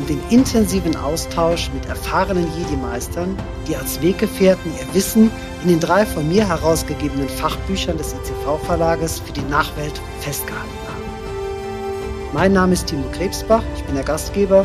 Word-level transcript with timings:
Um 0.00 0.06
den 0.06 0.22
intensiven 0.30 0.96
Austausch 0.96 1.70
mit 1.74 1.84
erfahrenen 1.84 2.46
Jedi-Meistern, 2.56 3.36
die 3.68 3.76
als 3.76 4.00
Weggefährten 4.00 4.72
ihr 4.80 4.94
Wissen 4.94 5.30
in 5.62 5.68
den 5.68 5.78
drei 5.78 6.06
von 6.06 6.26
mir 6.26 6.48
herausgegebenen 6.48 7.28
Fachbüchern 7.28 7.98
des 7.98 8.14
ICV-Verlages 8.14 9.20
für 9.20 9.32
die 9.32 9.42
Nachwelt 9.42 10.00
festgehalten 10.20 10.70
haben. 10.88 12.32
Mein 12.32 12.54
Name 12.54 12.72
ist 12.72 12.86
Timo 12.86 13.04
Krebsbach, 13.12 13.62
ich 13.76 13.84
bin 13.84 13.94
der 13.94 14.04
Gastgeber 14.04 14.64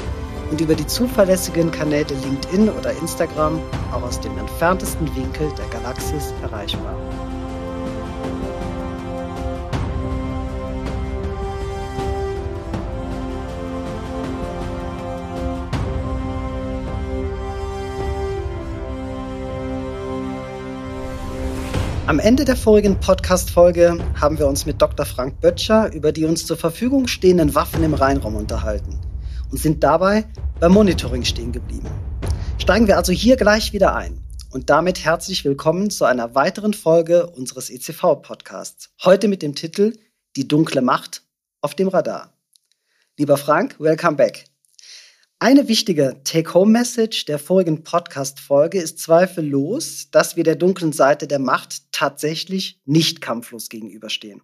und 0.51 0.61
über 0.61 0.73
die 0.73 0.87
zuverlässigen 0.87 1.69
Kanäle 1.69 2.15
LinkedIn 2.23 2.69
oder 2.69 2.91
Instagram 2.93 3.59
auch 3.91 4.03
aus 4.03 4.21
dem 4.21 4.37
entferntesten 4.37 5.13
Winkel 5.17 5.51
der 5.57 5.65
Galaxis 5.67 6.33
erreichbar. 6.43 6.95
Am 22.07 22.19
Ende 22.19 22.45
der 22.45 22.55
vorigen 22.55 22.99
Podcast-Folge 22.99 23.97
haben 24.21 24.37
wir 24.37 24.45
uns 24.45 24.67
mit 24.67 24.79
Dr. 24.79 25.07
Frank 25.07 25.41
Böttcher 25.41 25.91
über 25.91 26.11
die 26.11 26.25
uns 26.25 26.45
zur 26.45 26.55
Verfügung 26.55 27.07
stehenden 27.07 27.55
Waffen 27.55 27.83
im 27.83 27.95
Rheinraum 27.95 28.35
unterhalten 28.35 28.99
und 29.49 29.57
sind 29.57 29.83
dabei 29.83 30.25
beim 30.59 30.71
Monitoring 30.73 31.25
stehen 31.25 31.51
geblieben. 31.51 31.89
Steigen 32.59 32.85
wir 32.85 32.97
also 32.97 33.11
hier 33.11 33.37
gleich 33.37 33.73
wieder 33.73 33.95
ein. 33.95 34.23
Und 34.51 34.69
damit 34.69 35.03
herzlich 35.03 35.43
willkommen 35.45 35.89
zu 35.89 36.05
einer 36.05 36.35
weiteren 36.35 36.75
Folge 36.75 37.25
unseres 37.25 37.71
ECV-Podcasts. 37.71 38.91
Heute 39.03 39.27
mit 39.27 39.41
dem 39.41 39.55
Titel 39.55 39.93
Die 40.35 40.47
dunkle 40.47 40.83
Macht 40.83 41.23
auf 41.61 41.73
dem 41.73 41.87
Radar. 41.87 42.31
Lieber 43.17 43.37
Frank, 43.37 43.79
welcome 43.79 44.15
back. 44.15 44.45
Eine 45.39 45.67
wichtige 45.67 46.21
Take-Home-Message 46.23 47.25
der 47.25 47.39
vorigen 47.39 47.83
Podcast-Folge 47.83 48.79
ist 48.79 48.99
zweifellos, 48.99 50.09
dass 50.09 50.37
wir 50.37 50.45
der 50.45 50.55
dunklen 50.55 50.93
Seite 50.93 51.27
der 51.27 51.39
Macht 51.39 51.91
tatsächlich 51.91 52.81
nicht 52.85 53.19
kampflos 53.19 53.67
gegenüberstehen. 53.67 54.41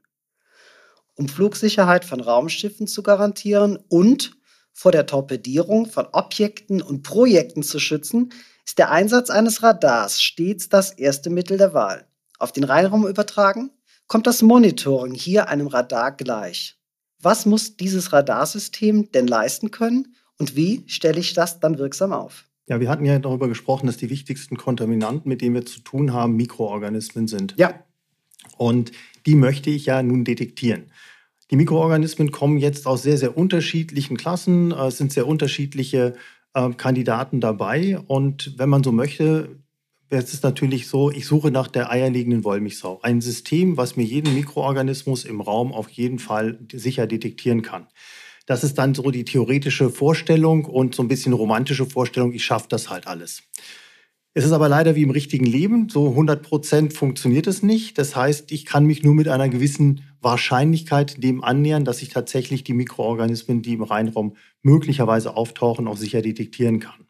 Um 1.16 1.30
Flugsicherheit 1.30 2.04
von 2.04 2.20
Raumschiffen 2.20 2.88
zu 2.88 3.04
garantieren 3.04 3.80
und 3.88 4.36
vor 4.74 4.92
der 4.92 5.06
Torpedierung 5.06 5.86
von 5.86 6.08
Objekten 6.12 6.82
und 6.82 7.04
Projekten 7.04 7.64
zu 7.64 7.80
schützen, 7.80 8.34
ist 8.66 8.78
der 8.78 8.92
Einsatz 8.92 9.30
eines 9.30 9.64
Radars 9.64 10.22
stets 10.22 10.68
das 10.68 10.92
erste 10.92 11.30
Mittel 11.30 11.58
der 11.58 11.74
Wahl. 11.74 12.06
Auf 12.38 12.52
den 12.52 12.66
Rheinraum 12.66 13.08
übertragen, 13.08 13.72
kommt 14.08 14.28
das 14.28 14.42
Monitoring 14.42 15.14
hier 15.14 15.48
einem 15.48 15.68
Radar 15.68 16.12
gleich. 16.12 16.78
Was 17.18 17.46
muss 17.46 17.78
dieses 17.78 18.12
Radarsystem 18.12 19.10
denn 19.14 19.28
leisten 19.28 19.72
können 19.72 20.16
und 20.42 20.56
wie 20.56 20.84
stelle 20.88 21.20
ich 21.20 21.36
das 21.36 21.60
dann 21.60 21.78
wirksam 21.78 22.12
auf? 22.12 22.46
Ja, 22.68 22.80
wir 22.80 22.90
hatten 22.90 23.06
ja 23.06 23.20
darüber 23.20 23.48
gesprochen, 23.48 23.86
dass 23.86 23.98
die 23.98 24.10
wichtigsten 24.10 24.58
Kontaminanten, 24.58 25.30
mit 25.30 25.42
denen 25.42 25.54
wir 25.54 25.68
zu 25.68 25.82
tun 25.82 26.14
haben, 26.14 26.36
Mikroorganismen 26.36 27.28
sind. 27.28 27.54
Ja. 27.58 27.86
Und 28.58 28.92
die 29.28 29.36
möchte 29.36 29.70
ich 29.70 29.86
ja 29.86 30.02
nun 30.02 30.26
detektieren. 30.26 30.86
Die 31.52 31.58
Mikroorganismen 31.58 32.32
kommen 32.32 32.58
jetzt 32.58 32.88
aus 32.88 33.04
sehr, 33.04 33.20
sehr 33.20 33.38
unterschiedlichen 33.38 34.18
Klassen. 34.18 34.72
Es 34.72 34.98
sind 34.98 35.14
sehr 35.14 35.28
unterschiedliche 35.28 36.16
äh, 36.56 36.72
Kandidaten 36.72 37.40
dabei. 37.40 38.00
Und 38.00 38.58
wenn 38.58 38.70
man 38.70 38.84
so 38.84 38.92
möchte, 38.92 39.60
es 40.10 40.34
ist 40.34 40.44
natürlich 40.44 40.88
so, 40.88 41.12
ich 41.12 41.28
suche 41.28 41.52
nach 41.52 41.68
der 41.68 41.92
eierlegenden 41.92 42.44
Wollmilchsau. 42.44 43.00
Ein 43.04 43.22
System, 43.22 43.78
was 43.78 43.96
mir 43.96 44.06
jeden 44.06 44.34
Mikroorganismus 44.34 45.24
im 45.24 45.40
Raum 45.40 45.72
auf 45.72 45.90
jeden 45.90 46.18
Fall 46.18 46.58
sicher 46.74 47.06
detektieren 47.06 47.62
kann. 47.62 47.86
Das 48.46 48.64
ist 48.64 48.78
dann 48.78 48.94
so 48.94 49.12
die 49.12 49.26
theoretische 49.26 49.90
Vorstellung 49.90 50.66
und 50.66 50.96
so 50.96 51.04
ein 51.04 51.08
bisschen 51.08 51.34
romantische 51.34 51.86
Vorstellung, 51.86 52.34
ich 52.34 52.44
schaffe 52.44 52.68
das 52.70 52.90
halt 52.90 53.08
alles. 53.08 53.44
Es 54.34 54.46
ist 54.46 54.54
aber 54.54 54.70
leider 54.70 54.96
wie 54.96 55.04
im 55.04 55.10
richtigen 55.10 55.46
Leben, 55.46 55.90
so 55.90 56.10
100 56.10 56.42
Prozent 56.42 56.94
funktioniert 56.94 57.48
es 57.48 57.64
nicht. 57.64 57.98
Das 57.98 58.16
heißt, 58.16 58.52
ich 58.54 58.66
kann 58.66 58.86
mich 58.86 59.04
nur 59.04 59.14
mit 59.14 59.28
einer 59.28 59.50
gewissen 59.50 60.04
Wahrscheinlichkeit 60.22 61.22
dem 61.22 61.44
annähern, 61.44 61.84
dass 61.84 62.02
ich 62.02 62.10
tatsächlich 62.10 62.64
die 62.64 62.74
Mikroorganismen, 62.74 63.62
die 63.62 63.74
im 63.74 63.84
Reinraum 63.84 64.38
möglicherweise 64.62 65.36
auftauchen, 65.36 65.88
auch 65.88 65.98
sicher 65.98 66.22
detektieren 66.22 66.80
kann. 66.80 67.08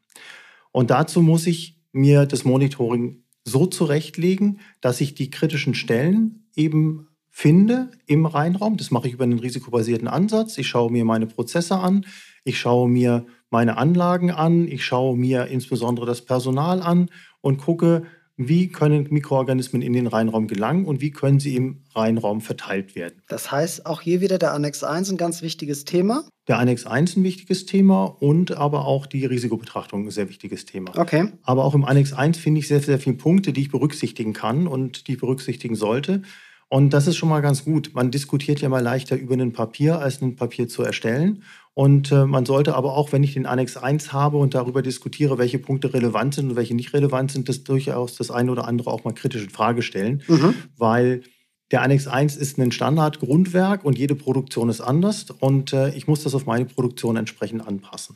Und 0.71 0.89
dazu 0.89 1.21
muss 1.21 1.45
ich 1.45 1.77
mir 1.91 2.25
das 2.25 2.43
Monitoring 2.43 3.23
so 3.43 3.67
zurechtlegen, 3.67 4.59
dass 4.79 4.99
ich 4.99 5.13
die 5.13 5.29
kritischen 5.29 5.75
Stellen 5.75 6.47
eben 6.55 7.07
finde 7.31 7.89
im 8.05 8.25
Reinraum. 8.25 8.77
Das 8.77 8.91
mache 8.91 9.07
ich 9.07 9.13
über 9.13 9.23
einen 9.23 9.39
risikobasierten 9.39 10.07
Ansatz. 10.07 10.57
Ich 10.57 10.67
schaue 10.67 10.91
mir 10.91 11.05
meine 11.05 11.25
Prozesse 11.25 11.77
an, 11.79 12.05
ich 12.43 12.59
schaue 12.59 12.89
mir 12.89 13.25
meine 13.49 13.77
Anlagen 13.77 14.31
an, 14.31 14.67
ich 14.67 14.85
schaue 14.85 15.17
mir 15.17 15.47
insbesondere 15.47 16.05
das 16.05 16.21
Personal 16.21 16.81
an 16.81 17.09
und 17.39 17.57
gucke, 17.57 18.03
wie 18.37 18.69
können 18.69 19.07
Mikroorganismen 19.09 19.81
in 19.81 19.93
den 19.93 20.07
Reinraum 20.07 20.47
gelangen 20.47 20.85
und 20.85 21.01
wie 21.01 21.11
können 21.11 21.39
sie 21.39 21.55
im 21.55 21.83
Reinraum 21.93 22.41
verteilt 22.41 22.95
werden. 22.95 23.21
Das 23.27 23.51
heißt, 23.51 23.85
auch 23.85 24.01
hier 24.01 24.21
wieder 24.21 24.37
der 24.37 24.53
Annex 24.53 24.83
1 24.83 25.11
ein 25.11 25.17
ganz 25.17 25.41
wichtiges 25.41 25.85
Thema. 25.85 26.23
Der 26.47 26.57
Annex 26.57 26.85
1 26.85 27.17
ein 27.17 27.23
wichtiges 27.23 27.65
Thema 27.65 28.05
und 28.05 28.51
aber 28.51 28.85
auch 28.85 29.05
die 29.05 29.25
Risikobetrachtung 29.25 30.05
ein 30.05 30.11
sehr 30.11 30.29
wichtiges 30.29 30.65
Thema. 30.65 30.97
Okay. 30.97 31.27
Aber 31.43 31.65
auch 31.65 31.75
im 31.75 31.85
Annex 31.85 32.13
1 32.13 32.37
finde 32.37 32.59
ich 32.59 32.67
sehr, 32.67 32.81
sehr 32.81 32.99
viele 32.99 33.17
Punkte, 33.17 33.53
die 33.53 33.61
ich 33.61 33.71
berücksichtigen 33.71 34.33
kann 34.33 34.67
und 34.67 35.07
die 35.07 35.13
ich 35.13 35.19
berücksichtigen 35.19 35.75
sollte. 35.75 36.23
Und 36.71 36.91
das 36.91 37.05
ist 37.05 37.17
schon 37.17 37.27
mal 37.27 37.41
ganz 37.41 37.65
gut. 37.65 37.91
Man 37.95 38.11
diskutiert 38.11 38.61
ja 38.61 38.69
mal 38.69 38.81
leichter 38.81 39.17
über 39.17 39.33
ein 39.33 39.51
Papier, 39.51 39.99
als 39.99 40.21
ein 40.21 40.37
Papier 40.37 40.69
zu 40.69 40.83
erstellen. 40.83 41.43
Und 41.73 42.13
äh, 42.13 42.25
man 42.25 42.45
sollte 42.45 42.75
aber 42.75 42.95
auch, 42.95 43.11
wenn 43.11 43.23
ich 43.23 43.33
den 43.33 43.45
Annex 43.45 43.75
1 43.75 44.13
habe 44.13 44.37
und 44.37 44.53
darüber 44.53 44.81
diskutiere, 44.81 45.37
welche 45.37 45.59
Punkte 45.59 45.93
relevant 45.93 46.35
sind 46.35 46.51
und 46.51 46.55
welche 46.55 46.73
nicht 46.73 46.93
relevant 46.93 47.29
sind, 47.29 47.49
das 47.49 47.65
durchaus 47.65 48.15
das 48.15 48.31
eine 48.31 48.53
oder 48.53 48.69
andere 48.69 48.89
auch 48.89 49.03
mal 49.03 49.13
kritisch 49.13 49.43
in 49.43 49.49
Frage 49.49 49.81
stellen. 49.81 50.23
Mhm. 50.29 50.53
Weil 50.77 51.23
der 51.71 51.81
Annex 51.81 52.07
1 52.07 52.37
ist 52.37 52.57
ein 52.57 52.71
Standardgrundwerk 52.71 53.83
und 53.83 53.97
jede 53.97 54.15
Produktion 54.15 54.69
ist 54.69 54.79
anders. 54.79 55.25
Und 55.29 55.73
äh, 55.73 55.93
ich 55.93 56.07
muss 56.07 56.23
das 56.23 56.33
auf 56.33 56.45
meine 56.45 56.63
Produktion 56.63 57.17
entsprechend 57.17 57.67
anpassen. 57.67 58.15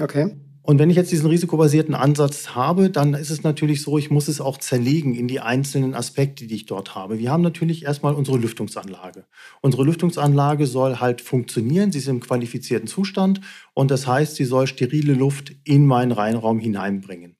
Okay. 0.00 0.34
Und 0.64 0.78
wenn 0.78 0.90
ich 0.90 0.96
jetzt 0.96 1.10
diesen 1.10 1.28
risikobasierten 1.28 1.94
Ansatz 1.94 2.50
habe, 2.50 2.88
dann 2.88 3.14
ist 3.14 3.30
es 3.30 3.42
natürlich 3.42 3.82
so, 3.82 3.98
ich 3.98 4.10
muss 4.10 4.28
es 4.28 4.40
auch 4.40 4.58
zerlegen 4.58 5.14
in 5.16 5.26
die 5.26 5.40
einzelnen 5.40 5.94
Aspekte, 5.94 6.46
die 6.46 6.54
ich 6.54 6.66
dort 6.66 6.94
habe. 6.94 7.18
Wir 7.18 7.32
haben 7.32 7.42
natürlich 7.42 7.84
erstmal 7.84 8.14
unsere 8.14 8.38
Lüftungsanlage. 8.38 9.24
Unsere 9.60 9.82
Lüftungsanlage 9.82 10.66
soll 10.66 11.00
halt 11.00 11.20
funktionieren, 11.20 11.90
sie 11.90 11.98
ist 11.98 12.06
im 12.06 12.20
qualifizierten 12.20 12.86
Zustand 12.86 13.40
und 13.74 13.90
das 13.90 14.06
heißt, 14.06 14.36
sie 14.36 14.44
soll 14.44 14.68
sterile 14.68 15.14
Luft 15.14 15.52
in 15.64 15.84
meinen 15.84 16.12
Reinraum 16.12 16.60
hineinbringen. 16.60 17.36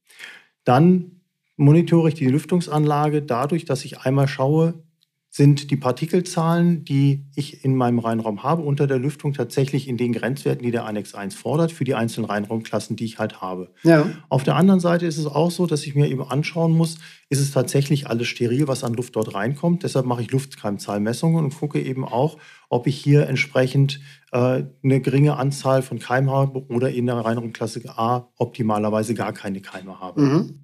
Dann 0.65 1.21
monitore 1.57 2.09
ich 2.09 2.15
die 2.15 2.27
Lüftungsanlage 2.27 3.23
dadurch, 3.23 3.65
dass 3.65 3.85
ich 3.85 4.01
einmal 4.01 4.27
schaue, 4.27 4.83
sind 5.35 5.71
die 5.71 5.77
Partikelzahlen, 5.77 6.85
die 6.85 7.25
ich 7.35 7.65
in 7.65 7.75
meinem 7.75 7.99
Reinraum 7.99 8.43
habe, 8.43 8.61
unter 8.61 8.87
der 8.87 8.99
Lüftung 8.99 9.33
tatsächlich 9.33 9.89
in 9.89 9.97
den 9.97 10.13
Grenzwerten, 10.13 10.63
die 10.63 10.71
der 10.71 10.85
Annex 10.85 11.15
1 11.15 11.35
fordert, 11.35 11.73
für 11.73 11.85
die 11.85 11.95
einzelnen 11.95 12.27
Reinraumklassen, 12.27 12.97
die 12.97 13.07
ich 13.07 13.19
halt 13.19 13.41
habe. 13.41 13.73
Ja. 13.83 14.11
Auf 14.29 14.45
der 14.45 14.57
anderen 14.57 14.79
Seite 14.79 15.07
ist 15.07 15.17
es 15.17 15.25
auch 15.25 15.51
so, 15.51 15.65
dass 15.67 15.87
ich 15.87 15.95
mir 15.95 16.11
eben 16.11 16.23
anschauen 16.23 16.73
muss, 16.73 16.99
ist 17.31 17.41
es 17.41 17.51
tatsächlich 17.51 18.09
alles 18.09 18.29
steril, 18.29 18.69
was 18.69 18.85
an 18.85 18.93
Luft 18.93 19.17
dort 19.17 19.35
reinkommt. 19.35 19.85
Deshalb 19.85 20.05
mache 20.05 20.21
ich 20.21 20.31
Luftkeimzahlmessungen 20.31 21.43
und 21.43 21.59
gucke 21.59 21.81
eben 21.81 22.05
auch, 22.05 22.37
ob 22.69 22.87
ich 22.87 22.99
hier 22.99 23.27
entsprechend 23.27 24.01
äh, 24.33 24.65
eine 24.85 25.01
geringe 25.01 25.39
Anzahl 25.39 25.81
von 25.81 25.99
Keimen 25.99 26.31
habe 26.31 26.67
oder 26.67 26.91
in 26.91 27.07
der 27.07 27.17
Reinraumklasse 27.17 27.81
A 27.89 28.29
optimalerweise 28.37 29.15
gar 29.15 29.33
keine 29.33 29.63
Keime 29.63 29.99
habe. 29.99 30.21
Mhm. 30.21 30.61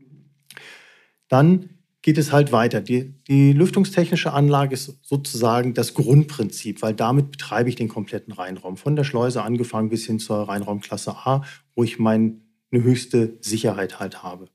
Dann 1.31 1.78
geht 2.08 2.16
es 2.16 2.32
halt 2.32 2.52
weiter. 2.52 2.81
Die, 2.81 3.12
die 3.28 3.52
lüftungstechnische 3.52 4.32
Anlage 4.32 4.72
ist 4.72 4.99
sozusagen 5.02 5.75
das 5.75 5.93
Grundprinzip, 5.93 6.81
weil 6.81 6.94
damit 6.94 7.32
betreibe 7.32 7.69
ich 7.69 7.76
den 7.76 7.88
kompletten 7.88 8.32
Reinraum. 8.32 8.78
Von 8.78 8.96
der 8.96 9.05
Schleuse 9.05 9.43
angefangen 9.43 9.90
bis 9.90 10.06
hin 10.06 10.19
zur 10.19 10.49
Reinraumklasse 10.49 11.14
A, 11.26 11.44
wo 11.75 11.84
ich 11.84 11.99
meine 11.99 12.38
höchste 12.72 13.37
Sicherheit 13.43 14.00
halt 14.00 14.22
habe. 14.22 14.49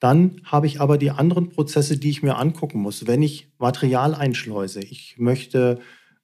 Dann 0.00 0.40
habe 0.44 0.66
ich 0.66 0.80
aber 0.80 0.96
die 0.96 1.10
anderen 1.10 1.50
Prozesse, 1.50 1.98
die 1.98 2.08
ich 2.08 2.22
mir 2.22 2.38
angucken 2.38 2.80
muss. 2.80 3.06
Wenn 3.06 3.20
ich 3.20 3.52
Material 3.58 4.14
einschleuse, 4.14 4.80
ich 4.80 5.16
möchte 5.18 5.80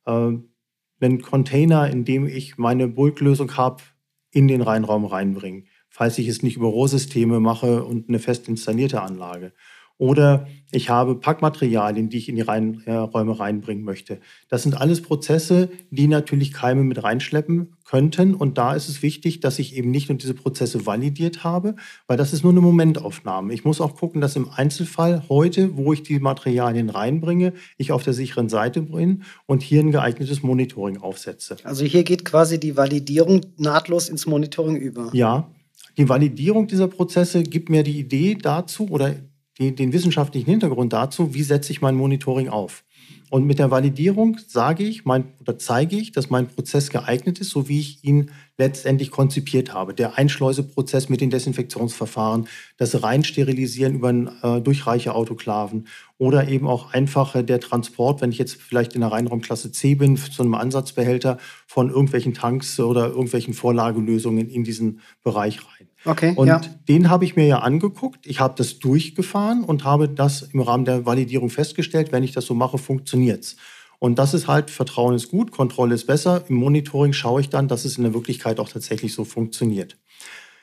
äh, 0.07 0.13
einen 0.13 1.21
Container, 1.21 1.91
in 1.91 2.07
dem 2.07 2.27
ich 2.27 2.57
meine 2.57 2.89
Bulklösung 2.89 3.55
habe, 3.59 3.83
in 4.31 4.49
den 4.49 4.63
Reinraum 4.63 5.05
reinbringen, 5.05 5.67
falls 5.91 6.17
ich 6.17 6.27
es 6.27 6.43
nicht 6.43 6.57
über 6.57 6.69
Rohrsysteme 6.69 7.39
mache 7.39 7.85
und 7.85 8.09
eine 8.09 8.19
fest 8.19 8.49
installierte 8.49 9.03
Anlage. 9.03 9.53
Oder 9.99 10.47
ich 10.73 10.91
habe 10.91 11.15
Packmaterialien, 11.15 12.09
die 12.09 12.19
ich 12.19 12.29
in 12.29 12.35
die 12.35 12.43
Rein, 12.43 12.83
äh, 12.85 12.95
Räume 12.95 13.39
reinbringen 13.39 13.85
möchte. 13.85 14.19
Das 14.49 14.65
sind 14.65 14.81
alles 14.81 15.03
Prozesse, 15.03 15.71
die 15.91 16.09
natürlich 16.09 16.53
Keime 16.53 16.83
mit 16.83 17.03
reinschleppen 17.03 17.77
könnten. 17.85 18.35
Und 18.35 18.59
da 18.59 18.75
ist 18.75 18.89
es 18.89 19.01
wichtig, 19.03 19.39
dass 19.39 19.61
ich 19.61 19.77
eben 19.77 19.93
nicht 19.93 20.09
nur 20.09 20.19
diese 20.19 20.35
Prozesse 20.35 20.85
validiert 20.85 21.45
habe, 21.45 21.77
weil 22.09 22.17
das 22.17 22.33
ist 22.33 22.43
nur 22.43 22.53
eine 22.53 22.61
Momentaufnahme. 22.61 23.55
Ich 23.55 23.65
muss 23.65 23.81
auch 23.81 23.95
gucken, 23.95 24.21
dass 24.21 24.35
im 24.35 24.49
Einzelfall 24.51 25.23
heute, 25.29 25.77
wo 25.77 25.93
ich 25.93 26.03
die 26.03 26.19
Materialien 26.19 26.91
reinbringe, 26.91 27.53
ich 27.77 27.93
auf 27.93 28.03
der 28.03 28.13
sicheren 28.13 28.49
Seite 28.49 28.83
bin 28.83 29.23
und 29.47 29.63
hier 29.63 29.81
ein 29.81 29.93
geeignetes 29.93 30.43
Monitoring 30.43 30.99
aufsetze. 30.99 31.57
Also 31.63 31.85
hier 31.85 32.03
geht 32.03 32.25
quasi 32.25 32.59
die 32.59 32.77
Validierung 32.77 33.43
nahtlos 33.59 34.09
ins 34.09 34.27
Monitoring 34.27 34.77
über. 34.77 35.11
Ja, 35.13 35.49
die 35.97 36.09
Validierung 36.09 36.67
dieser 36.67 36.89
Prozesse 36.89 37.45
gibt 37.45 37.69
mir 37.69 37.85
die 37.85 38.01
Idee 38.01 38.35
dazu 38.35 38.89
oder 38.89 39.15
die, 39.59 39.75
den 39.75 39.93
wissenschaftlichen 39.93 40.51
Hintergrund 40.51 40.93
dazu, 40.93 41.35
wie 41.35 41.43
setze 41.43 41.73
ich 41.73 41.81
mein 41.81 41.95
Monitoring 41.95 42.49
auf. 42.49 42.85
Und 43.31 43.47
mit 43.47 43.59
der 43.59 43.71
Validierung 43.71 44.39
sage 44.47 44.85
ich 44.85 45.05
mein, 45.05 45.33
oder 45.41 45.59
zeige 45.59 45.97
ich, 45.97 46.13
dass 46.13 46.31
mein 46.31 46.47
Prozess 46.47 46.91
geeignet 46.91 47.41
ist, 47.41 47.51
so 47.51 47.69
wie 47.69 47.81
ich 47.81 48.05
ihn 48.05 48.31
letztendlich 48.59 49.11
konzipiert 49.11 49.75
habe. 49.75 49.93
Der 49.93 50.19
Einschleuseprozess 50.19 51.09
mit 51.09 51.21
den 51.21 51.31
Desinfektionsverfahren, 51.31 52.47
das 52.77 53.03
Reinsterilisieren 53.03 53.97
über 53.97 54.11
äh, 54.11 54.61
durchreiche 54.61 55.15
Autoklaven 55.15 55.89
oder 56.17 56.47
eben 56.49 56.69
auch 56.69 56.93
einfach 56.93 57.43
der 57.43 57.59
Transport, 57.59 58.21
wenn 58.21 58.31
ich 58.31 58.39
jetzt 58.39 58.63
vielleicht 58.63 58.95
in 58.95 59.01
der 59.01 59.11
Reinraumklasse 59.11 59.73
C 59.73 59.97
bin, 59.97 60.17
zu 60.17 60.43
einem 60.43 60.55
Ansatzbehälter 60.55 61.39
von 61.67 61.89
irgendwelchen 61.89 62.35
Tanks 62.35 62.79
oder 62.79 63.09
irgendwelchen 63.09 63.55
Vorlagelösungen 63.55 64.49
in 64.49 64.63
diesen 64.63 65.01
Bereich 65.25 65.59
rein. 65.67 65.74
Okay, 66.05 66.35
und 66.37 66.49
ja. 66.49 66.61
den 66.89 67.09
habe 67.09 67.25
ich 67.25 67.37
mir 67.37 67.47
ja 67.47 67.59
angeguckt. 67.61 68.27
Ich 68.27 68.41
habe 68.41 68.55
das 68.57 68.79
durchgefahren 68.79 69.65
und 69.65 69.85
habe 69.85 70.09
das 70.09 70.43
im 70.43 70.61
Rahmen 70.61 70.85
der 70.85 71.07
Validierung 71.07 71.51
festgestellt. 71.51 72.13
Wenn 72.13 72.23
ich 72.23 72.33
das 72.33 72.45
so 72.45 72.55
mache, 72.55 72.79
funktioniert's. 72.79 73.57
Und 73.99 74.19
das 74.19 74.35
ist 74.35 74.49
halt, 74.49 74.71
Vertrauen 74.71 75.15
ist 75.15 75.31
gut, 75.31 75.51
Kontrolle 75.51 75.95
ist 75.95 76.07
besser. 76.07 76.45
Im 76.49 76.57
Monitoring 76.57 77.15
schaue 77.15 77.41
ich 77.41 77.49
dann, 77.49 77.69
dass 77.69 77.87
es 77.87 77.97
in 77.97 78.05
der 78.05 78.13
Wirklichkeit 78.13 78.61
auch 78.61 78.69
tatsächlich 78.69 79.15
so 79.15 79.25
funktioniert. 79.25 79.97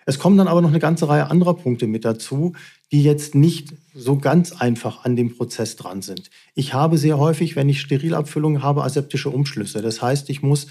Es 0.06 0.20
kommen 0.20 0.38
dann 0.38 0.48
aber 0.48 0.62
noch 0.62 0.70
eine 0.70 0.80
ganze 0.80 1.08
Reihe 1.08 1.30
anderer 1.30 1.56
Punkte 1.56 1.88
mit 1.88 2.06
dazu, 2.06 2.54
die 2.92 3.04
jetzt 3.04 3.36
nicht 3.36 3.74
so 3.94 4.18
ganz 4.18 4.52
einfach 4.52 5.06
an 5.06 5.16
dem 5.16 5.36
Prozess 5.36 5.76
dran 5.76 6.02
sind. 6.02 6.30
Ich 6.56 6.74
habe 6.74 6.98
sehr 6.98 7.18
häufig, 7.18 7.56
wenn 7.56 7.70
ich 7.70 7.82
Sterilabfüllungen 7.82 8.64
habe, 8.64 8.84
aseptische 8.84 9.30
Umschlüsse. 9.30 9.82
Das 9.82 10.02
heißt, 10.02 10.30
ich 10.30 10.42
muss 10.42 10.68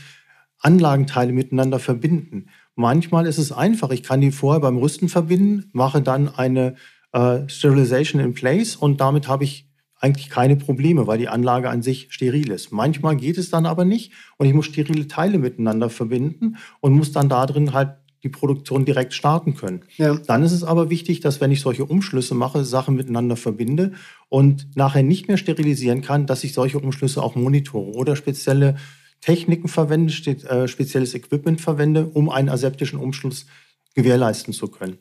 Anlagenteile 0.59 1.33
miteinander 1.33 1.79
verbinden. 1.79 2.47
Manchmal 2.81 3.27
ist 3.27 3.37
es 3.37 3.53
einfach. 3.53 3.91
Ich 3.91 4.03
kann 4.03 4.23
die 4.23 4.31
vorher 4.31 4.61
beim 4.61 4.79
Rüsten 4.79 5.11
verbinden, 5.11 5.69
mache 5.73 6.01
dann 6.01 6.35
eine 6.35 6.77
äh, 7.13 7.47
Sterilization 7.47 8.23
in 8.23 8.33
place 8.33 8.75
und 8.75 9.03
damit 9.03 9.29
habe 9.29 9.45
ich 9.45 9.69
eigentlich 9.97 10.31
keine 10.31 10.57
Probleme, 10.57 11.07
weil 11.07 11.19
die 11.19 11.29
Anlage 11.29 11.69
an 11.69 11.83
sich 11.83 12.07
steril 12.09 12.51
ist. 12.51 12.73
Manchmal 12.73 13.17
geht 13.17 13.37
es 13.37 13.51
dann 13.51 13.67
aber 13.67 13.85
nicht 13.85 14.13
und 14.39 14.47
ich 14.47 14.55
muss 14.55 14.65
sterile 14.65 15.07
Teile 15.07 15.37
miteinander 15.37 15.91
verbinden 15.91 16.57
und 16.81 16.95
muss 16.95 17.13
dann 17.13 17.29
da 17.29 17.45
drin 17.45 17.75
halt 17.75 17.97
die 18.23 18.31
Produktion 18.31 18.87
direkt 18.87 19.13
starten 19.13 19.57
können. 19.57 19.83
Ja. 19.99 20.15
Dann 20.15 20.43
ist 20.43 20.53
es 20.53 20.65
aber 20.65 20.89
wichtig, 20.89 21.21
dass 21.21 21.43
wenn 21.43 21.53
ich 21.53 21.61
solche 21.61 21.85
Umschlüsse 21.85 22.35
mache, 22.35 22.65
Sachen 22.65 22.95
miteinander 22.95 23.37
verbinde 23.37 23.93
und 24.31 24.75
nachher 24.75 25.03
nicht 25.03 25.29
mehr 25.29 25.37
sterilisieren 25.37 26.01
kann, 26.01 26.27
dass 26.27 26.45
ich 26.45 26.55
solche 26.55 26.79
Umschlüsse 26.79 27.23
auch 27.23 27.35
monitore 27.35 27.93
oder 27.93 28.17
spezielle 28.17 28.77
Techniken 29.21 29.69
verwende, 29.69 30.13
äh, 30.13 30.69
spezielles 30.69 31.15
Equipment 31.15 31.61
verwende, 31.61 32.07
um 32.07 32.31
einen 32.31 32.49
aseptischen 32.49 32.99
Umschluss 32.99 33.47
gewährleisten 33.95 34.55
zu 34.55 34.69
können. 34.69 34.99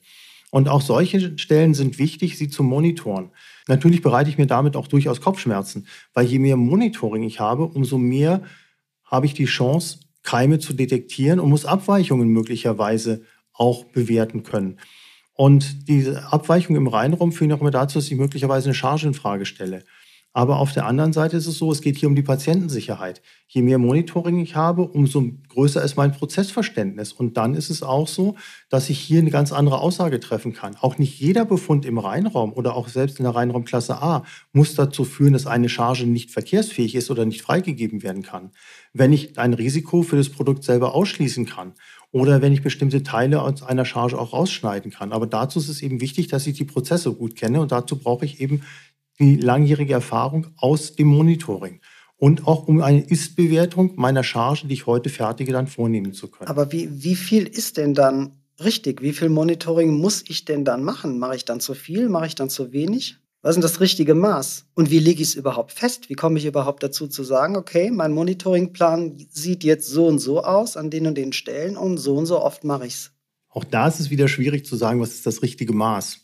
Und 0.51 0.67
auch 0.67 0.81
solche 0.81 1.37
Stellen 1.37 1.73
sind 1.73 1.99
wichtig, 1.99 2.37
sie 2.37 2.49
zu 2.49 2.63
monitoren. 2.63 3.29
Natürlich 3.67 4.01
bereite 4.01 4.29
ich 4.29 4.37
mir 4.37 4.47
damit 4.47 4.75
auch 4.75 4.87
durchaus 4.87 5.21
Kopfschmerzen, 5.21 5.87
weil 6.13 6.25
je 6.25 6.39
mehr 6.39 6.57
Monitoring 6.57 7.23
ich 7.23 7.39
habe, 7.39 7.65
umso 7.65 7.97
mehr 7.97 8.41
habe 9.05 9.27
ich 9.27 9.33
die 9.33 9.45
Chance, 9.45 9.99
Keime 10.23 10.59
zu 10.59 10.73
detektieren 10.73 11.39
und 11.39 11.49
muss 11.49 11.65
Abweichungen 11.65 12.29
möglicherweise 12.29 13.23
auch 13.53 13.85
bewerten 13.85 14.43
können. 14.43 14.79
Und 15.33 15.87
diese 15.87 16.31
Abweichungen 16.33 16.81
im 16.81 16.87
Reinraum 16.87 17.31
führen 17.31 17.51
auch 17.53 17.61
immer 17.61 17.71
dazu, 17.71 17.99
dass 17.99 18.11
ich 18.11 18.17
möglicherweise 18.17 18.65
eine 18.65 18.73
Charge 18.73 19.07
in 19.07 19.13
Frage 19.13 19.45
stelle. 19.45 19.83
Aber 20.31 20.59
auf 20.59 20.71
der 20.73 20.85
anderen 20.85 21.11
Seite 21.11 21.37
ist 21.37 21.47
es 21.47 21.57
so, 21.57 21.71
es 21.71 21.81
geht 21.81 21.97
hier 21.97 22.07
um 22.07 22.15
die 22.15 22.21
Patientensicherheit. 22.21 23.21
Je 23.47 23.63
mehr 23.63 23.79
Monitoring 23.79 24.39
ich 24.39 24.55
habe, 24.55 24.83
umso 24.83 25.23
größer 25.47 25.83
ist 25.83 25.97
mein 25.97 26.11
Prozessverständnis. 26.11 27.13
Und 27.13 27.35
dann 27.35 27.55
ist 27.55 27.71
es 27.71 27.81
auch 27.81 28.07
so, 28.07 28.35
dass 28.69 28.91
ich 28.91 28.99
hier 28.99 29.21
eine 29.21 29.31
ganz 29.31 29.51
andere 29.51 29.79
Aussage 29.79 30.19
treffen 30.19 30.53
kann. 30.53 30.75
Auch 30.75 30.99
nicht 30.99 31.19
jeder 31.19 31.45
Befund 31.45 31.83
im 31.83 31.97
Reinraum 31.97 32.53
oder 32.53 32.75
auch 32.75 32.89
selbst 32.89 33.17
in 33.17 33.23
der 33.23 33.33
Reinraumklasse 33.33 34.01
A 34.01 34.23
muss 34.53 34.75
dazu 34.75 35.03
führen, 35.03 35.33
dass 35.33 35.47
eine 35.47 35.67
Charge 35.67 36.05
nicht 36.05 36.29
verkehrsfähig 36.29 36.93
ist 36.93 37.09
oder 37.09 37.25
nicht 37.25 37.41
freigegeben 37.41 38.03
werden 38.03 38.21
kann. 38.21 38.51
Wenn 38.93 39.13
ich 39.13 39.39
ein 39.39 39.55
Risiko 39.55 40.03
für 40.03 40.17
das 40.17 40.29
Produkt 40.29 40.63
selber 40.63 40.93
ausschließen 40.93 41.47
kann 41.47 41.73
oder 42.11 42.41
wenn 42.41 42.53
ich 42.53 42.63
bestimmte 42.63 43.03
Teile 43.03 43.41
aus 43.41 43.61
einer 43.61 43.85
Charge 43.85 44.17
auch 44.17 44.33
rausschneiden 44.33 44.91
kann. 44.91 45.11
Aber 45.11 45.27
dazu 45.27 45.59
ist 45.59 45.69
es 45.69 45.81
eben 45.81 46.01
wichtig, 46.01 46.27
dass 46.27 46.47
ich 46.47 46.57
die 46.57 46.65
Prozesse 46.65 47.13
gut 47.13 47.35
kenne 47.35 47.61
und 47.61 47.71
dazu 47.71 47.97
brauche 47.97 48.25
ich 48.25 48.41
eben 48.41 48.61
die 49.19 49.35
langjährige 49.35 49.93
Erfahrung 49.93 50.47
aus 50.57 50.95
dem 50.95 51.07
Monitoring 51.07 51.81
und 52.17 52.47
auch 52.47 52.67
um 52.67 52.81
eine 52.81 53.01
Ist-Bewertung 53.01 53.93
meiner 53.95 54.23
Charge, 54.23 54.67
die 54.67 54.73
ich 54.73 54.85
heute 54.85 55.09
fertige, 55.09 55.51
dann 55.51 55.67
vornehmen 55.67 56.13
zu 56.13 56.27
können. 56.27 56.49
Aber 56.49 56.71
wie, 56.71 56.89
wie 57.03 57.15
viel 57.15 57.47
ist 57.47 57.77
denn 57.77 57.93
dann 57.93 58.33
richtig? 58.59 59.01
Wie 59.01 59.13
viel 59.13 59.29
Monitoring 59.29 59.97
muss 59.97 60.23
ich 60.27 60.45
denn 60.45 60.65
dann 60.65 60.83
machen? 60.83 61.17
Mache 61.17 61.37
ich 61.37 61.45
dann 61.45 61.59
zu 61.59 61.73
viel? 61.73 62.09
Mache 62.09 62.27
ich 62.27 62.35
dann 62.35 62.49
zu 62.49 62.71
wenig? 62.71 63.17
Was 63.41 63.51
ist 63.51 63.55
denn 63.55 63.61
das 63.61 63.79
richtige 63.79 64.15
Maß? 64.15 64.65
Und 64.75 64.91
wie 64.91 64.99
lege 64.99 65.21
ich 65.21 65.29
es 65.29 65.35
überhaupt 65.35 65.71
fest? 65.71 66.09
Wie 66.09 66.15
komme 66.15 66.37
ich 66.37 66.45
überhaupt 66.45 66.83
dazu 66.83 67.07
zu 67.07 67.23
sagen, 67.23 67.55
okay, 67.55 67.89
mein 67.89 68.11
Monitoringplan 68.11 69.15
sieht 69.29 69.63
jetzt 69.63 69.87
so 69.87 70.07
und 70.07 70.19
so 70.19 70.43
aus 70.43 70.75
an 70.75 70.89
den 70.89 71.07
und 71.07 71.17
den 71.17 71.31
Stellen 71.31 71.77
und 71.77 71.97
so 71.97 72.17
und 72.17 72.25
so 72.25 72.41
oft 72.41 72.65
mache 72.65 72.85
ich 72.85 72.95
es? 72.95 73.11
Auch 73.47 73.63
da 73.63 73.87
ist 73.87 74.01
es 74.01 74.09
wieder 74.09 74.27
schwierig 74.27 74.65
zu 74.65 74.75
sagen, 74.75 74.99
was 74.99 75.11
ist 75.11 75.25
das 75.25 75.41
richtige 75.41 75.73
Maß. 75.73 76.19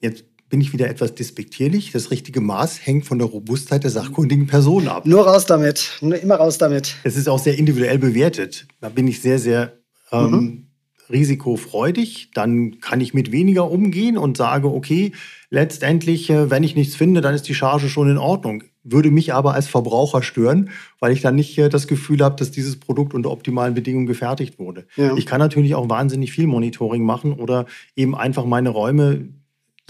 Jetzt 0.00 0.29
bin 0.50 0.60
ich 0.60 0.72
wieder 0.72 0.90
etwas 0.90 1.14
despektierlich. 1.14 1.92
Das 1.92 2.10
richtige 2.10 2.40
Maß 2.40 2.84
hängt 2.84 3.06
von 3.06 3.18
der 3.18 3.28
Robustheit 3.28 3.84
der 3.84 3.90
sachkundigen 3.90 4.48
Person 4.48 4.88
ab. 4.88 5.06
Nur 5.06 5.26
raus 5.26 5.46
damit. 5.46 5.98
Nur 6.00 6.20
immer 6.20 6.34
raus 6.34 6.58
damit. 6.58 6.96
Es 7.04 7.16
ist 7.16 7.28
auch 7.28 7.38
sehr 7.38 7.56
individuell 7.56 7.98
bewertet. 7.98 8.66
Da 8.80 8.88
bin 8.88 9.06
ich 9.06 9.22
sehr, 9.22 9.38
sehr 9.38 9.78
ähm, 10.10 10.30
mhm. 10.30 10.66
risikofreudig. 11.08 12.32
Dann 12.34 12.80
kann 12.80 13.00
ich 13.00 13.14
mit 13.14 13.30
weniger 13.30 13.70
umgehen 13.70 14.18
und 14.18 14.36
sage, 14.36 14.68
okay, 14.68 15.12
letztendlich, 15.50 16.28
äh, 16.30 16.50
wenn 16.50 16.64
ich 16.64 16.74
nichts 16.74 16.96
finde, 16.96 17.20
dann 17.20 17.34
ist 17.34 17.48
die 17.48 17.54
Charge 17.54 17.88
schon 17.88 18.10
in 18.10 18.18
Ordnung. 18.18 18.64
Würde 18.82 19.12
mich 19.12 19.32
aber 19.32 19.54
als 19.54 19.68
Verbraucher 19.68 20.22
stören, 20.22 20.70
weil 20.98 21.12
ich 21.12 21.20
dann 21.20 21.36
nicht 21.36 21.56
äh, 21.58 21.68
das 21.68 21.86
Gefühl 21.86 22.24
habe, 22.24 22.34
dass 22.34 22.50
dieses 22.50 22.80
Produkt 22.80 23.14
unter 23.14 23.30
optimalen 23.30 23.74
Bedingungen 23.74 24.06
gefertigt 24.06 24.58
wurde. 24.58 24.86
Ja. 24.96 25.16
Ich 25.16 25.26
kann 25.26 25.38
natürlich 25.38 25.76
auch 25.76 25.88
wahnsinnig 25.88 26.32
viel 26.32 26.48
Monitoring 26.48 27.04
machen 27.04 27.34
oder 27.34 27.66
eben 27.94 28.16
einfach 28.16 28.46
meine 28.46 28.70
Räume 28.70 29.28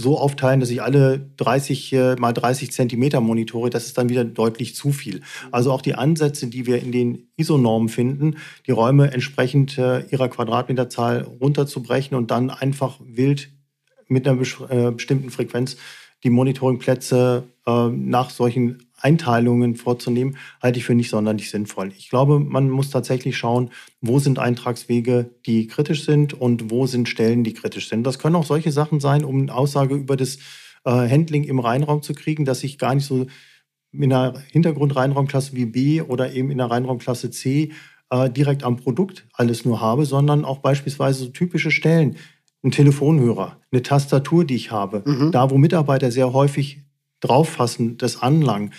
so 0.00 0.18
aufteilen, 0.18 0.60
dass 0.60 0.70
ich 0.70 0.82
alle 0.82 1.30
30 1.36 1.92
äh, 1.92 2.16
mal 2.16 2.32
30 2.32 2.72
Zentimeter 2.72 3.20
monitore, 3.20 3.70
das 3.70 3.86
ist 3.86 3.98
dann 3.98 4.08
wieder 4.08 4.24
deutlich 4.24 4.74
zu 4.74 4.92
viel. 4.92 5.20
Also 5.52 5.72
auch 5.72 5.82
die 5.82 5.94
Ansätze, 5.94 6.48
die 6.48 6.66
wir 6.66 6.82
in 6.82 6.92
den 6.92 7.28
ISO-Normen 7.36 7.88
finden, 7.88 8.36
die 8.66 8.72
Räume 8.72 9.12
entsprechend 9.12 9.78
äh, 9.78 10.00
ihrer 10.06 10.28
Quadratmeterzahl 10.28 11.22
runterzubrechen 11.22 12.16
und 12.16 12.30
dann 12.30 12.50
einfach 12.50 12.98
wild 13.04 13.50
mit 14.08 14.26
einer 14.26 14.40
äh, 14.40 14.90
bestimmten 14.90 15.30
Frequenz 15.30 15.76
die 16.24 16.30
Monitoringplätze 16.30 17.44
äh, 17.66 17.88
nach 17.88 18.30
solchen 18.30 18.89
Einteilungen 19.00 19.76
vorzunehmen, 19.76 20.36
halte 20.62 20.78
ich 20.78 20.84
für 20.84 20.94
nicht 20.94 21.10
sonderlich 21.10 21.50
sinnvoll. 21.50 21.92
Ich 21.96 22.10
glaube, 22.10 22.38
man 22.38 22.70
muss 22.70 22.90
tatsächlich 22.90 23.36
schauen, 23.36 23.70
wo 24.00 24.18
sind 24.18 24.38
Eintragswege, 24.38 25.30
die 25.46 25.66
kritisch 25.66 26.04
sind 26.04 26.34
und 26.34 26.70
wo 26.70 26.86
sind 26.86 27.08
Stellen, 27.08 27.44
die 27.44 27.54
kritisch 27.54 27.88
sind. 27.88 28.04
Das 28.04 28.18
können 28.18 28.36
auch 28.36 28.46
solche 28.46 28.72
Sachen 28.72 29.00
sein, 29.00 29.24
um 29.24 29.42
eine 29.42 29.54
Aussage 29.54 29.94
über 29.94 30.16
das 30.16 30.36
äh, 30.84 30.90
Handling 30.90 31.44
im 31.44 31.58
Reinraum 31.58 32.02
zu 32.02 32.14
kriegen, 32.14 32.44
dass 32.44 32.64
ich 32.64 32.78
gar 32.78 32.94
nicht 32.94 33.06
so 33.06 33.26
in 33.92 34.12
einer 34.12 34.38
Hintergrund-Reinraumklasse 34.52 35.54
wie 35.54 35.66
B 35.66 36.00
oder 36.02 36.32
eben 36.32 36.50
in 36.50 36.58
der 36.58 36.70
Reinraumklasse 36.70 37.30
C 37.30 37.72
äh, 38.10 38.30
direkt 38.30 38.62
am 38.62 38.76
Produkt 38.76 39.26
alles 39.32 39.64
nur 39.64 39.80
habe, 39.80 40.04
sondern 40.06 40.44
auch 40.44 40.58
beispielsweise 40.58 41.24
so 41.24 41.30
typische 41.30 41.70
Stellen 41.70 42.16
ein 42.62 42.70
Telefonhörer, 42.70 43.56
eine 43.72 43.82
Tastatur, 43.82 44.44
die 44.44 44.54
ich 44.54 44.70
habe, 44.70 45.02
mhm. 45.06 45.32
da 45.32 45.50
wo 45.50 45.56
Mitarbeiter 45.56 46.10
sehr 46.10 46.32
häufig 46.32 46.82
drauffassen, 47.20 47.98
das 47.98 48.20
Anlangen, 48.22 48.72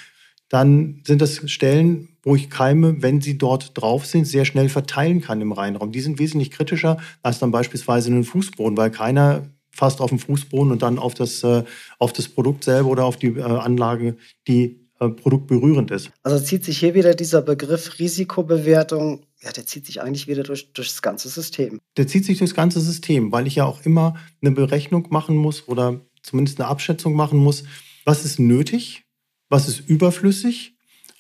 dann 0.50 1.02
sind 1.06 1.22
das 1.22 1.50
Stellen, 1.50 2.10
wo 2.24 2.36
ich 2.36 2.50
Keime, 2.50 3.02
wenn 3.02 3.22
sie 3.22 3.38
dort 3.38 3.72
drauf 3.80 4.06
sind, 4.06 4.26
sehr 4.26 4.46
schnell 4.46 4.70
verteilen 4.70 5.22
kann 5.22 5.42
im 5.42 5.54
Reinraum. 5.54 5.92
Die 5.92 6.02
sind 6.02 6.20
wesentlich 6.20 6.52
kritischer 6.52 6.98
als 7.24 7.40
dann 7.40 7.52
beispielsweise 7.52 8.12
einen 8.12 8.26
Fußboden, 8.26 8.78
weil 8.78 8.92
keiner 8.92 9.50
fasst 9.72 10.02
auf 10.02 10.10
den 10.10 10.20
Fußboden 10.20 10.72
und 10.72 10.82
dann 10.82 11.00
auf 11.00 11.14
das, 11.14 11.44
äh, 11.44 11.64
auf 11.98 12.12
das 12.14 12.28
Produkt 12.28 12.66
selber 12.66 12.90
oder 12.90 13.06
auf 13.06 13.16
die 13.16 13.28
äh, 13.28 13.42
Anlage, 13.42 14.18
die 14.48 14.82
äh, 15.00 15.10
produktberührend 15.10 15.90
ist. 15.90 16.12
Also 16.22 16.44
zieht 16.44 16.66
sich 16.66 16.80
hier 16.80 16.94
wieder 16.94 17.16
dieser 17.16 17.42
Begriff 17.42 17.98
Risikobewertung, 17.98 19.26
ja, 19.42 19.52
der 19.52 19.66
zieht 19.66 19.86
sich 19.86 20.02
eigentlich 20.02 20.28
wieder 20.28 20.44
durch, 20.44 20.74
durch 20.74 20.90
das 20.90 21.02
ganze 21.02 21.30
System. 21.30 21.80
Der 21.98 22.08
zieht 22.08 22.26
sich 22.26 22.38
durchs 22.38 22.54
ganze 22.54 22.82
System, 22.82 23.32
weil 23.32 23.48
ich 23.48 23.56
ja 23.56 23.66
auch 23.66 23.86
immer 23.86 24.16
eine 24.42 24.52
Berechnung 24.52 25.08
machen 25.10 25.36
muss 25.38 25.68
oder 25.68 26.02
zumindest 26.22 26.60
eine 26.60 26.70
Abschätzung 26.70 27.16
machen 27.16 27.40
muss, 27.40 27.64
was 28.06 28.26
ist 28.26 28.40
nötig, 28.40 29.04
was 29.50 29.68
ist 29.68 29.80
überflüssig 29.88 30.76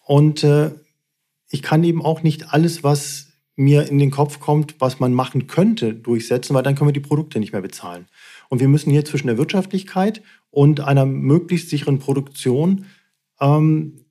und 0.05 0.43
äh, 0.43 0.71
ich 1.49 1.61
kann 1.61 1.83
eben 1.83 2.01
auch 2.01 2.23
nicht 2.23 2.53
alles, 2.53 2.83
was 2.83 3.27
mir 3.55 3.87
in 3.89 3.99
den 3.99 4.11
Kopf 4.11 4.39
kommt, 4.39 4.75
was 4.79 4.99
man 4.99 5.13
machen 5.13 5.47
könnte, 5.47 5.93
durchsetzen, 5.93 6.55
weil 6.55 6.63
dann 6.63 6.75
können 6.75 6.87
wir 6.87 6.93
die 6.93 6.99
Produkte 7.01 7.39
nicht 7.39 7.51
mehr 7.51 7.61
bezahlen. 7.61 8.07
Und 8.49 8.59
wir 8.59 8.67
müssen 8.67 8.91
hier 8.91 9.05
zwischen 9.05 9.27
der 9.27 9.37
Wirtschaftlichkeit 9.37 10.21
und 10.49 10.79
einer 10.79 11.05
möglichst 11.05 11.69
sicheren 11.69 11.99
Produktion 11.99 12.85
ähm, 13.39 14.05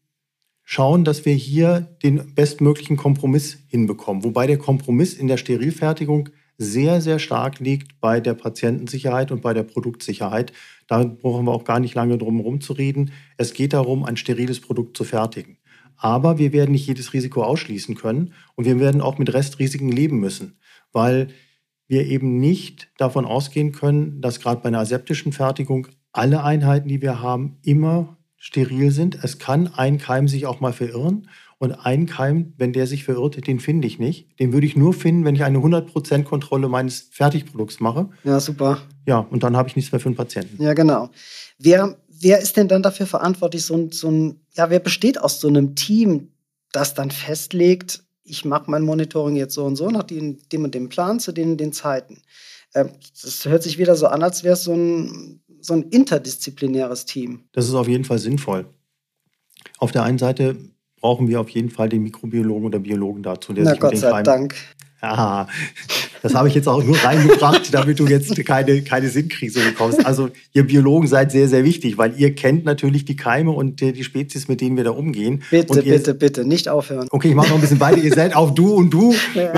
schauen, 0.62 1.04
dass 1.04 1.24
wir 1.24 1.34
hier 1.34 1.96
den 2.02 2.34
bestmöglichen 2.34 2.96
Kompromiss 2.96 3.58
hinbekommen. 3.66 4.22
Wobei 4.22 4.46
der 4.46 4.58
Kompromiss 4.58 5.14
in 5.14 5.26
der 5.26 5.36
Sterilfertigung 5.36 6.28
sehr, 6.62 7.00
sehr 7.00 7.18
stark 7.18 7.58
liegt 7.58 8.00
bei 8.02 8.20
der 8.20 8.34
Patientensicherheit 8.34 9.32
und 9.32 9.40
bei 9.40 9.54
der 9.54 9.62
Produktsicherheit. 9.62 10.52
Da 10.88 11.02
brauchen 11.04 11.46
wir 11.46 11.52
auch 11.52 11.64
gar 11.64 11.80
nicht 11.80 11.94
lange 11.94 12.18
drum 12.18 12.36
herum 12.36 12.60
zu 12.60 12.74
reden. 12.74 13.12
Es 13.38 13.54
geht 13.54 13.72
darum, 13.72 14.04
ein 14.04 14.18
steriles 14.18 14.60
Produkt 14.60 14.94
zu 14.94 15.04
fertigen. 15.04 15.56
Aber 15.96 16.36
wir 16.36 16.52
werden 16.52 16.72
nicht 16.72 16.86
jedes 16.86 17.14
Risiko 17.14 17.42
ausschließen 17.42 17.94
können 17.94 18.34
und 18.56 18.66
wir 18.66 18.78
werden 18.78 19.00
auch 19.00 19.16
mit 19.16 19.32
Restrisiken 19.32 19.90
leben 19.90 20.20
müssen, 20.20 20.58
weil 20.92 21.28
wir 21.88 22.06
eben 22.06 22.38
nicht 22.38 22.90
davon 22.98 23.24
ausgehen 23.24 23.72
können, 23.72 24.20
dass 24.20 24.38
gerade 24.38 24.60
bei 24.60 24.68
einer 24.68 24.80
aseptischen 24.80 25.32
Fertigung 25.32 25.88
alle 26.12 26.44
Einheiten, 26.44 26.88
die 26.88 27.00
wir 27.00 27.22
haben, 27.22 27.56
immer 27.62 28.18
steril 28.36 28.90
sind. 28.90 29.18
Es 29.22 29.38
kann 29.38 29.66
ein 29.68 29.96
Keim 29.96 30.28
sich 30.28 30.44
auch 30.44 30.60
mal 30.60 30.74
verirren. 30.74 31.28
Und 31.62 31.72
ein 31.72 32.06
Keim, 32.06 32.54
wenn 32.56 32.72
der 32.72 32.86
sich 32.86 33.04
verirrt, 33.04 33.46
den 33.46 33.60
finde 33.60 33.86
ich 33.86 33.98
nicht. 33.98 34.40
Den 34.40 34.54
würde 34.54 34.66
ich 34.66 34.76
nur 34.76 34.94
finden, 34.94 35.26
wenn 35.26 35.34
ich 35.34 35.44
eine 35.44 35.58
100% 35.58 36.24
Kontrolle 36.24 36.68
meines 36.68 37.08
Fertigprodukts 37.10 37.80
mache. 37.80 38.08
Ja, 38.24 38.40
super. 38.40 38.80
Ja, 39.06 39.18
und 39.18 39.42
dann 39.42 39.56
habe 39.56 39.68
ich 39.68 39.76
nichts 39.76 39.92
mehr 39.92 40.00
für 40.00 40.08
den 40.08 40.16
Patienten. 40.16 40.62
Ja, 40.62 40.72
genau. 40.72 41.10
Wer, 41.58 41.98
wer 42.08 42.40
ist 42.40 42.56
denn 42.56 42.68
dann 42.68 42.82
dafür 42.82 43.06
verantwortlich, 43.06 43.64
so 43.64 43.76
ein, 43.76 43.92
so 43.92 44.10
ein, 44.10 44.40
ja, 44.54 44.70
wer 44.70 44.80
besteht 44.80 45.20
aus 45.20 45.38
so 45.38 45.48
einem 45.48 45.74
Team, 45.74 46.32
das 46.72 46.94
dann 46.94 47.10
festlegt, 47.10 48.04
ich 48.24 48.46
mache 48.46 48.70
mein 48.70 48.82
Monitoring 48.82 49.36
jetzt 49.36 49.54
so 49.54 49.64
und 49.64 49.76
so, 49.76 49.90
nach 49.90 50.04
dem, 50.04 50.38
dem 50.48 50.64
und 50.64 50.74
dem 50.74 50.88
Plan 50.88 51.20
zu 51.20 51.30
den, 51.30 51.58
den 51.58 51.74
Zeiten. 51.74 52.22
Ähm, 52.74 52.88
das 53.22 53.44
hört 53.44 53.62
sich 53.62 53.76
wieder 53.76 53.96
so 53.96 54.06
an, 54.06 54.22
als 54.22 54.44
wäre 54.44 54.54
es 54.54 54.64
so 54.64 54.72
ein 54.72 55.40
so 55.60 55.74
ein 55.74 55.82
interdisziplinäres 55.90 57.04
Team. 57.04 57.44
Das 57.52 57.68
ist 57.68 57.74
auf 57.74 57.88
jeden 57.88 58.04
Fall 58.04 58.18
sinnvoll. 58.18 58.66
Auf 59.78 59.92
der 59.92 60.02
einen 60.02 60.18
Seite 60.18 60.56
brauchen 61.00 61.28
wir 61.28 61.40
auf 61.40 61.48
jeden 61.50 61.70
Fall 61.70 61.88
den 61.88 62.02
Mikrobiologen 62.02 62.66
oder 62.66 62.78
Biologen 62.78 63.22
dazu, 63.22 63.52
der 63.52 63.64
Na 63.64 63.70
sich 63.70 63.80
Gott 63.80 63.92
mit 63.92 64.02
den 64.02 64.10
sei 64.10 64.22
Dank. 64.22 64.54
Ja, 65.02 65.48
das 66.22 66.34
habe 66.34 66.48
ich 66.48 66.54
jetzt 66.54 66.68
auch 66.68 66.84
nur 66.84 66.96
reingebracht, 66.96 67.68
damit 67.72 67.98
du 67.98 68.06
jetzt 68.06 68.36
keine, 68.44 68.82
keine 68.82 69.08
Sinnkrise 69.08 69.60
bekommst. 69.60 70.04
Also 70.04 70.28
ihr 70.52 70.66
Biologen 70.66 71.08
seid 71.08 71.32
sehr, 71.32 71.48
sehr 71.48 71.64
wichtig, 71.64 71.96
weil 71.96 72.12
ihr 72.18 72.34
kennt 72.34 72.66
natürlich 72.66 73.06
die 73.06 73.16
Keime 73.16 73.52
und 73.52 73.80
die 73.80 74.04
Spezies, 74.04 74.48
mit 74.48 74.60
denen 74.60 74.76
wir 74.76 74.84
da 74.84 74.90
umgehen. 74.90 75.42
Bitte, 75.50 75.82
bitte, 75.82 76.14
bitte, 76.14 76.44
nicht 76.44 76.68
aufhören. 76.68 77.08
Okay, 77.10 77.30
ich 77.30 77.34
mache 77.34 77.48
noch 77.48 77.54
ein 77.54 77.62
bisschen 77.62 77.80
weiter. 77.80 77.98
ihr 77.98 78.12
seid 78.12 78.36
auch 78.36 78.50
du 78.50 78.74
und 78.74 78.90
du. 78.90 79.14
Ja. 79.34 79.52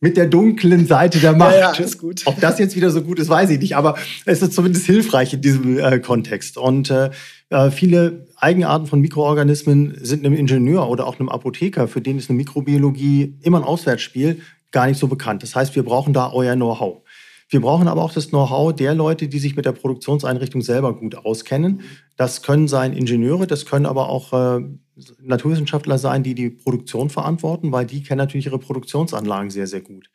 Mit 0.00 0.16
der 0.16 0.26
dunklen 0.26 0.86
Seite 0.86 1.18
der 1.18 1.32
Macht. 1.32 1.54
Ja, 1.54 1.72
ja, 1.72 1.84
ist 1.84 1.98
gut. 1.98 2.22
Ob 2.26 2.40
das 2.40 2.58
jetzt 2.60 2.76
wieder 2.76 2.90
so 2.90 3.02
gut 3.02 3.18
ist, 3.18 3.28
weiß 3.28 3.50
ich 3.50 3.58
nicht, 3.58 3.74
aber 3.74 3.96
es 4.26 4.40
ist 4.40 4.52
zumindest 4.52 4.86
hilfreich 4.86 5.34
in 5.34 5.40
diesem 5.40 5.78
äh, 5.78 5.98
Kontext. 5.98 6.56
Und 6.56 6.90
äh, 6.90 7.10
äh, 7.50 7.70
viele 7.70 8.26
Eigenarten 8.36 8.86
von 8.86 9.00
Mikroorganismen 9.00 9.98
sind 10.00 10.24
einem 10.24 10.34
Ingenieur 10.34 10.88
oder 10.88 11.06
auch 11.06 11.18
einem 11.18 11.28
Apotheker, 11.28 11.88
für 11.88 12.00
den 12.00 12.18
ist 12.18 12.30
eine 12.30 12.36
Mikrobiologie 12.36 13.38
immer 13.42 13.58
ein 13.58 13.64
Auswärtsspiel, 13.64 14.40
gar 14.70 14.86
nicht 14.86 15.00
so 15.00 15.08
bekannt. 15.08 15.42
Das 15.42 15.56
heißt, 15.56 15.74
wir 15.74 15.82
brauchen 15.82 16.12
da 16.12 16.32
euer 16.32 16.54
Know-how. 16.54 17.02
Wir 17.50 17.60
brauchen 17.60 17.88
aber 17.88 18.02
auch 18.02 18.12
das 18.12 18.28
Know-how 18.28 18.74
der 18.74 18.94
Leute, 18.94 19.26
die 19.26 19.38
sich 19.38 19.56
mit 19.56 19.64
der 19.64 19.72
Produktionseinrichtung 19.72 20.60
selber 20.60 20.94
gut 20.94 21.16
auskennen. 21.16 21.80
Das 22.16 22.42
können 22.42 22.68
sein 22.68 22.92
Ingenieure, 22.92 23.46
das 23.46 23.64
können 23.64 23.86
aber 23.86 24.10
auch 24.10 24.32
äh, 24.32 24.60
Naturwissenschaftler 25.20 25.98
sein, 25.98 26.22
die 26.22 26.34
die 26.34 26.50
Produktion 26.50 27.10
verantworten, 27.10 27.72
weil 27.72 27.86
die 27.86 28.02
kennen 28.02 28.18
natürlich 28.18 28.46
ihre 28.46 28.58
Produktionsanlagen 28.58 29.50
sehr, 29.50 29.66
sehr 29.66 29.80
gut. 29.80 30.10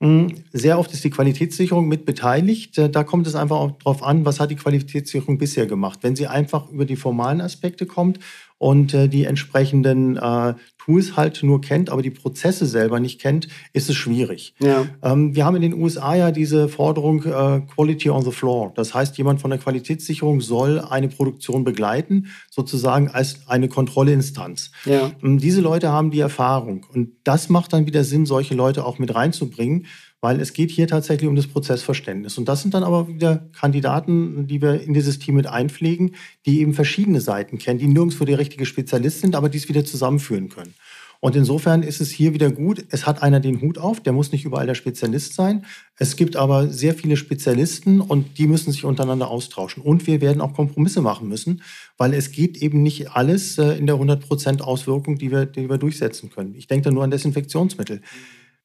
Mm, 0.00 0.26
sehr 0.52 0.78
oft 0.78 0.92
ist 0.92 1.04
die 1.04 1.10
Qualitätssicherung 1.10 1.86
mit 1.86 2.04
beteiligt. 2.04 2.78
Da 2.92 3.04
kommt 3.04 3.26
es 3.26 3.34
einfach 3.34 3.56
auch 3.56 3.72
darauf 3.78 4.02
an, 4.02 4.24
was 4.24 4.40
hat 4.40 4.50
die 4.50 4.56
Qualitätssicherung 4.56 5.38
bisher 5.38 5.66
gemacht. 5.66 6.00
Wenn 6.02 6.16
sie 6.16 6.26
einfach 6.26 6.70
über 6.70 6.84
die 6.84 6.96
formalen 6.96 7.40
Aspekte 7.40 7.86
kommt 7.86 8.18
und 8.64 8.94
äh, 8.94 9.08
die 9.10 9.24
entsprechenden 9.26 10.16
äh, 10.16 10.54
Tools 10.78 11.18
halt 11.18 11.42
nur 11.42 11.60
kennt, 11.60 11.90
aber 11.90 12.00
die 12.00 12.10
Prozesse 12.10 12.64
selber 12.64 12.98
nicht 12.98 13.20
kennt, 13.20 13.46
ist 13.74 13.90
es 13.90 13.96
schwierig. 13.96 14.54
Ja. 14.58 14.86
Ähm, 15.02 15.34
wir 15.34 15.44
haben 15.44 15.56
in 15.56 15.60
den 15.60 15.74
USA 15.74 16.14
ja 16.14 16.30
diese 16.30 16.70
Forderung 16.70 17.24
äh, 17.24 17.60
Quality 17.74 18.08
on 18.08 18.22
the 18.22 18.30
Floor. 18.30 18.72
Das 18.74 18.94
heißt, 18.94 19.18
jemand 19.18 19.42
von 19.42 19.50
der 19.50 19.58
Qualitätssicherung 19.58 20.40
soll 20.40 20.80
eine 20.80 21.08
Produktion 21.08 21.62
begleiten, 21.64 22.28
sozusagen 22.50 23.08
als 23.08 23.46
eine 23.48 23.68
Kontrollinstanz. 23.68 24.70
Ja. 24.86 25.10
Ähm, 25.22 25.36
diese 25.36 25.60
Leute 25.60 25.90
haben 25.92 26.10
die 26.10 26.20
Erfahrung 26.20 26.86
und 26.90 27.10
das 27.22 27.50
macht 27.50 27.74
dann 27.74 27.86
wieder 27.86 28.02
Sinn, 28.02 28.24
solche 28.24 28.54
Leute 28.54 28.86
auch 28.86 28.98
mit 28.98 29.14
reinzubringen, 29.14 29.84
weil 30.24 30.40
es 30.40 30.54
geht 30.54 30.70
hier 30.70 30.88
tatsächlich 30.88 31.28
um 31.28 31.36
das 31.36 31.46
Prozessverständnis. 31.46 32.38
Und 32.38 32.48
das 32.48 32.62
sind 32.62 32.72
dann 32.72 32.82
aber 32.82 33.08
wieder 33.08 33.46
Kandidaten, 33.52 34.46
die 34.46 34.62
wir 34.62 34.80
in 34.80 34.94
dieses 34.94 35.18
Team 35.18 35.34
mit 35.34 35.46
einpflegen, 35.46 36.14
die 36.46 36.60
eben 36.60 36.72
verschiedene 36.72 37.20
Seiten 37.20 37.58
kennen, 37.58 37.78
die 37.78 37.88
nirgendwo 37.88 38.24
der 38.24 38.38
richtige 38.38 38.64
Spezialist 38.64 39.20
sind, 39.20 39.36
aber 39.36 39.50
die 39.50 39.58
es 39.58 39.68
wieder 39.68 39.84
zusammenführen 39.84 40.48
können. 40.48 40.72
Und 41.20 41.36
insofern 41.36 41.82
ist 41.82 42.00
es 42.00 42.10
hier 42.10 42.32
wieder 42.32 42.50
gut, 42.50 42.86
es 42.88 43.06
hat 43.06 43.22
einer 43.22 43.38
den 43.38 43.60
Hut 43.60 43.76
auf, 43.76 44.00
der 44.00 44.14
muss 44.14 44.32
nicht 44.32 44.46
überall 44.46 44.66
der 44.66 44.74
Spezialist 44.74 45.34
sein. 45.34 45.66
Es 45.98 46.16
gibt 46.16 46.36
aber 46.36 46.68
sehr 46.68 46.94
viele 46.94 47.18
Spezialisten 47.18 48.00
und 48.00 48.38
die 48.38 48.46
müssen 48.46 48.72
sich 48.72 48.86
untereinander 48.86 49.28
austauschen. 49.28 49.82
Und 49.82 50.06
wir 50.06 50.22
werden 50.22 50.40
auch 50.40 50.54
Kompromisse 50.54 51.02
machen 51.02 51.28
müssen, 51.28 51.60
weil 51.98 52.14
es 52.14 52.32
geht 52.32 52.56
eben 52.62 52.82
nicht 52.82 53.10
alles 53.10 53.58
äh, 53.58 53.76
in 53.76 53.86
der 53.86 53.96
100% 53.96 54.62
Auswirkung, 54.62 55.18
die 55.18 55.30
wir, 55.30 55.44
die 55.44 55.68
wir 55.68 55.76
durchsetzen 55.76 56.30
können. 56.30 56.54
Ich 56.54 56.66
denke 56.66 56.84
da 56.84 56.90
nur 56.90 57.04
an 57.04 57.10
Desinfektionsmittel. 57.10 58.00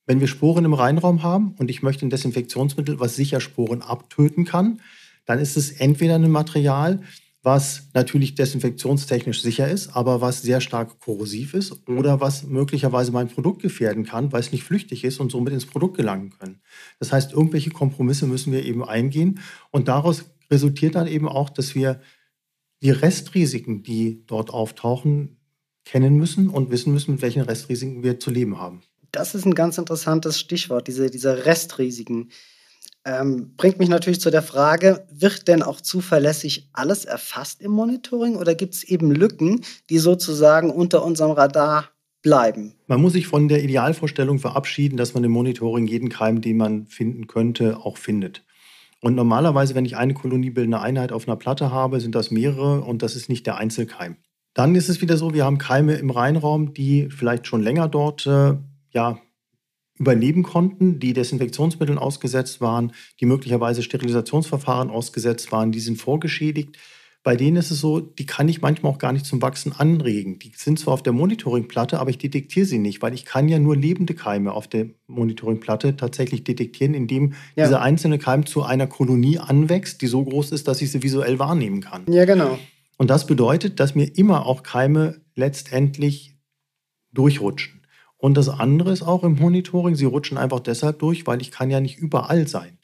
Wenn 0.09 0.21
wir 0.21 0.27
Sporen 0.27 0.65
im 0.65 0.73
Reinraum 0.73 1.21
haben 1.21 1.53
und 1.59 1.69
ich 1.69 1.83
möchte 1.83 2.03
ein 2.03 2.09
Desinfektionsmittel, 2.09 2.99
was 2.99 3.15
sicher 3.15 3.39
Sporen 3.39 3.83
abtöten 3.83 4.43
kann, 4.43 4.81
dann 5.25 5.37
ist 5.37 5.55
es 5.55 5.69
entweder 5.69 6.15
ein 6.15 6.31
Material, 6.31 7.01
was 7.43 7.89
natürlich 7.93 8.33
desinfektionstechnisch 8.33 9.43
sicher 9.43 9.69
ist, 9.69 9.89
aber 9.89 10.19
was 10.19 10.41
sehr 10.41 10.61
stark 10.61 10.99
korrosiv 10.99 11.53
ist 11.53 11.87
oder 11.87 12.19
was 12.19 12.41
möglicherweise 12.47 13.11
mein 13.11 13.27
Produkt 13.27 13.61
gefährden 13.61 14.03
kann, 14.03 14.31
weil 14.31 14.39
es 14.39 14.51
nicht 14.51 14.63
flüchtig 14.63 15.03
ist 15.03 15.19
und 15.19 15.31
somit 15.31 15.53
ins 15.53 15.67
Produkt 15.67 15.97
gelangen 15.97 16.31
können. 16.31 16.59
Das 16.97 17.11
heißt, 17.11 17.33
irgendwelche 17.33 17.69
Kompromisse 17.69 18.25
müssen 18.25 18.51
wir 18.51 18.65
eben 18.65 18.83
eingehen 18.83 19.39
und 19.69 19.89
daraus 19.89 20.25
resultiert 20.49 20.95
dann 20.95 21.05
eben 21.05 21.29
auch, 21.29 21.51
dass 21.51 21.75
wir 21.75 22.01
die 22.81 22.89
Restrisiken, 22.89 23.83
die 23.83 24.25
dort 24.25 24.49
auftauchen, 24.49 25.37
kennen 25.85 26.17
müssen 26.17 26.49
und 26.49 26.71
wissen 26.71 26.93
müssen, 26.93 27.11
mit 27.11 27.21
welchen 27.21 27.43
Restrisiken 27.43 28.01
wir 28.01 28.19
zu 28.19 28.31
leben 28.31 28.57
haben 28.57 28.81
das 29.11 29.35
ist 29.35 29.45
ein 29.45 29.55
ganz 29.55 29.77
interessantes 29.77 30.39
Stichwort, 30.39 30.87
diese, 30.87 31.09
diese 31.09 31.45
Restrisiken. 31.45 32.29
Ähm, 33.05 33.55
bringt 33.55 33.79
mich 33.79 33.89
natürlich 33.89 34.19
zu 34.19 34.29
der 34.29 34.41
Frage, 34.41 35.07
wird 35.09 35.47
denn 35.47 35.63
auch 35.63 35.79
zuverlässig 35.81 36.69
alles 36.73 37.05
erfasst 37.05 37.61
im 37.61 37.71
Monitoring 37.71 38.35
oder 38.35 38.55
gibt 38.55 38.75
es 38.75 38.83
eben 38.83 39.11
Lücken, 39.11 39.61
die 39.89 39.99
sozusagen 39.99 40.69
unter 40.69 41.03
unserem 41.03 41.31
Radar 41.31 41.89
bleiben? 42.21 42.75
Man 42.87 43.01
muss 43.01 43.13
sich 43.13 43.27
von 43.27 43.47
der 43.47 43.63
Idealvorstellung 43.63 44.39
verabschieden, 44.39 44.97
dass 44.97 45.13
man 45.13 45.23
im 45.23 45.31
Monitoring 45.31 45.87
jeden 45.87 46.09
Keim, 46.09 46.41
den 46.41 46.57
man 46.57 46.87
finden 46.87 47.27
könnte, 47.27 47.77
auch 47.77 47.97
findet. 47.97 48.43
Und 49.01 49.15
normalerweise, 49.15 49.75
wenn 49.75 49.85
ich 49.85 49.95
eine 49.95 50.13
koloniebildende 50.13 50.81
Einheit 50.81 51.13
auf 51.13 51.27
einer 51.27 51.37
Platte 51.37 51.71
habe, 51.71 52.01
sind 52.01 52.15
das 52.15 52.31
mehrere 52.31 52.81
und 52.81 53.01
das 53.01 53.15
ist 53.15 53.29
nicht 53.29 53.45
der 53.45 53.57
Einzelkeim. 53.57 54.17
Dann 54.53 54.75
ist 54.75 54.89
es 54.89 55.01
wieder 55.01 55.15
so, 55.15 55.33
wir 55.33 55.45
haben 55.45 55.57
Keime 55.57 55.93
im 55.93 56.09
Reinraum, 56.09 56.73
die 56.73 57.07
vielleicht 57.09 57.47
schon 57.47 57.63
länger 57.63 57.87
dort 57.87 58.25
äh, 58.25 58.55
ja, 58.91 59.19
überleben 59.99 60.43
konnten, 60.43 60.99
die 60.99 61.13
Desinfektionsmitteln 61.13 61.99
ausgesetzt 61.99 62.61
waren, 62.61 62.93
die 63.19 63.25
möglicherweise 63.25 63.83
Sterilisationsverfahren 63.83 64.89
ausgesetzt 64.89 65.51
waren, 65.51 65.71
die 65.71 65.81
sind 65.81 65.97
vorgeschädigt. 65.97 66.77
Bei 67.21 67.35
denen 67.35 67.57
ist 67.57 67.69
es 67.69 67.81
so, 67.81 67.99
die 67.99 68.25
kann 68.25 68.47
ich 68.47 68.61
manchmal 68.61 68.93
auch 68.93 68.97
gar 68.97 69.11
nicht 69.11 69.25
zum 69.25 69.41
Wachsen 69.41 69.73
anregen. 69.73 70.39
Die 70.39 70.53
sind 70.55 70.79
zwar 70.79 70.93
auf 70.93 71.03
der 71.03 71.11
Monitoringplatte, 71.11 71.99
aber 71.99 72.09
ich 72.09 72.17
detektiere 72.17 72.65
sie 72.65 72.79
nicht, 72.79 73.01
weil 73.01 73.13
ich 73.13 73.25
kann 73.25 73.49
ja 73.49 73.59
nur 73.59 73.75
lebende 73.75 74.13
Keime 74.13 74.53
auf 74.53 74.69
der 74.69 74.87
Monitoringplatte 75.07 75.97
tatsächlich 75.97 76.45
detektieren, 76.45 76.93
indem 76.93 77.33
ja. 77.57 77.65
dieser 77.65 77.81
einzelne 77.81 78.19
Keim 78.19 78.45
zu 78.45 78.63
einer 78.63 78.87
Kolonie 78.87 79.37
anwächst, 79.37 80.01
die 80.01 80.07
so 80.07 80.23
groß 80.23 80.53
ist, 80.53 80.69
dass 80.69 80.81
ich 80.81 80.91
sie 80.91 81.03
visuell 81.03 81.39
wahrnehmen 81.39 81.81
kann. 81.81 82.05
Ja, 82.09 82.23
genau. 82.23 82.57
Und 82.97 83.09
das 83.09 83.27
bedeutet, 83.27 83.81
dass 83.81 83.95
mir 83.95 84.05
immer 84.17 84.45
auch 84.45 84.63
Keime 84.63 85.19
letztendlich 85.35 86.37
durchrutschen. 87.11 87.78
Und 88.19 88.35
das 88.35 88.49
andere 88.49 88.91
ist 88.91 89.01
auch 89.01 89.23
im 89.23 89.35
Monitoring, 89.35 89.95
sie 89.95 90.05
rutschen 90.05 90.37
einfach 90.37 90.59
deshalb 90.59 90.99
durch, 90.99 91.25
weil 91.25 91.41
ich 91.41 91.51
kann 91.51 91.71
ja 91.71 91.79
nicht 91.79 91.97
überall 91.97 92.47
sein. 92.47 92.77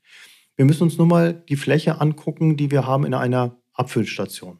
Wir 0.55 0.63
müssen 0.63 0.83
uns 0.83 0.97
nur 0.97 1.07
mal 1.07 1.33
die 1.33 1.57
Fläche 1.57 1.99
angucken, 1.99 2.55
die 2.55 2.71
wir 2.71 2.87
haben 2.87 3.05
in 3.05 3.13
einer 3.13 3.57
Abfüllstation. 3.73 4.59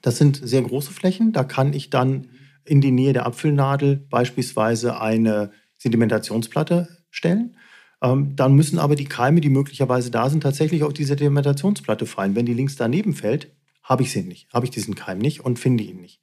Das 0.00 0.18
sind 0.18 0.40
sehr 0.42 0.62
große 0.62 0.92
Flächen. 0.92 1.32
Da 1.32 1.44
kann 1.44 1.72
ich 1.72 1.90
dann 1.90 2.28
in 2.64 2.80
die 2.80 2.90
Nähe 2.90 3.12
der 3.12 3.24
Abfüllnadel 3.24 3.96
beispielsweise 3.96 5.00
eine 5.00 5.52
Sedimentationsplatte 5.78 6.88
stellen. 7.10 7.56
Ähm, 8.02 8.34
dann 8.34 8.54
müssen 8.54 8.80
aber 8.80 8.96
die 8.96 9.04
Keime, 9.04 9.40
die 9.40 9.48
möglicherweise 9.48 10.10
da 10.10 10.28
sind, 10.28 10.42
tatsächlich 10.42 10.82
auf 10.82 10.92
die 10.92 11.04
Sedimentationsplatte 11.04 12.06
fallen. 12.06 12.34
Wenn 12.34 12.46
die 12.46 12.54
links 12.54 12.74
daneben 12.74 13.14
fällt, 13.14 13.54
habe 13.84 14.02
ich 14.02 14.10
sie 14.10 14.22
nicht, 14.22 14.52
habe 14.52 14.66
ich 14.66 14.70
diesen 14.70 14.96
Keim 14.96 15.18
nicht 15.18 15.40
und 15.44 15.60
finde 15.60 15.84
ihn 15.84 16.00
nicht. 16.00 16.20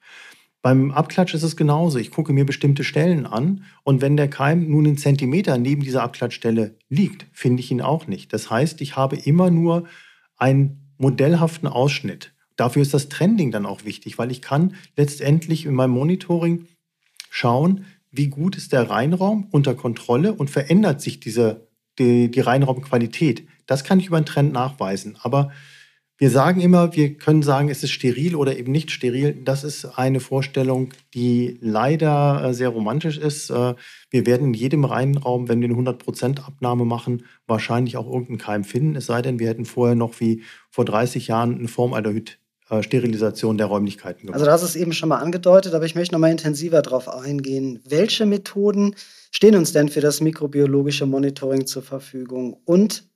Beim 0.61 0.91
Abklatsch 0.91 1.33
ist 1.33 1.43
es 1.43 1.55
genauso. 1.55 1.99
Ich 1.99 2.11
gucke 2.11 2.33
mir 2.33 2.45
bestimmte 2.45 2.83
Stellen 2.83 3.25
an 3.25 3.63
und 3.83 4.01
wenn 4.01 4.17
der 4.17 4.27
Keim 4.27 4.69
nun 4.69 4.85
einen 4.85 4.97
Zentimeter 4.97 5.57
neben 5.57 5.83
dieser 5.83 6.03
Abklatschstelle 6.03 6.75
liegt, 6.89 7.25
finde 7.31 7.61
ich 7.61 7.71
ihn 7.71 7.81
auch 7.81 8.07
nicht. 8.07 8.33
Das 8.33 8.49
heißt, 8.49 8.81
ich 8.81 8.97
habe 8.97 9.15
immer 9.15 9.51
nur 9.51 9.85
einen 10.37 10.93
modellhaften 10.97 11.67
Ausschnitt. 11.67 12.33
Dafür 12.57 12.81
ist 12.81 12.93
das 12.93 13.07
Trending 13.07 13.51
dann 13.51 13.65
auch 13.65 13.85
wichtig, 13.85 14.17
weil 14.17 14.31
ich 14.31 14.41
kann 14.41 14.75
letztendlich 14.97 15.65
in 15.65 15.73
meinem 15.73 15.91
Monitoring 15.91 16.65
schauen, 17.29 17.85
wie 18.11 18.27
gut 18.27 18.57
ist 18.57 18.73
der 18.73 18.89
Reinraum 18.89 19.47
unter 19.51 19.75
Kontrolle 19.75 20.33
und 20.33 20.49
verändert 20.49 20.99
sich 20.99 21.21
diese, 21.21 21.67
die, 21.99 22.29
die 22.29 22.41
Reinraumqualität. 22.41 23.47
Das 23.65 23.85
kann 23.85 23.99
ich 23.99 24.07
über 24.07 24.17
einen 24.17 24.25
Trend 24.25 24.51
nachweisen. 24.51 25.15
Aber 25.21 25.51
wir 26.19 26.29
sagen 26.29 26.59
immer, 26.59 26.93
wir 26.95 27.13
können 27.13 27.41
sagen, 27.43 27.69
es 27.69 27.81
ist 27.81 27.91
steril 27.91 28.35
oder 28.35 28.57
eben 28.57 28.73
nicht 28.73 28.91
steril. 28.91 29.41
Das 29.45 29.63
ist 29.63 29.85
eine 29.85 30.19
Vorstellung, 30.19 30.89
die 31.13 31.57
leider 31.61 32.43
äh, 32.43 32.53
sehr 32.53 32.67
romantisch 32.67 33.17
ist. 33.17 33.49
Äh, 33.49 33.75
wir 34.09 34.25
werden 34.25 34.47
in 34.49 34.53
jedem 34.53 34.83
Reinraum, 34.83 35.47
wenn 35.47 35.61
wir 35.61 35.69
eine 35.69 35.77
100% 35.77 36.45
Abnahme 36.45 36.83
machen, 36.83 37.23
wahrscheinlich 37.47 37.95
auch 37.95 38.05
irgendeinen 38.05 38.37
Keim 38.37 38.63
finden. 38.65 38.97
Es 38.97 39.05
sei 39.05 39.21
denn, 39.21 39.39
wir 39.39 39.47
hätten 39.47 39.63
vorher 39.63 39.95
noch 39.95 40.19
wie 40.19 40.43
vor 40.69 40.83
30 40.83 41.27
Jahren 41.27 41.57
eine 41.57 41.69
Formaldehyd-Sterilisation 41.69 43.57
der 43.57 43.67
Räumlichkeiten 43.67 44.27
gemacht. 44.27 44.33
Also 44.33 44.45
das 44.45 44.61
ist 44.61 44.75
eben 44.75 44.91
schon 44.91 45.07
mal 45.07 45.19
angedeutet, 45.19 45.73
aber 45.73 45.85
ich 45.85 45.95
möchte 45.95 46.13
noch 46.13 46.19
mal 46.19 46.31
intensiver 46.31 46.81
darauf 46.81 47.07
eingehen. 47.07 47.79
Welche 47.87 48.25
Methoden 48.25 48.93
stehen 49.31 49.55
uns 49.55 49.71
denn 49.71 49.87
für 49.87 50.01
das 50.01 50.19
mikrobiologische 50.19 51.05
Monitoring 51.05 51.65
zur 51.65 51.81
Verfügung? 51.81 52.57
Und 52.65 53.08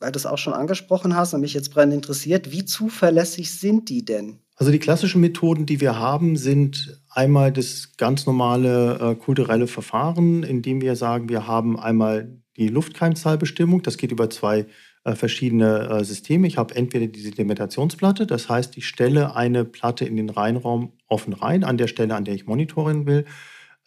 weil 0.00 0.12
du 0.12 0.18
es 0.18 0.26
auch 0.26 0.38
schon 0.38 0.52
angesprochen 0.52 1.16
hast 1.16 1.34
und 1.34 1.40
mich 1.40 1.54
jetzt 1.54 1.72
brennend 1.72 1.94
interessiert, 1.94 2.52
wie 2.52 2.64
zuverlässig 2.64 3.50
sind 3.50 3.88
die 3.88 4.04
denn? 4.04 4.38
Also 4.56 4.72
die 4.72 4.78
klassischen 4.78 5.20
Methoden, 5.20 5.66
die 5.66 5.80
wir 5.80 5.98
haben, 5.98 6.36
sind 6.36 7.00
einmal 7.10 7.52
das 7.52 7.96
ganz 7.96 8.26
normale 8.26 8.98
äh, 8.98 9.14
kulturelle 9.14 9.68
Verfahren, 9.68 10.42
indem 10.42 10.80
wir 10.80 10.96
sagen, 10.96 11.28
wir 11.28 11.46
haben 11.46 11.78
einmal 11.78 12.36
die 12.56 12.68
Luftkeimzahlbestimmung. 12.68 13.82
Das 13.82 13.98
geht 13.98 14.10
über 14.10 14.30
zwei 14.30 14.66
äh, 15.04 15.14
verschiedene 15.14 15.88
äh, 15.88 16.04
Systeme. 16.04 16.48
Ich 16.48 16.58
habe 16.58 16.74
entweder 16.74 17.06
die 17.06 17.20
Sedimentationsplatte, 17.20 18.26
das 18.26 18.48
heißt, 18.48 18.76
ich 18.76 18.88
stelle 18.88 19.36
eine 19.36 19.64
Platte 19.64 20.04
in 20.04 20.16
den 20.16 20.28
Reinraum 20.28 20.92
offen 21.06 21.34
rein, 21.34 21.62
an 21.62 21.78
der 21.78 21.86
Stelle, 21.86 22.16
an 22.16 22.24
der 22.24 22.34
ich 22.34 22.46
monitoren 22.46 23.06
will 23.06 23.24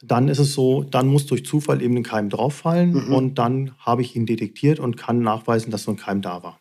dann 0.04 0.28
ist 0.28 0.40
es 0.40 0.54
so, 0.54 0.84
dann 0.84 1.08
muss 1.08 1.26
durch 1.26 1.46
Zufall 1.46 1.82
eben 1.82 1.98
ein 1.98 2.04
Keim 2.04 2.30
drauffallen 2.30 2.94
mhm. 2.94 3.14
und 3.14 3.38
dann 3.38 3.72
habe 3.78 4.02
ich 4.02 4.16
ihn 4.16 4.26
detektiert 4.26 4.80
und 4.80 4.98
kann 4.98 5.22
nachweisen, 5.22 5.72
dass 5.72 5.84
so 5.84 5.92
ein 5.92 5.98
Keim 5.98 6.22
da 6.22 6.44
war. 6.44 6.60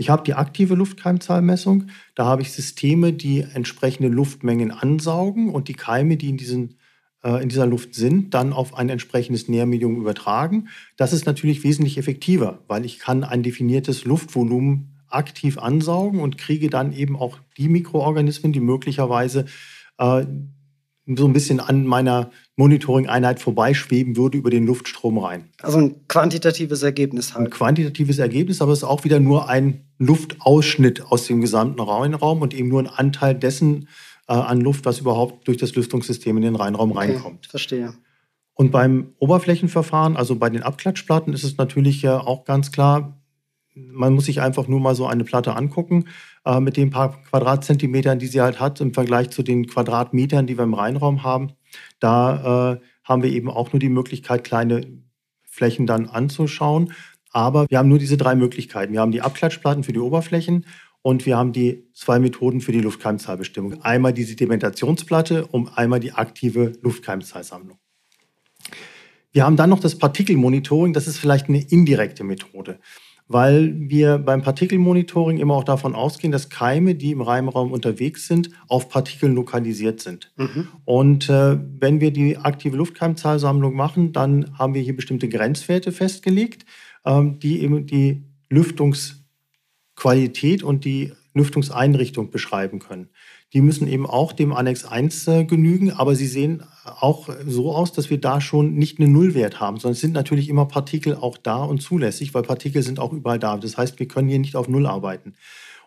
Ich 0.00 0.08
habe 0.08 0.22
die 0.22 0.32
aktive 0.32 0.76
Luftkeimzahlmessung. 0.76 1.88
Da 2.14 2.24
habe 2.24 2.40
ich 2.40 2.52
Systeme, 2.52 3.12
die 3.12 3.42
entsprechende 3.42 4.08
Luftmengen 4.08 4.70
ansaugen 4.70 5.50
und 5.50 5.68
die 5.68 5.74
Keime, 5.74 6.16
die 6.16 6.30
in, 6.30 6.38
diesen, 6.38 6.76
äh, 7.22 7.42
in 7.42 7.50
dieser 7.50 7.66
Luft 7.66 7.94
sind, 7.94 8.32
dann 8.32 8.54
auf 8.54 8.74
ein 8.74 8.88
entsprechendes 8.88 9.48
Nährmedium 9.48 9.96
übertragen. 9.96 10.68
Das 10.96 11.12
ist 11.12 11.26
natürlich 11.26 11.64
wesentlich 11.64 11.98
effektiver, 11.98 12.60
weil 12.66 12.86
ich 12.86 12.98
kann 12.98 13.24
ein 13.24 13.42
definiertes 13.42 14.06
Luftvolumen 14.06 15.02
aktiv 15.10 15.58
ansaugen 15.58 16.20
und 16.20 16.38
kriege 16.38 16.70
dann 16.70 16.94
eben 16.94 17.14
auch 17.14 17.38
die 17.58 17.68
Mikroorganismen, 17.68 18.54
die 18.54 18.60
möglicherweise 18.60 19.44
äh, 19.98 20.24
so 21.16 21.26
ein 21.26 21.32
bisschen 21.32 21.60
an 21.60 21.86
meiner 21.86 22.30
Monitoring-Einheit 22.56 23.40
vorbeischweben 23.40 24.16
würde 24.16 24.38
über 24.38 24.50
den 24.50 24.66
Luftstrom 24.66 25.18
rein. 25.18 25.50
Also 25.62 25.78
ein 25.78 26.06
quantitatives 26.08 26.82
Ergebnis 26.82 27.34
halt. 27.34 27.46
Ein 27.46 27.50
quantitatives 27.50 28.18
Ergebnis, 28.18 28.60
aber 28.60 28.72
es 28.72 28.78
ist 28.78 28.84
auch 28.84 29.04
wieder 29.04 29.20
nur 29.20 29.48
ein 29.48 29.86
Luftausschnitt 29.98 31.06
aus 31.06 31.26
dem 31.26 31.40
gesamten 31.40 31.80
Raum 31.80 32.42
und 32.42 32.54
eben 32.54 32.68
nur 32.68 32.80
ein 32.80 32.86
Anteil 32.86 33.34
dessen 33.34 33.88
äh, 34.28 34.34
an 34.34 34.60
Luft, 34.60 34.84
was 34.84 35.00
überhaupt 35.00 35.48
durch 35.48 35.58
das 35.58 35.74
Lüftungssystem 35.74 36.36
in 36.36 36.42
den 36.42 36.56
Reinraum 36.56 36.92
okay, 36.92 37.12
reinkommt. 37.12 37.46
Verstehe. 37.46 37.94
Und 38.54 38.72
beim 38.72 39.14
Oberflächenverfahren, 39.18 40.16
also 40.16 40.36
bei 40.36 40.50
den 40.50 40.62
Abklatschplatten, 40.62 41.32
ist 41.32 41.44
es 41.44 41.56
natürlich 41.56 42.02
ja 42.02 42.20
auch 42.20 42.44
ganz 42.44 42.70
klar, 42.70 43.20
man 43.74 44.12
muss 44.12 44.26
sich 44.26 44.40
einfach 44.40 44.68
nur 44.68 44.80
mal 44.80 44.94
so 44.94 45.06
eine 45.06 45.24
Platte 45.24 45.56
angucken 45.56 46.06
äh, 46.44 46.60
mit 46.60 46.76
den 46.76 46.90
paar 46.90 47.20
Quadratzentimetern, 47.22 48.18
die 48.18 48.26
sie 48.26 48.40
halt 48.40 48.60
hat, 48.60 48.80
im 48.80 48.94
Vergleich 48.94 49.30
zu 49.30 49.42
den 49.42 49.66
Quadratmetern, 49.66 50.46
die 50.46 50.56
wir 50.56 50.64
im 50.64 50.74
Reinraum 50.74 51.22
haben. 51.22 51.52
Da 51.98 52.72
äh, 52.72 52.80
haben 53.04 53.22
wir 53.22 53.30
eben 53.30 53.50
auch 53.50 53.72
nur 53.72 53.80
die 53.80 53.88
Möglichkeit, 53.88 54.44
kleine 54.44 55.02
Flächen 55.42 55.86
dann 55.86 56.06
anzuschauen. 56.06 56.92
Aber 57.32 57.68
wir 57.68 57.78
haben 57.78 57.88
nur 57.88 57.98
diese 57.98 58.16
drei 58.16 58.34
Möglichkeiten. 58.34 58.92
Wir 58.92 59.00
haben 59.00 59.12
die 59.12 59.22
Abklatschplatten 59.22 59.84
für 59.84 59.92
die 59.92 60.00
Oberflächen 60.00 60.66
und 61.02 61.26
wir 61.26 61.36
haben 61.36 61.52
die 61.52 61.86
zwei 61.92 62.18
Methoden 62.18 62.60
für 62.60 62.72
die 62.72 62.80
Luftkeimzahlbestimmung. 62.80 63.82
Einmal 63.82 64.12
die 64.12 64.24
Sedimentationsplatte 64.24 65.46
und 65.46 65.76
einmal 65.76 66.00
die 66.00 66.12
aktive 66.12 66.72
Luftkeimzahlsammlung. 66.82 67.78
Wir 69.32 69.44
haben 69.44 69.56
dann 69.56 69.70
noch 69.70 69.80
das 69.80 69.96
Partikelmonitoring. 69.96 70.92
Das 70.92 71.06
ist 71.06 71.18
vielleicht 71.18 71.48
eine 71.48 71.62
indirekte 71.62 72.24
Methode 72.24 72.80
weil 73.32 73.76
wir 73.78 74.18
beim 74.18 74.42
Partikelmonitoring 74.42 75.38
immer 75.38 75.54
auch 75.54 75.62
davon 75.62 75.94
ausgehen, 75.94 76.32
dass 76.32 76.48
Keime, 76.48 76.96
die 76.96 77.12
im 77.12 77.20
Reimraum 77.20 77.70
unterwegs 77.70 78.26
sind, 78.26 78.50
auf 78.66 78.88
Partikeln 78.88 79.36
lokalisiert 79.36 80.00
sind. 80.00 80.32
Mhm. 80.36 80.66
Und 80.84 81.30
äh, 81.30 81.56
wenn 81.78 82.00
wir 82.00 82.12
die 82.12 82.38
aktive 82.38 82.76
Luftkeimzahlsammlung 82.76 83.76
machen, 83.76 84.12
dann 84.12 84.58
haben 84.58 84.74
wir 84.74 84.82
hier 84.82 84.96
bestimmte 84.96 85.28
Grenzwerte 85.28 85.92
festgelegt, 85.92 86.66
ähm, 87.04 87.38
die 87.38 87.62
eben 87.62 87.86
die 87.86 88.24
Lüftungsqualität 88.48 90.64
und 90.64 90.84
die 90.84 91.12
Lüftungseinrichtung 91.32 92.32
beschreiben 92.32 92.80
können. 92.80 93.10
Die 93.52 93.60
müssen 93.60 93.86
eben 93.86 94.06
auch 94.06 94.32
dem 94.32 94.52
Annex 94.52 94.84
1 94.84 95.28
äh, 95.28 95.44
genügen, 95.44 95.92
aber 95.92 96.16
sie 96.16 96.26
sehen 96.26 96.64
auch 97.00 97.28
so 97.46 97.74
aus, 97.74 97.92
dass 97.92 98.10
wir 98.10 98.20
da 98.20 98.40
schon 98.40 98.74
nicht 98.74 98.98
einen 98.98 99.12
Nullwert 99.12 99.60
haben, 99.60 99.78
sondern 99.78 99.92
es 99.92 100.00
sind 100.00 100.12
natürlich 100.12 100.48
immer 100.48 100.66
Partikel 100.66 101.16
auch 101.16 101.36
da 101.36 101.62
und 101.62 101.82
zulässig, 101.82 102.34
weil 102.34 102.42
Partikel 102.42 102.82
sind 102.82 102.98
auch 102.98 103.12
überall 103.12 103.38
da. 103.38 103.56
Das 103.56 103.76
heißt, 103.76 103.98
wir 103.98 104.08
können 104.08 104.28
hier 104.28 104.38
nicht 104.38 104.56
auf 104.56 104.68
Null 104.68 104.86
arbeiten. 104.86 105.34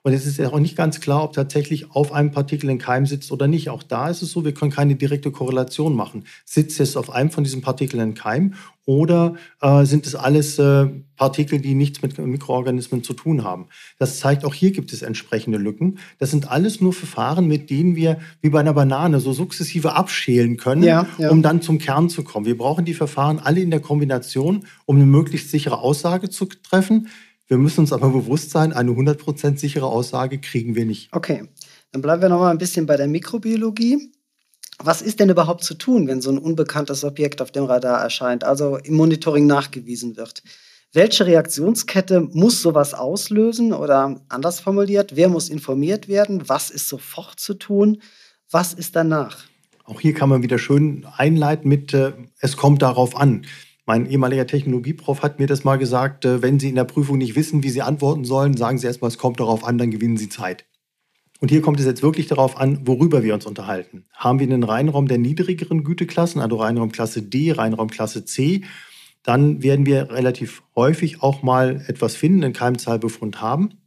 Und 0.05 0.11
es 0.11 0.25
ist 0.25 0.37
ja 0.37 0.49
auch 0.49 0.59
nicht 0.59 0.75
ganz 0.75 0.99
klar, 0.99 1.23
ob 1.23 1.31
tatsächlich 1.31 1.91
auf 1.91 2.11
einem 2.11 2.31
Partikel 2.31 2.69
ein 2.69 2.77
Keim 2.77 3.05
sitzt 3.05 3.31
oder 3.31 3.47
nicht. 3.47 3.69
Auch 3.69 3.83
da 3.83 4.09
ist 4.09 4.21
es 4.21 4.31
so, 4.31 4.43
wir 4.43 4.53
können 4.53 4.71
keine 4.71 4.95
direkte 4.95 5.31
Korrelation 5.31 5.95
machen. 5.95 6.25
Sitzt 6.43 6.81
es 6.81 6.97
auf 6.97 7.09
einem 7.09 7.31
von 7.31 7.45
diesen 7.45 7.61
Partikeln 7.61 8.01
ein 8.01 8.13
Keim 8.13 8.53
oder 8.85 9.35
äh, 9.61 9.85
sind 9.85 10.05
es 10.05 10.13
alles 10.13 10.59
äh, 10.59 10.87
Partikel, 11.15 11.61
die 11.61 11.73
nichts 11.73 12.01
mit 12.01 12.17
Mikroorganismen 12.17 13.01
zu 13.01 13.13
tun 13.13 13.45
haben? 13.45 13.67
Das 13.97 14.19
zeigt, 14.19 14.43
auch 14.43 14.53
hier 14.53 14.71
gibt 14.71 14.91
es 14.91 15.03
entsprechende 15.03 15.57
Lücken. 15.57 15.99
Das 16.19 16.31
sind 16.31 16.51
alles 16.51 16.81
nur 16.81 16.91
Verfahren, 16.91 17.47
mit 17.47 17.69
denen 17.69 17.95
wir 17.95 18.19
wie 18.41 18.49
bei 18.49 18.59
einer 18.59 18.73
Banane 18.73 19.21
so 19.21 19.31
sukzessive 19.31 19.95
abschälen 19.95 20.57
können, 20.57 20.83
ja, 20.83 21.07
ja. 21.17 21.29
um 21.29 21.41
dann 21.41 21.61
zum 21.61 21.79
Kern 21.79 22.09
zu 22.09 22.25
kommen. 22.25 22.45
Wir 22.45 22.57
brauchen 22.57 22.83
die 22.83 22.93
Verfahren 22.93 23.39
alle 23.39 23.61
in 23.61 23.71
der 23.71 23.79
Kombination, 23.79 24.65
um 24.85 24.97
eine 24.97 25.05
möglichst 25.05 25.49
sichere 25.49 25.79
Aussage 25.79 26.29
zu 26.29 26.45
treffen. 26.45 27.07
Wir 27.47 27.57
müssen 27.57 27.81
uns 27.81 27.93
aber 27.93 28.09
bewusst 28.09 28.51
sein, 28.51 28.73
eine 28.73 28.91
100% 28.91 29.57
sichere 29.57 29.85
Aussage 29.85 30.39
kriegen 30.39 30.75
wir 30.75 30.85
nicht. 30.85 31.09
Okay, 31.11 31.49
dann 31.91 32.01
bleiben 32.01 32.21
wir 32.21 32.29
noch 32.29 32.39
mal 32.39 32.51
ein 32.51 32.57
bisschen 32.57 32.85
bei 32.85 32.97
der 32.97 33.07
Mikrobiologie. 33.07 34.11
Was 34.79 35.01
ist 35.01 35.19
denn 35.19 35.29
überhaupt 35.29 35.63
zu 35.63 35.75
tun, 35.75 36.07
wenn 36.07 36.21
so 36.21 36.31
ein 36.31 36.37
unbekanntes 36.37 37.03
Objekt 37.03 37.41
auf 37.41 37.51
dem 37.51 37.65
Radar 37.65 38.01
erscheint, 38.01 38.43
also 38.43 38.77
im 38.77 38.95
Monitoring 38.95 39.45
nachgewiesen 39.45 40.17
wird? 40.17 40.41
Welche 40.93 41.25
Reaktionskette 41.25 42.21
muss 42.21 42.61
sowas 42.61 42.93
auslösen 42.93 43.73
oder 43.73 44.21
anders 44.29 44.59
formuliert, 44.59 45.15
wer 45.15 45.27
muss 45.27 45.49
informiert 45.49 46.07
werden? 46.07 46.47
Was 46.47 46.69
ist 46.69 46.87
sofort 46.87 47.39
zu 47.39 47.55
tun? 47.55 48.01
Was 48.51 48.73
ist 48.73 48.95
danach? 48.95 49.45
Auch 49.85 49.99
hier 49.99 50.13
kann 50.13 50.29
man 50.29 50.43
wieder 50.43 50.59
schön 50.59 51.05
einleiten 51.17 51.67
mit, 51.67 51.93
äh, 51.93 52.13
es 52.39 52.57
kommt 52.57 52.81
darauf 52.81 53.15
an. 53.15 53.45
Mein 53.85 54.05
ehemaliger 54.05 54.47
Technologieprof 54.47 55.23
hat 55.23 55.39
mir 55.39 55.47
das 55.47 55.65
mal 55.65 55.77
gesagt, 55.77 56.23
äh, 56.25 56.41
wenn 56.41 56.59
Sie 56.59 56.69
in 56.69 56.75
der 56.75 56.85
Prüfung 56.85 57.17
nicht 57.17 57.35
wissen, 57.35 57.63
wie 57.63 57.69
Sie 57.69 57.81
antworten 57.81 58.23
sollen, 58.23 58.55
sagen 58.55 58.77
Sie 58.77 58.87
erstmal, 58.87 59.09
es 59.09 59.17
kommt 59.17 59.39
darauf 59.39 59.63
an, 59.63 59.77
dann 59.77 59.91
gewinnen 59.91 60.17
Sie 60.17 60.29
Zeit. 60.29 60.65
Und 61.41 61.49
hier 61.49 61.61
kommt 61.61 61.79
es 61.79 61.85
jetzt 61.85 62.01
wirklich 62.01 62.27
darauf 62.27 62.57
an, 62.57 62.87
worüber 62.87 63.23
wir 63.23 63.33
uns 63.33 63.45
unterhalten. 63.45 64.05
Haben 64.13 64.39
wir 64.39 64.47
einen 64.47 64.63
Reinraum 64.63 65.09
der 65.09 65.17
niedrigeren 65.17 65.83
Güteklassen, 65.83 66.39
also 66.39 66.55
Reinraumklasse 66.55 67.21
D, 67.21 67.51
Reinraumklasse 67.51 68.23
C, 68.23 68.63
dann 69.23 69.61
werden 69.61 69.85
wir 69.85 70.11
relativ 70.11 70.63
häufig 70.75 71.21
auch 71.21 71.43
mal 71.43 71.83
etwas 71.87 72.15
finden, 72.15 72.45
einen 72.45 72.53
Keimzahlbefund 72.53 73.41
haben. 73.41 73.81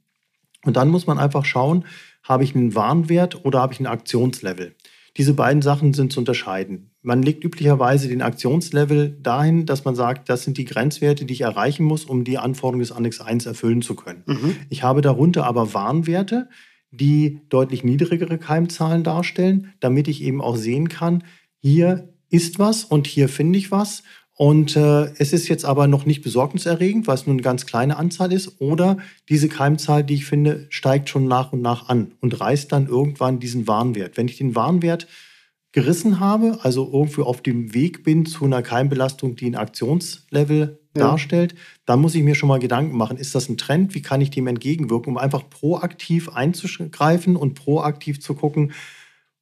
Und 0.64 0.76
dann 0.76 0.88
muss 0.88 1.06
man 1.06 1.18
einfach 1.18 1.46
schauen, 1.46 1.86
habe 2.22 2.44
ich 2.44 2.54
einen 2.54 2.74
Warnwert 2.74 3.44
oder 3.44 3.60
habe 3.60 3.72
ich 3.72 3.80
ein 3.80 3.86
Aktionslevel. 3.86 4.74
Diese 5.16 5.34
beiden 5.34 5.62
Sachen 5.62 5.94
sind 5.94 6.12
zu 6.12 6.20
unterscheiden. 6.20 6.90
Man 7.02 7.22
legt 7.22 7.44
üblicherweise 7.44 8.08
den 8.08 8.20
Aktionslevel 8.20 9.16
dahin, 9.22 9.64
dass 9.64 9.84
man 9.84 9.94
sagt, 9.94 10.28
das 10.28 10.44
sind 10.44 10.58
die 10.58 10.64
Grenzwerte, 10.64 11.24
die 11.24 11.34
ich 11.34 11.40
erreichen 11.40 11.84
muss, 11.84 12.04
um 12.04 12.24
die 12.24 12.38
Anforderungen 12.38 12.80
des 12.80 12.92
Annex 12.92 13.20
1 13.20 13.46
erfüllen 13.46 13.80
zu 13.80 13.94
können. 13.94 14.24
Mhm. 14.26 14.56
Ich 14.68 14.82
habe 14.82 15.00
darunter 15.00 15.46
aber 15.46 15.72
Warnwerte, 15.72 16.48
die 16.90 17.40
deutlich 17.48 17.84
niedrigere 17.84 18.38
Keimzahlen 18.38 19.04
darstellen, 19.04 19.72
damit 19.80 20.08
ich 20.08 20.22
eben 20.22 20.40
auch 20.40 20.56
sehen 20.56 20.88
kann, 20.88 21.24
hier 21.60 22.12
ist 22.28 22.58
was 22.58 22.84
und 22.84 23.06
hier 23.06 23.28
finde 23.28 23.58
ich 23.58 23.70
was. 23.70 24.02
Und 24.38 24.76
äh, 24.76 25.12
es 25.16 25.32
ist 25.32 25.48
jetzt 25.48 25.64
aber 25.64 25.86
noch 25.86 26.04
nicht 26.04 26.20
besorgniserregend, 26.20 27.06
weil 27.06 27.14
es 27.14 27.26
nur 27.26 27.32
eine 27.32 27.42
ganz 27.42 27.64
kleine 27.64 27.96
Anzahl 27.96 28.32
ist. 28.32 28.60
Oder 28.60 28.98
diese 29.30 29.48
Keimzahl, 29.48 30.04
die 30.04 30.14
ich 30.14 30.26
finde, 30.26 30.66
steigt 30.68 31.08
schon 31.08 31.26
nach 31.26 31.54
und 31.54 31.62
nach 31.62 31.88
an 31.88 32.12
und 32.20 32.38
reißt 32.38 32.70
dann 32.70 32.86
irgendwann 32.86 33.40
diesen 33.40 33.66
Warnwert. 33.66 34.18
Wenn 34.18 34.28
ich 34.28 34.36
den 34.36 34.54
Warnwert 34.54 35.06
gerissen 35.72 36.20
habe, 36.20 36.58
also 36.62 36.88
irgendwie 36.92 37.22
auf 37.22 37.40
dem 37.40 37.72
Weg 37.72 38.04
bin 38.04 38.26
zu 38.26 38.44
einer 38.44 38.60
Keimbelastung, 38.60 39.36
die 39.36 39.46
ein 39.46 39.56
Aktionslevel 39.56 40.80
ja. 40.94 41.02
darstellt, 41.02 41.54
dann 41.86 42.00
muss 42.00 42.14
ich 42.14 42.22
mir 42.22 42.34
schon 42.34 42.50
mal 42.50 42.58
Gedanken 42.58 42.96
machen, 42.96 43.16
ist 43.16 43.34
das 43.34 43.48
ein 43.48 43.56
Trend? 43.56 43.94
Wie 43.94 44.02
kann 44.02 44.20
ich 44.20 44.30
dem 44.30 44.46
entgegenwirken, 44.46 45.12
um 45.12 45.18
einfach 45.18 45.48
proaktiv 45.48 46.28
einzugreifen 46.28 47.36
und 47.36 47.54
proaktiv 47.54 48.20
zu 48.20 48.34
gucken, 48.34 48.72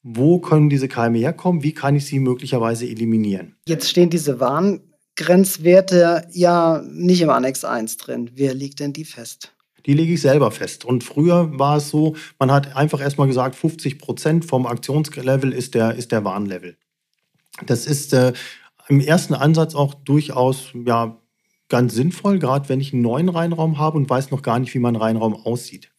wo 0.05 0.39
können 0.39 0.69
diese 0.69 0.87
Keime 0.87 1.19
herkommen? 1.19 1.63
Wie 1.63 1.73
kann 1.73 1.97
ich 1.97 2.05
sie 2.05 2.21
möglicherweise 2.21 2.87
eliminieren? 2.87 3.57
Jetzt 3.67 3.89
stehen 3.89 4.11
diese 4.11 4.39
Warngrenzwerte 4.39 6.29
ja 6.31 6.85
nicht 6.87 7.23
im 7.23 7.31
Annex 7.31 7.65
1 7.65 7.97
drin. 7.97 8.31
Wer 8.35 8.53
legt 8.53 8.81
denn 8.81 8.93
die 8.93 9.07
fest? 9.07 9.55
Die 9.87 9.95
lege 9.95 10.13
ich 10.13 10.21
selber 10.21 10.51
fest. 10.51 10.85
Und 10.85 11.05
früher 11.05 11.59
war 11.59 11.79
es 11.79 11.89
so, 11.89 12.17
man 12.39 12.53
hat 12.53 12.77
einfach 12.77 13.01
erstmal 13.01 13.29
gesagt, 13.29 13.57
50 13.57 13.99
Prozent 13.99 14.45
vom 14.45 14.67
Aktionslevel 14.67 15.53
ist 15.53 15.75
der, 15.75 15.95
ist 15.95 16.13
der 16.13 16.23
Warnlevel. 16.23 16.77
Das 17.67 17.87
ist 17.87 18.13
äh, 18.13 18.35
im 18.89 19.01
ersten 19.01 19.33
Ansatz 19.33 19.75
auch 19.75 19.95
durchaus 19.95 20.69
ja, 20.75 21.19
ganz 21.71 21.95
sinnvoll, 21.95 22.39
gerade 22.39 22.69
wenn 22.69 22.81
ich 22.81 22.93
einen 22.93 23.03
neuen 23.03 23.31
Reinraum 23.31 23.79
habe 23.79 23.97
und 23.97 24.09
weiß 24.09 24.31
noch 24.31 24.43
gar 24.43 24.59
nicht, 24.59 24.75
wie 24.75 24.79
mein 24.79 24.97
Reinraum 24.97 25.35
aussieht. 25.35 25.91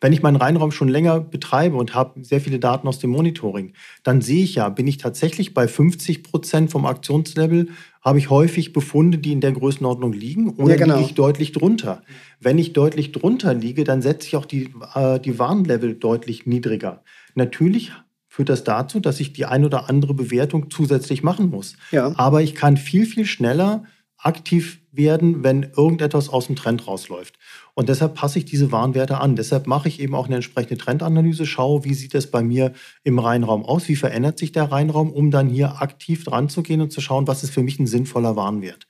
Wenn 0.00 0.12
ich 0.12 0.22
meinen 0.22 0.36
Reinraum 0.36 0.72
schon 0.72 0.88
länger 0.88 1.20
betreibe 1.20 1.76
und 1.76 1.94
habe 1.94 2.24
sehr 2.24 2.40
viele 2.40 2.58
Daten 2.58 2.88
aus 2.88 2.98
dem 2.98 3.10
Monitoring, 3.10 3.74
dann 4.02 4.22
sehe 4.22 4.42
ich 4.42 4.54
ja, 4.54 4.68
bin 4.70 4.86
ich 4.86 4.98
tatsächlich 4.98 5.52
bei 5.52 5.68
50 5.68 6.22
Prozent 6.22 6.70
vom 6.70 6.86
Aktionslevel, 6.86 7.68
habe 8.02 8.18
ich 8.18 8.30
häufig 8.30 8.72
Befunde, 8.72 9.18
die 9.18 9.32
in 9.32 9.42
der 9.42 9.52
Größenordnung 9.52 10.12
liegen 10.12 10.50
oder 10.50 10.70
ja, 10.70 10.76
genau. 10.76 10.96
liege 10.96 11.06
ich 11.08 11.14
deutlich 11.14 11.52
drunter. 11.52 12.02
Wenn 12.40 12.58
ich 12.58 12.72
deutlich 12.72 13.12
drunter 13.12 13.52
liege, 13.52 13.84
dann 13.84 14.00
setze 14.00 14.26
ich 14.26 14.36
auch 14.36 14.46
die, 14.46 14.70
äh, 14.94 15.20
die 15.20 15.38
Warnlevel 15.38 15.94
deutlich 15.94 16.46
niedriger. 16.46 17.02
Natürlich 17.34 17.92
führt 18.26 18.48
das 18.48 18.64
dazu, 18.64 19.00
dass 19.00 19.20
ich 19.20 19.34
die 19.34 19.44
ein 19.44 19.64
oder 19.64 19.90
andere 19.90 20.14
Bewertung 20.14 20.70
zusätzlich 20.70 21.22
machen 21.22 21.50
muss. 21.50 21.76
Ja. 21.90 22.12
Aber 22.16 22.40
ich 22.40 22.54
kann 22.54 22.76
viel, 22.78 23.04
viel 23.04 23.26
schneller 23.26 23.84
aktiv 24.16 24.79
werden, 24.92 25.42
wenn 25.44 25.70
irgendetwas 25.76 26.28
aus 26.28 26.46
dem 26.46 26.56
Trend 26.56 26.86
rausläuft. 26.86 27.38
Und 27.74 27.88
deshalb 27.88 28.14
passe 28.14 28.38
ich 28.38 28.44
diese 28.44 28.72
Warnwerte 28.72 29.20
an. 29.20 29.36
Deshalb 29.36 29.66
mache 29.66 29.88
ich 29.88 30.00
eben 30.00 30.14
auch 30.14 30.26
eine 30.26 30.36
entsprechende 30.36 30.76
Trendanalyse, 30.76 31.46
schaue, 31.46 31.84
wie 31.84 31.94
sieht 31.94 32.14
es 32.14 32.30
bei 32.30 32.42
mir 32.42 32.72
im 33.04 33.18
Reinraum 33.18 33.64
aus, 33.64 33.88
wie 33.88 33.96
verändert 33.96 34.38
sich 34.38 34.52
der 34.52 34.70
Reinraum, 34.70 35.10
um 35.10 35.30
dann 35.30 35.48
hier 35.48 35.80
aktiv 35.80 36.24
dran 36.24 36.48
zu 36.48 36.62
gehen 36.62 36.80
und 36.80 36.92
zu 36.92 37.00
schauen, 37.00 37.26
was 37.26 37.42
ist 37.42 37.54
für 37.54 37.62
mich 37.62 37.78
ein 37.78 37.86
sinnvoller 37.86 38.36
Warnwert. 38.36 38.86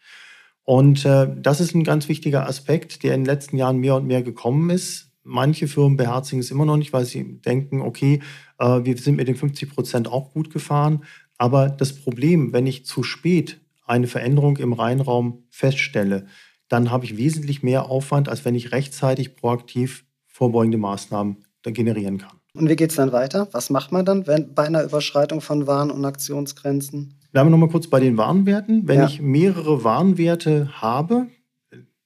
Und 0.65 1.05
äh, 1.05 1.29
das 1.37 1.61
ist 1.61 1.75
ein 1.75 1.85
ganz 1.85 2.09
wichtiger 2.09 2.47
Aspekt, 2.49 3.03
der 3.03 3.15
in 3.15 3.23
den 3.23 3.27
letzten 3.27 3.57
Jahren 3.57 3.79
mehr 3.79 3.97
und 3.97 4.07
mehr 4.07 4.23
gekommen 4.23 4.71
ist. 4.71 5.11
Manche 5.23 5.69
Firmen 5.69 5.97
beherzigen 5.97 6.41
es 6.41 6.51
immer 6.51 6.65
noch 6.65 6.77
nicht, 6.77 6.93
weil 6.93 7.05
sie 7.05 7.41
denken, 7.41 7.83
okay, 7.83 8.21
äh, 8.59 8.81
wir 8.85 8.97
sind 8.97 9.17
mit 9.17 9.29
den 9.29 9.37
50 9.37 9.75
Prozent 9.75 10.09
auch 10.09 10.33
gut 10.33 10.51
gefahren. 10.51 11.05
Aber 11.39 11.69
das 11.69 11.95
Problem, 11.95 12.53
wenn 12.53 12.67
ich 12.67 12.85
zu 12.85 13.03
spät 13.03 13.60
eine 13.91 14.07
Veränderung 14.07 14.57
im 14.57 14.73
Reinraum 14.73 15.45
feststelle, 15.51 16.27
dann 16.69 16.91
habe 16.91 17.05
ich 17.05 17.17
wesentlich 17.17 17.63
mehr 17.63 17.91
Aufwand, 17.91 18.29
als 18.29 18.45
wenn 18.45 18.55
ich 18.55 18.73
rechtzeitig 18.73 19.37
proaktiv 19.37 20.05
vorbeugende 20.27 20.79
Maßnahmen 20.79 21.45
generieren 21.65 22.19
kann. 22.19 22.39
Und 22.55 22.69
wie 22.69 22.77
geht 22.77 22.91
es 22.91 22.97
dann 22.97 23.13
weiter? 23.13 23.49
Was 23.53 23.71
macht 23.71 23.93
man 23.93 24.05
dann 24.05 24.27
wenn, 24.27 24.55
bei 24.55 24.65
einer 24.65 24.83
Überschreitung 24.83 25.41
von 25.41 25.67
Warn- 25.67 25.91
und 25.91 26.05
Aktionsgrenzen? 26.05 27.15
Bleiben 27.33 27.49
wir 27.49 27.51
nochmal 27.51 27.69
kurz 27.69 27.87
bei 27.87 28.01
den 28.01 28.17
Warnwerten. 28.17 28.89
Wenn 28.89 29.01
ja. 29.01 29.07
ich 29.07 29.21
mehrere 29.21 29.85
Warnwerte 29.85 30.81
habe, 30.81 31.29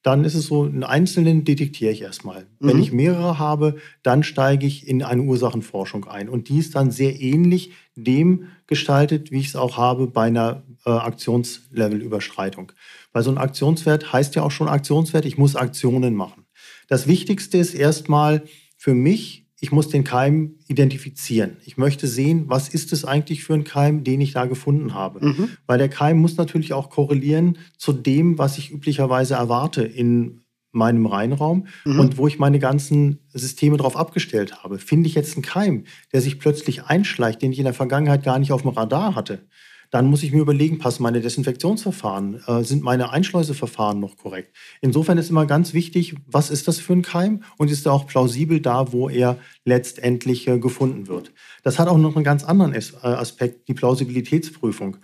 dann 0.05 0.23
ist 0.25 0.35
es 0.35 0.47
so, 0.47 0.65
einen 0.65 0.85
einzelnen 0.85 1.45
detektiere 1.45 1.91
ich 1.91 2.03
erstmal. 2.03 2.43
Mhm. 2.43 2.69
Wenn 2.69 2.79
ich 2.79 2.93
mehrere 2.93 3.39
habe, 3.39 3.77
dann 4.03 4.23
steige 4.23 4.67
ich 4.67 4.87
in 4.87 5.03
eine 5.03 5.23
Ursachenforschung 5.23 6.05
ein. 6.05 6.29
Und 6.29 6.51
die 6.51 6.59
ist 6.59 6.75
dann 6.75 6.91
sehr 6.91 7.19
ähnlich 7.21 7.73
dem 7.97 8.49
gestaltet, 8.67 9.31
wie 9.31 9.41
ich 9.41 9.49
es 9.49 9.57
auch 9.57 9.79
habe 9.79 10.07
bei 10.07 10.27
einer 10.27 10.63
äh, 10.85 10.91
Aktionslevelüberschreitung. 10.91 12.73
Weil 13.13 13.23
so 13.23 13.31
ein 13.31 13.39
Aktionswert 13.39 14.13
heißt 14.13 14.35
ja 14.35 14.43
auch 14.43 14.51
schon 14.51 14.69
Aktionswert, 14.69 15.25
ich 15.25 15.39
muss 15.39 15.57
Aktionen 15.57 16.15
machen. 16.15 16.45
Das 16.87 17.07
Wichtigste 17.07 17.57
ist 17.57 17.73
erstmal 17.73 18.45
für 18.77 18.95
mich, 18.95 19.44
ich 19.65 19.73
muss 19.73 19.89
den 19.89 20.05
Keim 20.05 20.57
identifizieren. 20.69 21.57
Ich 21.65 21.79
möchte 21.79 22.07
sehen, 22.07 22.45
was 22.49 22.69
ist 22.69 22.93
es 22.93 23.07
eigentlich 23.07 23.45
für 23.45 23.55
ein 23.55 23.65
Keim, 23.65 24.05
den 24.05 24.21
ich 24.21 24.35
da 24.35 24.45
gefunden 24.45 24.93
habe. 24.93 25.25
Mhm. 25.25 25.49
Weil 25.67 25.79
der 25.79 25.89
Keim 25.89 26.19
muss 26.19 26.37
natürlich 26.37 26.75
auch 26.75 26.91
korrelieren 26.91 27.57
zu 27.79 27.95
dem, 27.95 28.37
was 28.37 28.59
ich 28.59 28.71
üblicherweise 28.71 29.37
erwarte 29.37 29.83
in 29.83 30.43
meinem 30.73 31.07
Reinraum 31.07 31.67
mhm. 31.87 31.99
und 31.99 32.19
wo 32.19 32.27
ich 32.27 32.39
meine 32.39 32.59
ganzen 32.59 33.21
Systeme 33.33 33.79
drauf 33.79 33.97
abgestellt 33.97 34.63
habe. 34.63 34.79
Finde 34.79 35.09
ich 35.09 35.15
jetzt 35.15 35.35
einen 35.35 35.43
Keim, 35.43 35.85
der 36.13 36.21
sich 36.21 36.39
plötzlich 36.39 36.85
einschleicht, 36.85 37.41
den 37.41 37.51
ich 37.51 37.59
in 37.59 37.65
der 37.65 37.73
Vergangenheit 37.73 38.23
gar 38.23 38.39
nicht 38.39 38.53
auf 38.53 38.63
dem 38.63 38.71
Radar 38.71 39.15
hatte, 39.15 39.47
dann 39.95 40.07
muss 40.07 40.25
ich 40.25 40.33
mir 40.33 40.41
überlegen, 40.41 40.79
passen 40.79 41.05
meine 41.05 41.21
Desinfektionsverfahren, 41.21 42.43
äh, 42.49 42.65
sind 42.65 42.83
meine 42.83 43.11
Einschleuseverfahren 43.11 44.01
noch 44.01 44.17
korrekt? 44.17 44.53
Insofern 44.81 45.19
ist 45.19 45.31
immer 45.31 45.47
ganz 45.47 45.73
wichtig, 45.73 46.17
was 46.27 46.51
ist 46.51 46.67
das 46.67 46.81
für 46.81 46.95
ein 46.95 47.03
Keim 47.03 47.45
und 47.59 47.71
ist 47.71 47.87
er 47.87 47.93
auch 47.93 48.09
plausibel 48.09 48.61
da, 48.61 48.93
wo 48.93 49.09
er 49.09 49.39
letztendlich 49.65 50.49
äh, 50.49 50.59
gefunden 50.59 51.07
wird. 51.07 51.31
Das 51.63 51.79
hat 51.79 51.87
auch 51.87 51.97
noch 51.97 52.17
einen 52.17 52.25
ganz 52.25 52.43
anderen 52.43 52.73
äh, 52.75 52.81
Aspekt, 53.03 53.69
die 53.69 53.75
Plausibilitätsprüfung, 53.75 54.97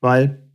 weil 0.00 0.48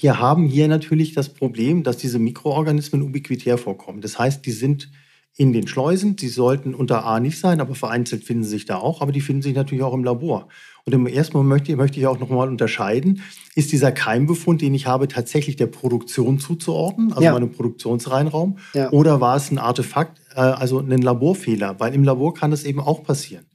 wir 0.00 0.20
haben 0.20 0.44
hier 0.44 0.68
natürlich 0.68 1.14
das 1.14 1.32
Problem, 1.32 1.84
dass 1.84 1.96
diese 1.96 2.18
Mikroorganismen 2.18 3.00
ubiquitär 3.00 3.56
vorkommen. 3.56 4.02
Das 4.02 4.18
heißt, 4.18 4.44
die 4.44 4.52
sind 4.52 4.90
in 5.38 5.52
den 5.52 5.66
Schleusen. 5.68 6.16
Die 6.16 6.28
sollten 6.28 6.74
unter 6.74 7.06
A 7.06 7.20
nicht 7.20 7.38
sein, 7.38 7.60
aber 7.60 7.74
vereinzelt 7.74 8.24
finden 8.24 8.44
sie 8.44 8.50
sich 8.50 8.66
da 8.66 8.76
auch. 8.76 9.00
Aber 9.00 9.12
die 9.12 9.22
finden 9.22 9.40
sich 9.40 9.54
natürlich 9.54 9.84
auch 9.84 9.94
im 9.94 10.04
Labor. 10.04 10.48
Und 10.84 10.92
im 10.92 11.06
ersten 11.06 11.36
Moment 11.36 11.60
möchte, 11.60 11.76
möchte 11.76 12.00
ich 12.00 12.06
auch 12.06 12.18
noch 12.18 12.28
mal 12.28 12.48
unterscheiden, 12.48 13.22
ist 13.54 13.72
dieser 13.72 13.92
Keimbefund, 13.92 14.60
den 14.60 14.74
ich 14.74 14.86
habe, 14.86 15.06
tatsächlich 15.06 15.56
der 15.56 15.68
Produktion 15.68 16.38
zuzuordnen, 16.38 17.12
also 17.12 17.22
ja. 17.22 17.32
meinem 17.32 17.52
Produktionsreinraum, 17.52 18.58
ja. 18.74 18.90
oder 18.90 19.20
war 19.20 19.36
es 19.36 19.50
ein 19.50 19.58
Artefakt, 19.58 20.20
äh, 20.34 20.40
also 20.40 20.80
ein 20.80 21.02
Laborfehler? 21.02 21.78
Weil 21.78 21.94
im 21.94 22.04
Labor 22.04 22.34
kann 22.34 22.50
das 22.50 22.64
eben 22.64 22.80
auch 22.80 23.04
passieren. 23.04 23.46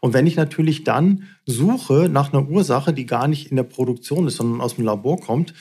Und 0.00 0.14
wenn 0.14 0.26
ich 0.26 0.36
natürlich 0.36 0.84
dann 0.84 1.24
suche 1.44 2.08
nach 2.08 2.32
einer 2.32 2.48
Ursache, 2.48 2.92
die 2.92 3.06
gar 3.06 3.26
nicht 3.26 3.50
in 3.50 3.56
der 3.56 3.64
Produktion 3.64 4.26
ist, 4.28 4.36
sondern 4.36 4.60
aus 4.60 4.76
dem 4.76 4.84
Labor 4.84 5.18
kommt, 5.18 5.54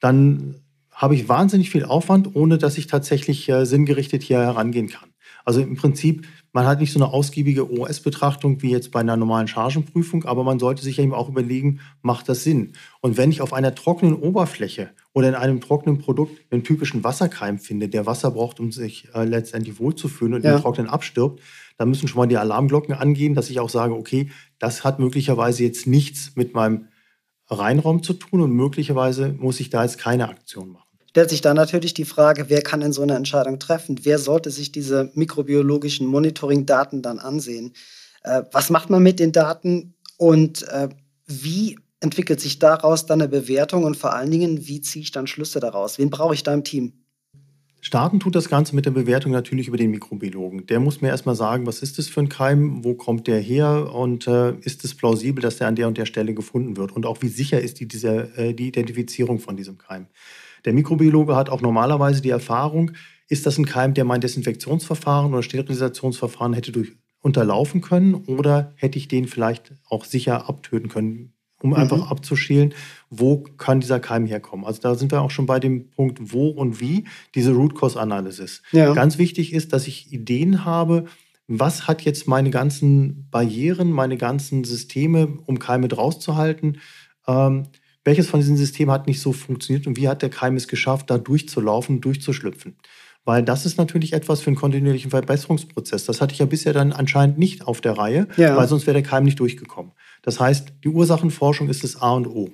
dann 0.00 0.62
habe 0.92 1.14
ich 1.14 1.28
wahnsinnig 1.28 1.68
viel 1.68 1.84
Aufwand, 1.84 2.34
ohne 2.34 2.56
dass 2.56 2.78
ich 2.78 2.86
tatsächlich 2.86 3.48
äh, 3.50 3.66
sinngerichtet 3.66 4.22
hier 4.22 4.38
herangehen 4.38 4.88
kann. 4.88 5.05
Also 5.46 5.60
im 5.60 5.76
Prinzip, 5.76 6.26
man 6.52 6.66
hat 6.66 6.80
nicht 6.80 6.92
so 6.92 6.98
eine 6.98 7.12
ausgiebige 7.12 7.70
OS-Betrachtung 7.70 8.62
wie 8.62 8.72
jetzt 8.72 8.90
bei 8.90 8.98
einer 8.98 9.16
normalen 9.16 9.46
Chargenprüfung, 9.46 10.24
aber 10.24 10.42
man 10.42 10.58
sollte 10.58 10.82
sich 10.82 10.98
eben 10.98 11.14
auch 11.14 11.28
überlegen, 11.28 11.78
macht 12.02 12.28
das 12.28 12.42
Sinn? 12.42 12.72
Und 13.00 13.16
wenn 13.16 13.30
ich 13.30 13.40
auf 13.40 13.52
einer 13.52 13.72
trockenen 13.72 14.16
Oberfläche 14.16 14.90
oder 15.12 15.28
in 15.28 15.36
einem 15.36 15.60
trockenen 15.60 15.98
Produkt 15.98 16.32
einen 16.50 16.64
typischen 16.64 17.04
Wasserkeim 17.04 17.60
finde, 17.60 17.88
der 17.88 18.06
Wasser 18.06 18.32
braucht, 18.32 18.58
um 18.58 18.72
sich 18.72 19.08
äh, 19.14 19.24
letztendlich 19.24 19.78
wohlzufühlen 19.78 20.34
und 20.34 20.44
ja. 20.44 20.56
im 20.56 20.60
Trocknen 20.60 20.88
abstirbt, 20.88 21.40
dann 21.78 21.90
müssen 21.90 22.08
schon 22.08 22.18
mal 22.18 22.26
die 22.26 22.38
Alarmglocken 22.38 22.92
angehen, 22.92 23.34
dass 23.34 23.48
ich 23.48 23.60
auch 23.60 23.70
sage, 23.70 23.94
okay, 23.94 24.30
das 24.58 24.82
hat 24.82 24.98
möglicherweise 24.98 25.62
jetzt 25.62 25.86
nichts 25.86 26.34
mit 26.34 26.54
meinem 26.54 26.88
Reinraum 27.48 28.02
zu 28.02 28.14
tun 28.14 28.40
und 28.40 28.50
möglicherweise 28.50 29.32
muss 29.38 29.60
ich 29.60 29.70
da 29.70 29.84
jetzt 29.84 29.98
keine 29.98 30.28
Aktion 30.28 30.72
machen 30.72 30.85
stellt 31.16 31.30
sich 31.30 31.40
dann 31.40 31.56
natürlich 31.56 31.94
die 31.94 32.04
Frage, 32.04 32.50
wer 32.50 32.60
kann 32.60 32.82
in 32.82 32.92
so 32.92 33.00
eine 33.00 33.14
Entscheidung 33.14 33.58
treffen? 33.58 34.00
Wer 34.02 34.18
sollte 34.18 34.50
sich 34.50 34.70
diese 34.70 35.10
mikrobiologischen 35.14 36.06
Monitoring-Daten 36.06 37.00
dann 37.00 37.18
ansehen? 37.18 37.72
Äh, 38.22 38.42
was 38.52 38.68
macht 38.68 38.90
man 38.90 39.02
mit 39.02 39.18
den 39.18 39.32
Daten 39.32 39.94
und 40.18 40.68
äh, 40.68 40.90
wie 41.26 41.78
entwickelt 42.00 42.42
sich 42.42 42.58
daraus 42.58 43.06
dann 43.06 43.22
eine 43.22 43.30
Bewertung 43.30 43.84
und 43.84 43.96
vor 43.96 44.12
allen 44.12 44.30
Dingen, 44.30 44.68
wie 44.68 44.82
ziehe 44.82 45.04
ich 45.04 45.10
dann 45.10 45.26
Schlüsse 45.26 45.58
daraus? 45.58 45.98
Wen 45.98 46.10
brauche 46.10 46.34
ich 46.34 46.42
da 46.42 46.52
im 46.52 46.64
Team? 46.64 46.92
Starten 47.80 48.20
tut 48.20 48.34
das 48.34 48.50
Ganze 48.50 48.76
mit 48.76 48.84
der 48.84 48.90
Bewertung 48.90 49.32
natürlich 49.32 49.68
über 49.68 49.78
den 49.78 49.92
Mikrobiologen. 49.92 50.66
Der 50.66 50.80
muss 50.80 51.00
mir 51.00 51.08
erstmal 51.08 51.34
sagen, 51.34 51.66
was 51.66 51.80
ist 51.80 51.96
das 51.96 52.08
für 52.08 52.20
ein 52.20 52.28
Keim, 52.28 52.84
wo 52.84 52.92
kommt 52.92 53.26
der 53.26 53.40
her 53.40 53.90
und 53.94 54.26
äh, 54.26 54.54
ist 54.60 54.84
es 54.84 54.94
plausibel, 54.94 55.40
dass 55.40 55.56
der 55.56 55.68
an 55.68 55.76
der 55.76 55.88
und 55.88 55.96
der 55.96 56.04
Stelle 56.04 56.34
gefunden 56.34 56.76
wird 56.76 56.92
und 56.92 57.06
auch 57.06 57.22
wie 57.22 57.28
sicher 57.28 57.58
ist 57.58 57.80
die, 57.80 57.88
dieser, 57.88 58.36
äh, 58.38 58.52
die 58.52 58.68
Identifizierung 58.68 59.38
von 59.38 59.56
diesem 59.56 59.78
Keim. 59.78 60.08
Der 60.66 60.74
Mikrobiologe 60.74 61.34
hat 61.34 61.48
auch 61.48 61.62
normalerweise 61.62 62.20
die 62.20 62.30
Erfahrung, 62.30 62.90
ist 63.28 63.46
das 63.46 63.56
ein 63.56 63.64
Keim, 63.64 63.94
der 63.94 64.04
mein 64.04 64.20
Desinfektionsverfahren 64.20 65.32
oder 65.32 65.42
Sterilisationsverfahren 65.42 66.52
hätte 66.52 66.72
durch 66.72 66.92
unterlaufen 67.22 67.80
können 67.80 68.14
oder 68.14 68.72
hätte 68.76 68.98
ich 68.98 69.08
den 69.08 69.26
vielleicht 69.26 69.72
auch 69.88 70.04
sicher 70.04 70.48
abtöten 70.48 70.88
können, 70.88 71.32
um 71.60 71.70
mhm. 71.70 71.76
einfach 71.76 72.10
abzuschälen, 72.10 72.74
wo 73.10 73.38
kann 73.38 73.80
dieser 73.80 73.98
Keim 73.98 74.26
herkommen. 74.26 74.64
Also 74.64 74.80
da 74.80 74.94
sind 74.94 75.10
wir 75.10 75.22
auch 75.22 75.30
schon 75.30 75.46
bei 75.46 75.58
dem 75.58 75.90
Punkt, 75.90 76.32
wo 76.32 76.48
und 76.48 76.80
wie 76.80 77.04
diese 77.34 77.52
Root 77.52 77.74
Cause 77.74 77.98
Analysis. 77.98 78.62
Ja. 78.70 78.92
Ganz 78.92 79.18
wichtig 79.18 79.52
ist, 79.52 79.72
dass 79.72 79.86
ich 79.86 80.12
Ideen 80.12 80.64
habe, 80.64 81.06
was 81.48 81.88
hat 81.88 82.02
jetzt 82.02 82.28
meine 82.28 82.50
ganzen 82.50 83.28
Barrieren, 83.30 83.90
meine 83.90 84.16
ganzen 84.16 84.64
Systeme, 84.64 85.26
um 85.46 85.58
Keime 85.58 85.92
rauszuhalten. 85.92 86.78
Ähm, 87.26 87.64
welches 88.06 88.28
von 88.28 88.38
diesen 88.38 88.56
Systemen 88.56 88.92
hat 88.92 89.08
nicht 89.08 89.20
so 89.20 89.32
funktioniert 89.32 89.88
und 89.88 89.96
wie 89.96 90.08
hat 90.08 90.22
der 90.22 90.30
Keim 90.30 90.56
es 90.56 90.68
geschafft, 90.68 91.10
da 91.10 91.18
durchzulaufen, 91.18 92.00
durchzuschlüpfen? 92.00 92.76
Weil 93.24 93.42
das 93.42 93.66
ist 93.66 93.78
natürlich 93.78 94.12
etwas 94.12 94.40
für 94.40 94.46
einen 94.46 94.56
kontinuierlichen 94.56 95.10
Verbesserungsprozess. 95.10 96.04
Das 96.04 96.20
hatte 96.20 96.32
ich 96.32 96.38
ja 96.38 96.46
bisher 96.46 96.72
dann 96.72 96.92
anscheinend 96.92 97.36
nicht 97.36 97.66
auf 97.66 97.80
der 97.80 97.98
Reihe, 97.98 98.28
ja. 98.36 98.56
weil 98.56 98.68
sonst 98.68 98.86
wäre 98.86 98.94
der 98.94 99.02
Keim 99.02 99.24
nicht 99.24 99.40
durchgekommen. 99.40 99.90
Das 100.22 100.38
heißt, 100.38 100.74
die 100.84 100.88
Ursachenforschung 100.88 101.68
ist 101.68 101.82
das 101.82 102.00
A 102.00 102.12
und 102.12 102.28
O. 102.28 102.48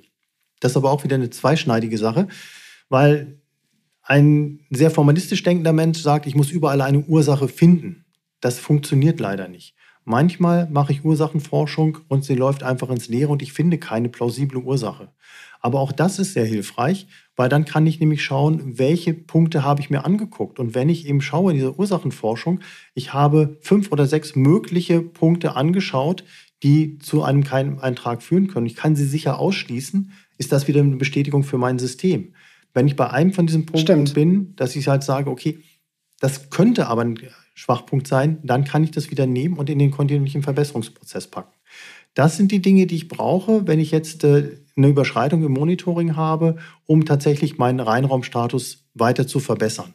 Das 0.61 0.73
ist 0.73 0.77
aber 0.79 0.91
auch 0.91 1.05
wieder 1.05 1.17
eine 1.17 1.29
zweischneidige 1.29 1.99
Sache, 1.99 2.29
weil 2.88 3.38
ein 4.03 4.61
sehr 4.71 4.91
formalistisch 4.91 5.43
denkender 5.43 5.75
Mensch 5.75 5.99
sagt, 5.99 6.27
ich 6.27 6.35
muss 6.35 6.51
überall 6.51 6.81
eine 6.81 7.01
Ursache 7.01 7.49
finden. 7.49 8.07
Das 8.41 8.59
funktioniert 8.59 9.21
leider 9.21 9.49
nicht. 9.49 9.75
Manchmal 10.05 10.69
mache 10.71 10.93
ich 10.93 11.05
Ursachenforschung 11.05 11.99
und 12.09 12.25
sie 12.25 12.35
läuft 12.35 12.62
einfach 12.62 12.91
ins 12.91 13.09
Leere 13.09 13.31
und 13.31 13.43
ich 13.43 13.53
finde 13.53 13.79
keine 13.79 14.09
plausible 14.09 14.59
Ursache. 14.59 15.12
Aber 15.61 15.79
auch 15.79 15.93
das 15.93 16.19
ist 16.19 16.33
sehr 16.33 16.45
hilfreich, 16.45 17.07
weil 17.37 17.49
dann 17.49 17.65
kann 17.65 17.87
ich 17.87 18.01
nämlich 18.01 18.25
schauen, 18.25 18.79
welche 18.79 19.15
Punkte 19.15 19.62
habe 19.62 19.81
ich 19.81 19.91
mir 19.91 20.05
angeguckt. 20.05 20.59
Und 20.59 20.75
wenn 20.75 20.88
ich 20.88 21.07
eben 21.07 21.21
schaue 21.21 21.53
in 21.53 21.59
dieser 21.59 21.79
Ursachenforschung, 21.79 22.61
ich 22.95 23.15
habe 23.15 23.59
fünf 23.61 23.93
oder 23.93 24.07
sechs 24.07 24.35
mögliche 24.35 25.01
Punkte 25.01 25.55
angeschaut, 25.55 26.25
die 26.65 26.99
zu 26.99 27.23
einem 27.23 27.45
Keimeintrag 27.45 28.23
führen 28.23 28.49
können. 28.49 28.67
Ich 28.67 28.77
kann 28.77 28.97
sie 28.97 29.07
sicher 29.07 29.38
ausschließen, 29.38 30.12
ist 30.38 30.53
das 30.53 30.67
wieder 30.67 30.81
eine 30.81 30.97
Bestätigung 30.97 31.45
für 31.45 31.59
mein 31.59 31.79
System. 31.79 32.35
Wenn 32.75 32.87
ich 32.88 32.97
bei 32.97 33.11
einem 33.11 33.33
von 33.33 33.47
diesen 33.47 33.67
Punkten 33.67 34.07
Stimmt. 34.07 34.15
bin, 34.15 34.57
dass 34.57 34.75
ich 34.75 34.88
halt 34.88 35.05
sage, 35.05 35.31
okay, 35.31 35.61
das 36.21 36.51
könnte 36.51 36.87
aber 36.87 37.03
ein 37.03 37.19
Schwachpunkt 37.55 38.07
sein, 38.07 38.38
dann 38.43 38.65
kann 38.65 38.85
ich 38.85 38.91
das 38.91 39.11
wieder 39.11 39.27
nehmen 39.27 39.59
und 39.59 39.69
in 39.69 39.79
den 39.79 39.91
kontinuierlichen 39.91 40.43
Verbesserungsprozess 40.43 41.27
packen. 41.27 41.53
Das 42.15 42.37
sind 42.37 42.53
die 42.53 42.61
Dinge, 42.61 42.87
die 42.87 42.97
ich 42.97 43.09
brauche, 43.09 43.67
wenn 43.67 43.81
ich 43.81 43.91
jetzt 43.91 44.25
äh, 44.25 44.59
eine 44.77 44.88
Überschreitung 44.88 45.43
im 45.45 45.53
Monitoring 45.53 46.17
habe, 46.17 46.57
um 46.87 47.05
tatsächlich 47.05 47.59
meinen 47.59 47.81
Reinraumstatus 47.81 48.85
weiter 48.95 49.27
zu 49.27 49.41
verbessern. 49.41 49.95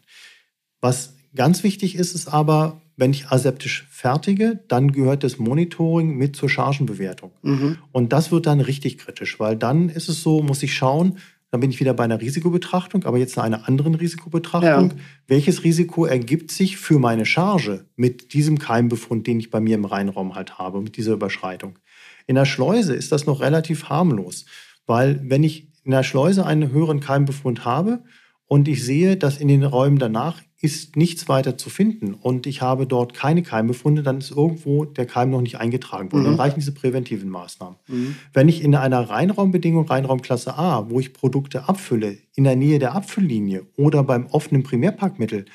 Was 0.82 1.16
ganz 1.36 1.64
wichtig 1.64 1.96
ist, 1.96 2.16
ist 2.16 2.28
aber, 2.28 2.82
wenn 2.96 3.12
ich 3.12 3.28
aseptisch 3.28 3.88
fertige, 3.92 4.60
dann 4.68 4.92
gehört 4.92 5.24
das 5.24 5.38
Monitoring 5.38 6.16
mit 6.16 6.36
zur 6.36 6.50
Chargenbewertung. 6.50 7.32
Mhm. 7.44 7.78
Und 7.92 8.14
das 8.14 8.32
wird 8.32 8.48
dann 8.48 8.60
richtig 8.60 8.98
kritisch, 8.98 9.40
weil 9.40 9.56
dann 9.56 9.90
ist 9.90 10.10
es 10.10 10.24
so, 10.24 10.42
muss 10.42 10.64
ich 10.64 10.74
schauen, 10.74 11.18
dann 11.50 11.62
bin 11.62 11.70
ich 11.70 11.80
wieder 11.80 11.94
bei 11.94 12.04
einer 12.04 12.20
Risikobetrachtung, 12.20 13.06
aber 13.06 13.18
jetzt 13.18 13.38
einer 13.38 13.68
anderen 13.68 13.96
Risikobetrachtung. 13.96 14.90
Ja. 14.90 14.96
Welches 15.28 15.64
Risiko 15.64 16.06
ergibt 16.06 16.52
sich 16.52 16.78
für 16.78 17.00
meine 17.00 17.26
Charge 17.26 17.86
mit 17.96 18.34
diesem 18.34 18.60
Keimbefund, 18.60 19.28
den 19.28 19.40
ich 19.40 19.50
bei 19.50 19.60
mir 19.60 19.76
im 19.76 19.86
Reinraum 19.86 20.36
halt 20.36 20.58
habe, 20.58 20.82
mit 20.82 20.98
dieser 20.98 21.14
Überschreitung? 21.14 21.80
In 22.26 22.36
der 22.36 22.46
Schleuse 22.46 22.94
ist 22.94 23.14
das 23.14 23.26
noch 23.26 23.40
relativ 23.40 23.86
harmlos, 23.86 24.46
weil 24.86 25.22
wenn 25.24 25.44
ich 25.44 25.70
in 25.86 25.92
der 25.92 26.04
Schleuse 26.04 26.46
einen 26.46 26.72
höheren 26.72 27.00
Keimbefund 27.00 27.64
habe 27.64 28.04
und 28.48 28.68
ich 28.68 28.84
sehe, 28.84 29.16
dass 29.16 29.38
in 29.38 29.48
den 29.48 29.64
Räumen 29.64 30.00
danach 30.00 30.42
ist 30.60 30.96
nichts 30.96 31.30
weiter 31.30 31.58
zu 31.58 31.70
finden 31.70 32.16
und 32.16 32.48
ich 32.48 32.62
habe 32.62 32.88
dort 32.88 33.14
keine 33.14 33.44
Keimbefunde, 33.44 34.02
dann 34.02 34.18
ist 34.18 34.32
irgendwo 34.32 34.86
der 34.86 35.06
Keim 35.06 35.30
noch 35.30 35.42
nicht 35.42 35.60
eingetragen 35.60 36.12
worden. 36.12 36.24
Mhm. 36.24 36.30
Dann 36.30 36.40
reichen 36.40 36.60
diese 36.60 36.72
präventiven 36.72 37.30
Maßnahmen. 37.30 37.76
Mhm. 37.88 38.16
Wenn 38.34 38.50
ich 38.50 38.64
in 38.64 38.74
einer 38.74 39.08
Reinraumbedingung, 39.08 39.88
Reinraumklasse 39.88 40.58
A, 40.58 40.90
wo 40.90 41.00
ich 41.00 41.14
Produkte 41.14 41.70
abfülle, 41.70 42.18
in 42.36 42.44
der 42.44 42.56
Nähe 42.56 42.80
der 42.80 42.96
Abfülllinie 42.96 43.68
oder 43.76 44.04
beim 44.04 44.26
offenen 44.28 44.64
Primärpackmittel 44.64 45.46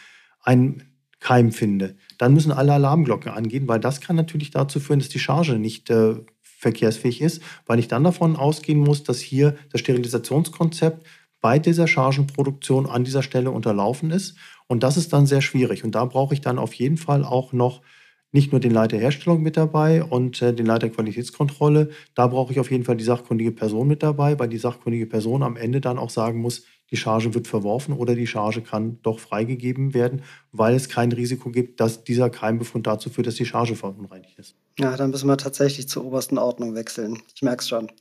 einen 0.40 0.84
Keim 1.18 1.50
finde, 1.50 1.96
dann 2.18 2.32
müssen 2.32 2.52
alle 2.52 2.72
Alarmglocken 2.72 3.32
angehen, 3.32 3.66
weil 3.66 3.80
das 3.80 4.00
kann 4.00 4.14
natürlich 4.14 4.50
dazu 4.50 4.78
führen, 4.78 5.00
dass 5.00 5.08
die 5.08 5.18
Charge 5.18 5.58
nicht 5.58 5.90
äh, 5.90 6.14
verkehrsfähig 6.42 7.20
ist, 7.20 7.42
weil 7.66 7.80
ich 7.80 7.88
dann 7.88 8.04
davon 8.04 8.36
ausgehen 8.36 8.78
muss, 8.78 9.02
dass 9.02 9.18
hier 9.18 9.56
das 9.72 9.80
Sterilisationskonzept 9.80 11.04
bei 11.40 11.58
dieser 11.58 11.88
Chargenproduktion 11.88 12.86
an 12.86 13.04
dieser 13.04 13.22
Stelle 13.22 13.50
unterlaufen 13.50 14.12
ist 14.12 14.36
und 14.72 14.82
das 14.82 14.96
ist 14.96 15.12
dann 15.12 15.26
sehr 15.26 15.42
schwierig. 15.42 15.84
Und 15.84 15.94
da 15.94 16.06
brauche 16.06 16.32
ich 16.32 16.40
dann 16.40 16.58
auf 16.58 16.72
jeden 16.72 16.96
Fall 16.96 17.26
auch 17.26 17.52
noch 17.52 17.82
nicht 18.30 18.52
nur 18.52 18.60
den 18.62 18.72
Leiter 18.72 18.96
Herstellung 18.96 19.42
mit 19.42 19.58
dabei 19.58 20.02
und 20.02 20.40
äh, 20.40 20.54
den 20.54 20.64
Leiter 20.64 20.88
Qualitätskontrolle. 20.88 21.90
Da 22.14 22.26
brauche 22.26 22.54
ich 22.54 22.58
auf 22.58 22.70
jeden 22.70 22.84
Fall 22.84 22.96
die 22.96 23.04
sachkundige 23.04 23.52
Person 23.52 23.86
mit 23.86 24.02
dabei, 24.02 24.38
weil 24.38 24.48
die 24.48 24.56
sachkundige 24.56 25.04
Person 25.04 25.42
am 25.42 25.56
Ende 25.56 25.82
dann 25.82 25.98
auch 25.98 26.08
sagen 26.08 26.40
muss, 26.40 26.64
die 26.90 26.96
Charge 26.96 27.34
wird 27.34 27.48
verworfen 27.48 27.92
oder 27.92 28.14
die 28.14 28.26
Charge 28.26 28.62
kann 28.62 28.98
doch 29.02 29.18
freigegeben 29.18 29.92
werden, 29.92 30.22
weil 30.52 30.74
es 30.74 30.88
kein 30.88 31.12
Risiko 31.12 31.50
gibt, 31.50 31.78
dass 31.78 32.04
dieser 32.04 32.30
Keimbefund 32.30 32.86
dazu 32.86 33.10
führt, 33.10 33.26
dass 33.26 33.34
die 33.34 33.44
Charge 33.44 33.76
verunreinigt 33.76 34.38
ist. 34.38 34.56
Ja, 34.78 34.96
dann 34.96 35.10
müssen 35.10 35.28
wir 35.28 35.36
tatsächlich 35.36 35.86
zur 35.86 36.06
obersten 36.06 36.38
Ordnung 36.38 36.74
wechseln. 36.74 37.20
Ich 37.34 37.42
merke 37.42 37.60
es 37.60 37.68
schon. 37.68 37.92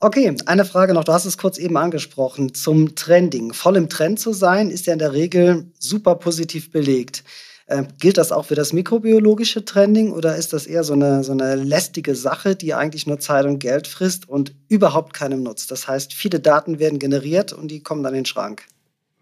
Okay, 0.00 0.34
eine 0.46 0.64
Frage 0.64 0.92
noch. 0.92 1.04
Du 1.04 1.12
hast 1.12 1.24
es 1.24 1.38
kurz 1.38 1.56
eben 1.58 1.76
angesprochen 1.76 2.52
zum 2.52 2.94
Trending. 2.94 3.52
Voll 3.52 3.76
im 3.76 3.88
Trend 3.88 4.18
zu 4.18 4.32
sein, 4.32 4.70
ist 4.70 4.86
ja 4.86 4.92
in 4.92 4.98
der 4.98 5.12
Regel 5.12 5.70
super 5.78 6.16
positiv 6.16 6.70
belegt. 6.70 7.24
Äh, 7.66 7.84
gilt 7.98 8.18
das 8.18 8.30
auch 8.30 8.44
für 8.44 8.54
das 8.54 8.74
mikrobiologische 8.74 9.64
Trending 9.64 10.12
oder 10.12 10.36
ist 10.36 10.52
das 10.52 10.66
eher 10.66 10.84
so 10.84 10.92
eine, 10.92 11.24
so 11.24 11.32
eine 11.32 11.54
lästige 11.54 12.14
Sache, 12.14 12.56
die 12.56 12.74
eigentlich 12.74 13.06
nur 13.06 13.18
Zeit 13.20 13.46
und 13.46 13.58
Geld 13.58 13.86
frisst 13.86 14.28
und 14.28 14.54
überhaupt 14.68 15.14
keinem 15.14 15.42
nutzt? 15.42 15.70
Das 15.70 15.88
heißt, 15.88 16.12
viele 16.12 16.40
Daten 16.40 16.78
werden 16.78 16.98
generiert 16.98 17.54
und 17.54 17.70
die 17.70 17.82
kommen 17.82 18.02
dann 18.02 18.12
in 18.12 18.20
den 18.20 18.26
Schrank. 18.26 18.66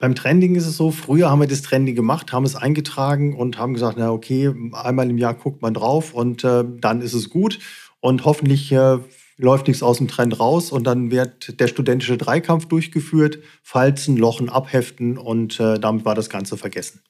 Beim 0.00 0.16
Trending 0.16 0.56
ist 0.56 0.66
es 0.66 0.76
so, 0.76 0.90
früher 0.90 1.30
haben 1.30 1.40
wir 1.40 1.46
das 1.46 1.62
Trending 1.62 1.94
gemacht, 1.94 2.32
haben 2.32 2.44
es 2.44 2.56
eingetragen 2.56 3.36
und 3.36 3.58
haben 3.58 3.74
gesagt, 3.74 3.96
na 3.96 4.10
okay, 4.10 4.52
einmal 4.72 5.08
im 5.08 5.18
Jahr 5.18 5.34
guckt 5.34 5.62
man 5.62 5.74
drauf 5.74 6.12
und 6.12 6.42
äh, 6.42 6.64
dann 6.80 7.00
ist 7.00 7.14
es 7.14 7.30
gut. 7.30 7.60
Und 8.00 8.24
hoffentlich 8.24 8.72
äh, 8.72 8.98
läuft 9.36 9.66
nichts 9.66 9.82
aus 9.82 9.98
dem 9.98 10.08
Trend 10.08 10.38
raus 10.38 10.72
und 10.72 10.84
dann 10.84 11.10
wird 11.10 11.58
der 11.60 11.68
studentische 11.68 12.16
Dreikampf 12.16 12.66
durchgeführt, 12.66 13.38
Falzen, 13.62 14.16
Lochen 14.16 14.48
abheften 14.48 15.18
und 15.18 15.58
äh, 15.60 15.78
damit 15.78 16.04
war 16.04 16.14
das 16.14 16.30
Ganze 16.30 16.56
vergessen. 16.56 17.00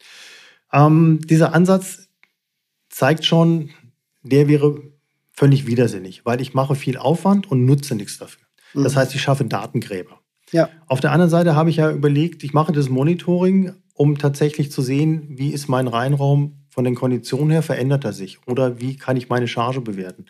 Ähm, 0.72 1.20
dieser 1.24 1.54
Ansatz 1.54 2.08
zeigt 2.88 3.24
schon, 3.24 3.70
der 4.22 4.48
wäre 4.48 4.80
völlig 5.32 5.66
widersinnig, 5.66 6.24
weil 6.24 6.40
ich 6.40 6.54
mache 6.54 6.74
viel 6.74 6.96
Aufwand 6.96 7.50
und 7.50 7.64
nutze 7.64 7.94
nichts 7.94 8.18
dafür. 8.18 8.44
Mhm. 8.74 8.85
Das 8.85 8.96
heißt, 8.96 9.14
ich 9.14 9.22
schaffe 9.22 9.44
Datengräber. 9.44 10.20
Ja. 10.52 10.68
Auf 10.87 11.00
der 11.00 11.12
anderen 11.12 11.30
Seite 11.30 11.56
habe 11.56 11.70
ich 11.70 11.76
ja 11.76 11.90
überlegt, 11.90 12.44
ich 12.44 12.52
mache 12.52 12.72
das 12.72 12.88
Monitoring, 12.88 13.72
um 13.94 14.18
tatsächlich 14.18 14.70
zu 14.70 14.82
sehen, 14.82 15.26
wie 15.30 15.50
ist 15.50 15.68
mein 15.68 15.88
Reinraum 15.88 16.64
von 16.68 16.85
den 16.85 16.94
Konditionen 16.94 17.50
her, 17.50 17.62
verändert 17.62 18.04
er 18.04 18.12
sich 18.12 18.38
oder 18.46 18.80
wie 18.80 18.96
kann 18.96 19.16
ich 19.16 19.28
meine 19.28 19.48
Charge 19.48 19.80
bewerten. 19.80 20.26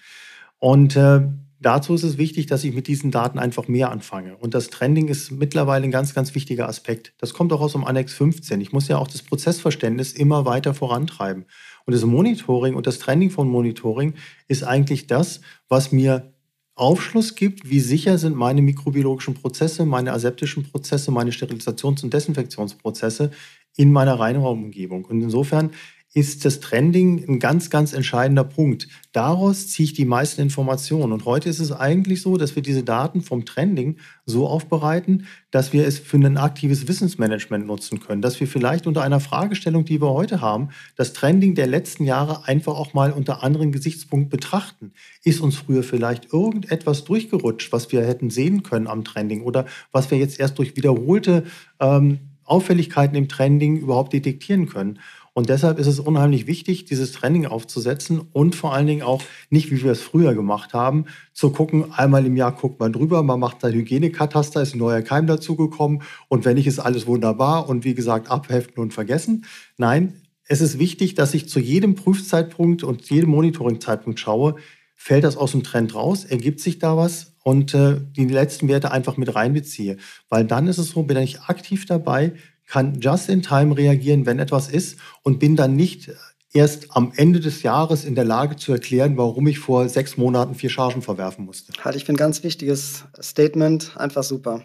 Und 0.58 0.96
äh, 0.96 1.22
Dazu 1.62 1.94
ist 1.94 2.02
es 2.02 2.18
wichtig, 2.18 2.46
dass 2.46 2.64
ich 2.64 2.74
mit 2.74 2.88
diesen 2.88 3.12
Daten 3.12 3.38
einfach 3.38 3.68
mehr 3.68 3.92
anfange. 3.92 4.36
Und 4.36 4.52
das 4.52 4.68
Trending 4.68 5.06
ist 5.06 5.30
mittlerweile 5.30 5.84
ein 5.84 5.92
ganz, 5.92 6.12
ganz 6.12 6.34
wichtiger 6.34 6.68
Aspekt. 6.68 7.14
Das 7.18 7.34
kommt 7.34 7.52
auch 7.52 7.60
aus 7.60 7.72
dem 7.72 7.84
Annex 7.84 8.14
15. 8.14 8.60
Ich 8.60 8.72
muss 8.72 8.88
ja 8.88 8.98
auch 8.98 9.06
das 9.06 9.22
Prozessverständnis 9.22 10.12
immer 10.12 10.44
weiter 10.44 10.74
vorantreiben. 10.74 11.44
Und 11.86 11.94
das 11.94 12.04
Monitoring 12.04 12.74
und 12.74 12.88
das 12.88 12.98
Trending 12.98 13.30
von 13.30 13.48
Monitoring 13.48 14.14
ist 14.48 14.64
eigentlich 14.64 15.06
das, 15.06 15.40
was 15.68 15.92
mir 15.92 16.32
Aufschluss 16.74 17.36
gibt, 17.36 17.70
wie 17.70 17.80
sicher 17.80 18.18
sind 18.18 18.34
meine 18.34 18.60
mikrobiologischen 18.60 19.34
Prozesse, 19.34 19.86
meine 19.86 20.12
aseptischen 20.12 20.64
Prozesse, 20.64 21.12
meine 21.12 21.30
Sterilisations- 21.30 22.02
und 22.02 22.12
Desinfektionsprozesse 22.12 23.30
in 23.76 23.92
meiner 23.92 24.18
Reinraumumgebung. 24.18 25.04
Und 25.04 25.22
insofern 25.22 25.70
ist 26.14 26.44
das 26.44 26.60
Trending 26.60 27.24
ein 27.26 27.38
ganz, 27.38 27.70
ganz 27.70 27.94
entscheidender 27.94 28.44
Punkt. 28.44 28.86
Daraus 29.12 29.68
ziehe 29.68 29.84
ich 29.84 29.94
die 29.94 30.04
meisten 30.04 30.42
Informationen. 30.42 31.10
Und 31.10 31.24
heute 31.24 31.48
ist 31.48 31.58
es 31.58 31.72
eigentlich 31.72 32.20
so, 32.20 32.36
dass 32.36 32.54
wir 32.54 32.62
diese 32.62 32.82
Daten 32.82 33.22
vom 33.22 33.46
Trending 33.46 33.96
so 34.26 34.46
aufbereiten, 34.46 35.26
dass 35.50 35.72
wir 35.72 35.86
es 35.86 35.98
für 35.98 36.18
ein 36.18 36.36
aktives 36.36 36.86
Wissensmanagement 36.86 37.66
nutzen 37.66 37.98
können. 38.00 38.20
Dass 38.20 38.38
wir 38.40 38.46
vielleicht 38.46 38.86
unter 38.86 39.02
einer 39.02 39.20
Fragestellung, 39.20 39.86
die 39.86 40.02
wir 40.02 40.10
heute 40.10 40.42
haben, 40.42 40.68
das 40.96 41.14
Trending 41.14 41.54
der 41.54 41.66
letzten 41.66 42.04
Jahre 42.04 42.46
einfach 42.46 42.74
auch 42.74 42.92
mal 42.92 43.12
unter 43.12 43.42
anderen 43.42 43.72
Gesichtspunkten 43.72 44.28
betrachten. 44.28 44.92
Ist 45.24 45.40
uns 45.40 45.56
früher 45.56 45.82
vielleicht 45.82 46.30
irgendetwas 46.32 47.04
durchgerutscht, 47.04 47.72
was 47.72 47.90
wir 47.90 48.06
hätten 48.06 48.28
sehen 48.28 48.62
können 48.62 48.86
am 48.86 49.04
Trending 49.04 49.42
oder 49.42 49.64
was 49.92 50.10
wir 50.10 50.18
jetzt 50.18 50.38
erst 50.38 50.58
durch 50.58 50.76
wiederholte 50.76 51.44
ähm, 51.80 52.18
Auffälligkeiten 52.44 53.16
im 53.16 53.28
Trending 53.28 53.78
überhaupt 53.78 54.12
detektieren 54.12 54.68
können. 54.68 54.98
Und 55.34 55.48
deshalb 55.48 55.78
ist 55.78 55.86
es 55.86 55.98
unheimlich 55.98 56.46
wichtig, 56.46 56.84
dieses 56.84 57.12
Training 57.12 57.46
aufzusetzen 57.46 58.20
und 58.32 58.54
vor 58.54 58.74
allen 58.74 58.86
Dingen 58.86 59.02
auch 59.02 59.22
nicht, 59.48 59.70
wie 59.70 59.82
wir 59.82 59.92
es 59.92 60.02
früher 60.02 60.34
gemacht 60.34 60.74
haben, 60.74 61.06
zu 61.32 61.50
gucken, 61.50 61.92
einmal 61.92 62.26
im 62.26 62.36
Jahr 62.36 62.52
guckt 62.52 62.78
man 62.80 62.92
drüber, 62.92 63.22
man 63.22 63.40
macht 63.40 63.64
ein 63.64 63.72
Hygienekataster, 63.72 64.60
ist 64.60 64.74
ein 64.74 64.78
neuer 64.78 65.00
Keim 65.00 65.26
dazugekommen 65.26 66.02
und 66.28 66.44
wenn 66.44 66.56
nicht, 66.56 66.66
ist 66.66 66.80
alles 66.80 67.06
wunderbar 67.06 67.68
und 67.68 67.84
wie 67.84 67.94
gesagt, 67.94 68.30
abheften 68.30 68.82
und 68.82 68.92
vergessen. 68.92 69.46
Nein, 69.78 70.20
es 70.46 70.60
ist 70.60 70.78
wichtig, 70.78 71.14
dass 71.14 71.32
ich 71.32 71.48
zu 71.48 71.60
jedem 71.60 71.94
Prüfzeitpunkt 71.94 72.82
und 72.82 73.08
jedem 73.08 73.30
Monitoringzeitpunkt 73.30 74.20
schaue, 74.20 74.56
fällt 74.94 75.24
das 75.24 75.38
aus 75.38 75.52
dem 75.52 75.62
Trend 75.62 75.94
raus, 75.94 76.24
ergibt 76.26 76.60
sich 76.60 76.78
da 76.78 76.96
was 76.96 77.32
und 77.42 77.74
äh, 77.74 78.00
die 78.16 78.26
letzten 78.26 78.68
Werte 78.68 78.90
einfach 78.90 79.16
mit 79.16 79.34
reinbeziehe. 79.34 79.96
Weil 80.28 80.44
dann 80.44 80.66
ist 80.66 80.78
es 80.78 80.90
so, 80.90 81.02
bin 81.04 81.16
ich 81.16 81.40
aktiv 81.40 81.86
dabei, 81.86 82.34
kann 82.72 83.00
just 83.00 83.28
in 83.28 83.42
time 83.42 83.76
reagieren, 83.76 84.24
wenn 84.24 84.38
etwas 84.38 84.70
ist 84.70 84.96
und 85.22 85.38
bin 85.38 85.56
dann 85.56 85.76
nicht 85.76 86.10
erst 86.54 86.96
am 86.96 87.12
Ende 87.14 87.38
des 87.38 87.62
Jahres 87.62 88.02
in 88.02 88.14
der 88.14 88.24
Lage 88.24 88.56
zu 88.56 88.72
erklären, 88.72 89.18
warum 89.18 89.46
ich 89.46 89.58
vor 89.58 89.90
sechs 89.90 90.16
Monaten 90.16 90.54
vier 90.54 90.70
Chargen 90.70 91.02
verwerfen 91.02 91.44
musste. 91.44 91.74
Halte 91.84 91.98
ich 91.98 92.06
für 92.06 92.14
ein 92.14 92.16
ganz 92.16 92.42
wichtiges 92.42 93.04
Statement. 93.20 93.94
Einfach 93.98 94.22
super. 94.22 94.62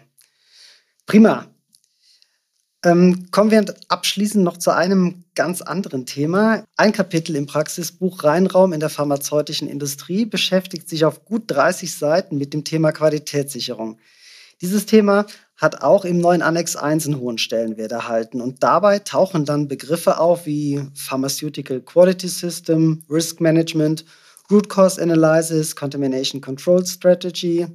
Prima. 1.04 1.48
Ähm, 2.82 3.26
kommen 3.30 3.50
wir 3.50 3.62
abschließend 3.88 4.42
noch 4.42 4.56
zu 4.56 4.74
einem 4.74 5.24
ganz 5.34 5.60
anderen 5.60 6.06
Thema. 6.06 6.64
Ein 6.78 6.92
Kapitel 6.92 7.36
im 7.36 7.44
Praxisbuch 7.44 8.24
Reinraum 8.24 8.72
in 8.72 8.80
der 8.80 8.88
pharmazeutischen 8.88 9.68
Industrie 9.68 10.24
beschäftigt 10.24 10.88
sich 10.88 11.04
auf 11.04 11.26
gut 11.26 11.42
30 11.48 11.94
Seiten 11.94 12.38
mit 12.38 12.54
dem 12.54 12.64
Thema 12.64 12.90
Qualitätssicherung. 12.92 13.98
Dieses 14.62 14.86
Thema 14.86 15.26
hat 15.58 15.82
auch 15.82 16.04
im 16.04 16.18
neuen 16.18 16.40
Annex 16.40 16.76
1 16.76 17.06
einen 17.06 17.18
hohen 17.18 17.36
Stellenwert 17.36 17.90
erhalten. 17.90 18.40
Und 18.40 18.62
dabei 18.62 19.00
tauchen 19.00 19.44
dann 19.44 19.66
Begriffe 19.66 20.18
auf 20.18 20.46
wie 20.46 20.80
Pharmaceutical 20.94 21.80
Quality 21.80 22.28
System, 22.28 23.02
Risk 23.10 23.40
Management, 23.40 24.04
Root 24.50 24.68
Cause 24.68 25.02
Analysis, 25.02 25.74
Contamination 25.74 26.40
Control 26.40 26.86
Strategy, 26.86 27.66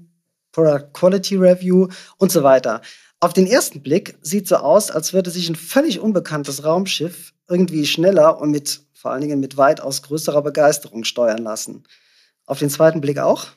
Product 0.54 0.94
Quality 0.94 1.36
Review 1.36 1.88
und 2.18 2.32
so 2.32 2.42
weiter. 2.42 2.82
Auf 3.20 3.34
den 3.34 3.48
ersten 3.48 3.84
Blick 3.84 4.18
sieht 4.22 4.48
so 4.48 4.56
aus, 4.56 4.90
als 4.90 5.14
würde 5.14 5.30
sich 5.30 5.50
ein 5.50 5.56
völlig 5.56 6.00
unbekanntes 6.00 6.64
Raumschiff 6.64 7.34
irgendwie 7.50 7.86
schneller 7.86 8.40
und 8.40 8.52
mit 8.52 8.82
vor 8.94 9.12
allen 9.12 9.22
Dingen 9.22 9.42
mit 9.42 9.58
weitaus 9.58 10.02
größerer 10.02 10.42
Begeisterung 10.42 11.04
steuern 11.04 11.44
lassen. 11.44 11.84
Auf 12.46 12.60
den 12.60 12.70
zweiten 12.70 13.02
Blick 13.02 13.20
auch? 13.20 13.48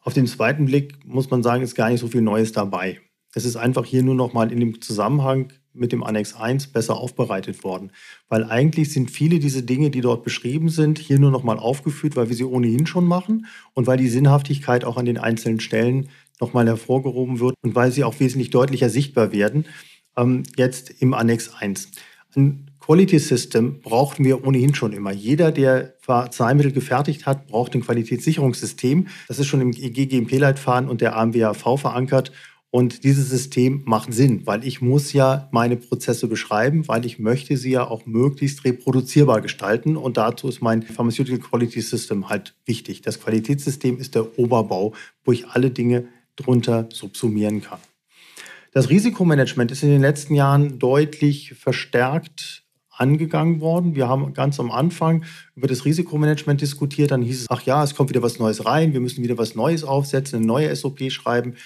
Auf 0.00 0.14
den 0.14 0.26
zweiten 0.26 0.64
Blick 0.64 1.04
muss 1.04 1.30
man 1.30 1.44
sagen, 1.44 1.62
ist 1.62 1.76
gar 1.76 1.90
nicht 1.90 2.00
so 2.00 2.08
viel 2.08 2.22
Neues 2.22 2.52
dabei. 2.52 3.00
Es 3.34 3.44
ist 3.44 3.56
einfach 3.56 3.84
hier 3.84 4.02
nur 4.02 4.14
noch 4.14 4.32
mal 4.32 4.50
in 4.50 4.60
dem 4.60 4.80
Zusammenhang 4.80 5.52
mit 5.72 5.92
dem 5.92 6.02
Annex 6.02 6.34
1 6.34 6.68
besser 6.68 6.96
aufbereitet 6.96 7.62
worden. 7.62 7.92
Weil 8.28 8.44
eigentlich 8.44 8.92
sind 8.92 9.10
viele 9.10 9.38
dieser 9.38 9.62
Dinge, 9.62 9.90
die 9.90 10.00
dort 10.00 10.24
beschrieben 10.24 10.68
sind, 10.68 10.98
hier 10.98 11.18
nur 11.18 11.30
noch 11.30 11.44
mal 11.44 11.58
aufgeführt, 11.58 12.16
weil 12.16 12.28
wir 12.28 12.36
sie 12.36 12.44
ohnehin 12.44 12.86
schon 12.86 13.06
machen 13.06 13.46
und 13.74 13.86
weil 13.86 13.98
die 13.98 14.08
Sinnhaftigkeit 14.08 14.84
auch 14.84 14.96
an 14.96 15.06
den 15.06 15.18
einzelnen 15.18 15.60
Stellen 15.60 16.08
nochmal 16.40 16.66
hervorgehoben 16.66 17.38
wird 17.38 17.54
und 17.62 17.74
weil 17.74 17.92
sie 17.92 18.02
auch 18.02 18.18
wesentlich 18.18 18.50
deutlicher 18.50 18.90
sichtbar 18.90 19.32
werden, 19.32 19.66
ähm, 20.16 20.42
jetzt 20.56 20.90
im 21.00 21.14
Annex 21.14 21.50
1. 21.54 21.90
Ein 22.34 22.70
Quality 22.80 23.18
System 23.18 23.80
brauchten 23.82 24.24
wir 24.24 24.44
ohnehin 24.44 24.74
schon 24.74 24.92
immer. 24.92 25.12
Jeder, 25.12 25.52
der 25.52 25.94
Arzneimittel 26.06 26.72
gefertigt 26.72 27.26
hat, 27.26 27.46
braucht 27.46 27.74
ein 27.74 27.82
Qualitätssicherungssystem. 27.82 29.06
Das 29.28 29.38
ist 29.38 29.46
schon 29.46 29.60
im 29.60 29.70
GGMP-Leitfaden 29.70 30.88
und 30.88 31.00
der 31.00 31.16
AMWAV 31.16 31.78
verankert. 31.78 32.32
Und 32.72 33.02
dieses 33.02 33.28
System 33.28 33.82
macht 33.84 34.14
Sinn, 34.14 34.46
weil 34.46 34.64
ich 34.64 34.80
muss 34.80 35.12
ja 35.12 35.48
meine 35.50 35.76
Prozesse 35.76 36.28
beschreiben, 36.28 36.86
weil 36.86 37.04
ich 37.04 37.18
möchte 37.18 37.56
sie 37.56 37.72
ja 37.72 37.88
auch 37.88 38.06
möglichst 38.06 38.64
reproduzierbar 38.64 39.40
gestalten. 39.40 39.96
Und 39.96 40.16
dazu 40.16 40.48
ist 40.48 40.62
mein 40.62 40.82
Pharmaceutical 40.82 41.40
Quality 41.40 41.80
System 41.80 42.28
halt 42.28 42.54
wichtig. 42.66 43.02
Das 43.02 43.20
Qualitätssystem 43.20 43.98
ist 43.98 44.14
der 44.14 44.38
Oberbau, 44.38 44.94
wo 45.24 45.32
ich 45.32 45.48
alle 45.48 45.70
Dinge 45.70 46.06
drunter 46.36 46.88
subsumieren 46.92 47.60
kann. 47.60 47.80
Das 48.72 48.88
Risikomanagement 48.88 49.72
ist 49.72 49.82
in 49.82 49.90
den 49.90 50.00
letzten 50.00 50.36
Jahren 50.36 50.78
deutlich 50.78 51.54
verstärkt 51.54 52.62
angegangen 52.92 53.60
worden. 53.60 53.96
Wir 53.96 54.08
haben 54.08 54.32
ganz 54.32 54.60
am 54.60 54.70
Anfang 54.70 55.24
über 55.56 55.66
das 55.66 55.84
Risikomanagement 55.84 56.60
diskutiert. 56.60 57.10
Dann 57.10 57.22
hieß 57.22 57.42
es, 57.42 57.46
ach 57.50 57.62
ja, 57.62 57.82
es 57.82 57.96
kommt 57.96 58.10
wieder 58.10 58.22
was 58.22 58.38
Neues 58.38 58.64
rein, 58.64 58.92
wir 58.92 59.00
müssen 59.00 59.24
wieder 59.24 59.38
was 59.38 59.56
Neues 59.56 59.82
aufsetzen, 59.82 60.36
eine 60.36 60.46
neue 60.46 60.76
SOP 60.76 61.10
schreiben. 61.10 61.56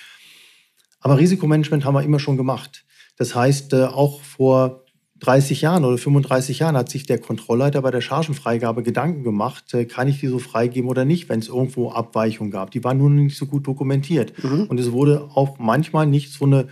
Aber 1.04 1.18
Risikomanagement 1.18 1.84
haben 1.84 1.94
wir 1.94 2.02
immer 2.02 2.18
schon 2.18 2.38
gemacht. 2.38 2.84
Das 3.16 3.34
heißt, 3.34 3.74
äh, 3.74 3.84
auch 3.84 4.22
vor 4.22 4.84
30 5.20 5.60
Jahren 5.60 5.84
oder 5.84 5.98
35 5.98 6.60
Jahren 6.60 6.76
hat 6.76 6.88
sich 6.88 7.04
der 7.04 7.18
Kontrollleiter 7.18 7.82
bei 7.82 7.90
der 7.90 8.00
Chargenfreigabe 8.00 8.82
Gedanken 8.82 9.22
gemacht, 9.22 9.72
äh, 9.74 9.84
kann 9.84 10.08
ich 10.08 10.20
die 10.20 10.28
so 10.28 10.38
freigeben 10.38 10.88
oder 10.88 11.04
nicht, 11.04 11.28
wenn 11.28 11.40
es 11.40 11.48
irgendwo 11.48 11.90
Abweichungen 11.90 12.50
gab. 12.50 12.70
Die 12.70 12.82
waren 12.82 12.98
nun 12.98 13.16
nicht 13.16 13.36
so 13.36 13.44
gut 13.44 13.66
dokumentiert. 13.66 14.32
Mhm. 14.42 14.64
Und 14.64 14.80
es 14.80 14.92
wurde 14.92 15.28
auch 15.34 15.58
manchmal 15.58 16.06
nicht 16.06 16.32
so 16.32 16.46
eine 16.46 16.68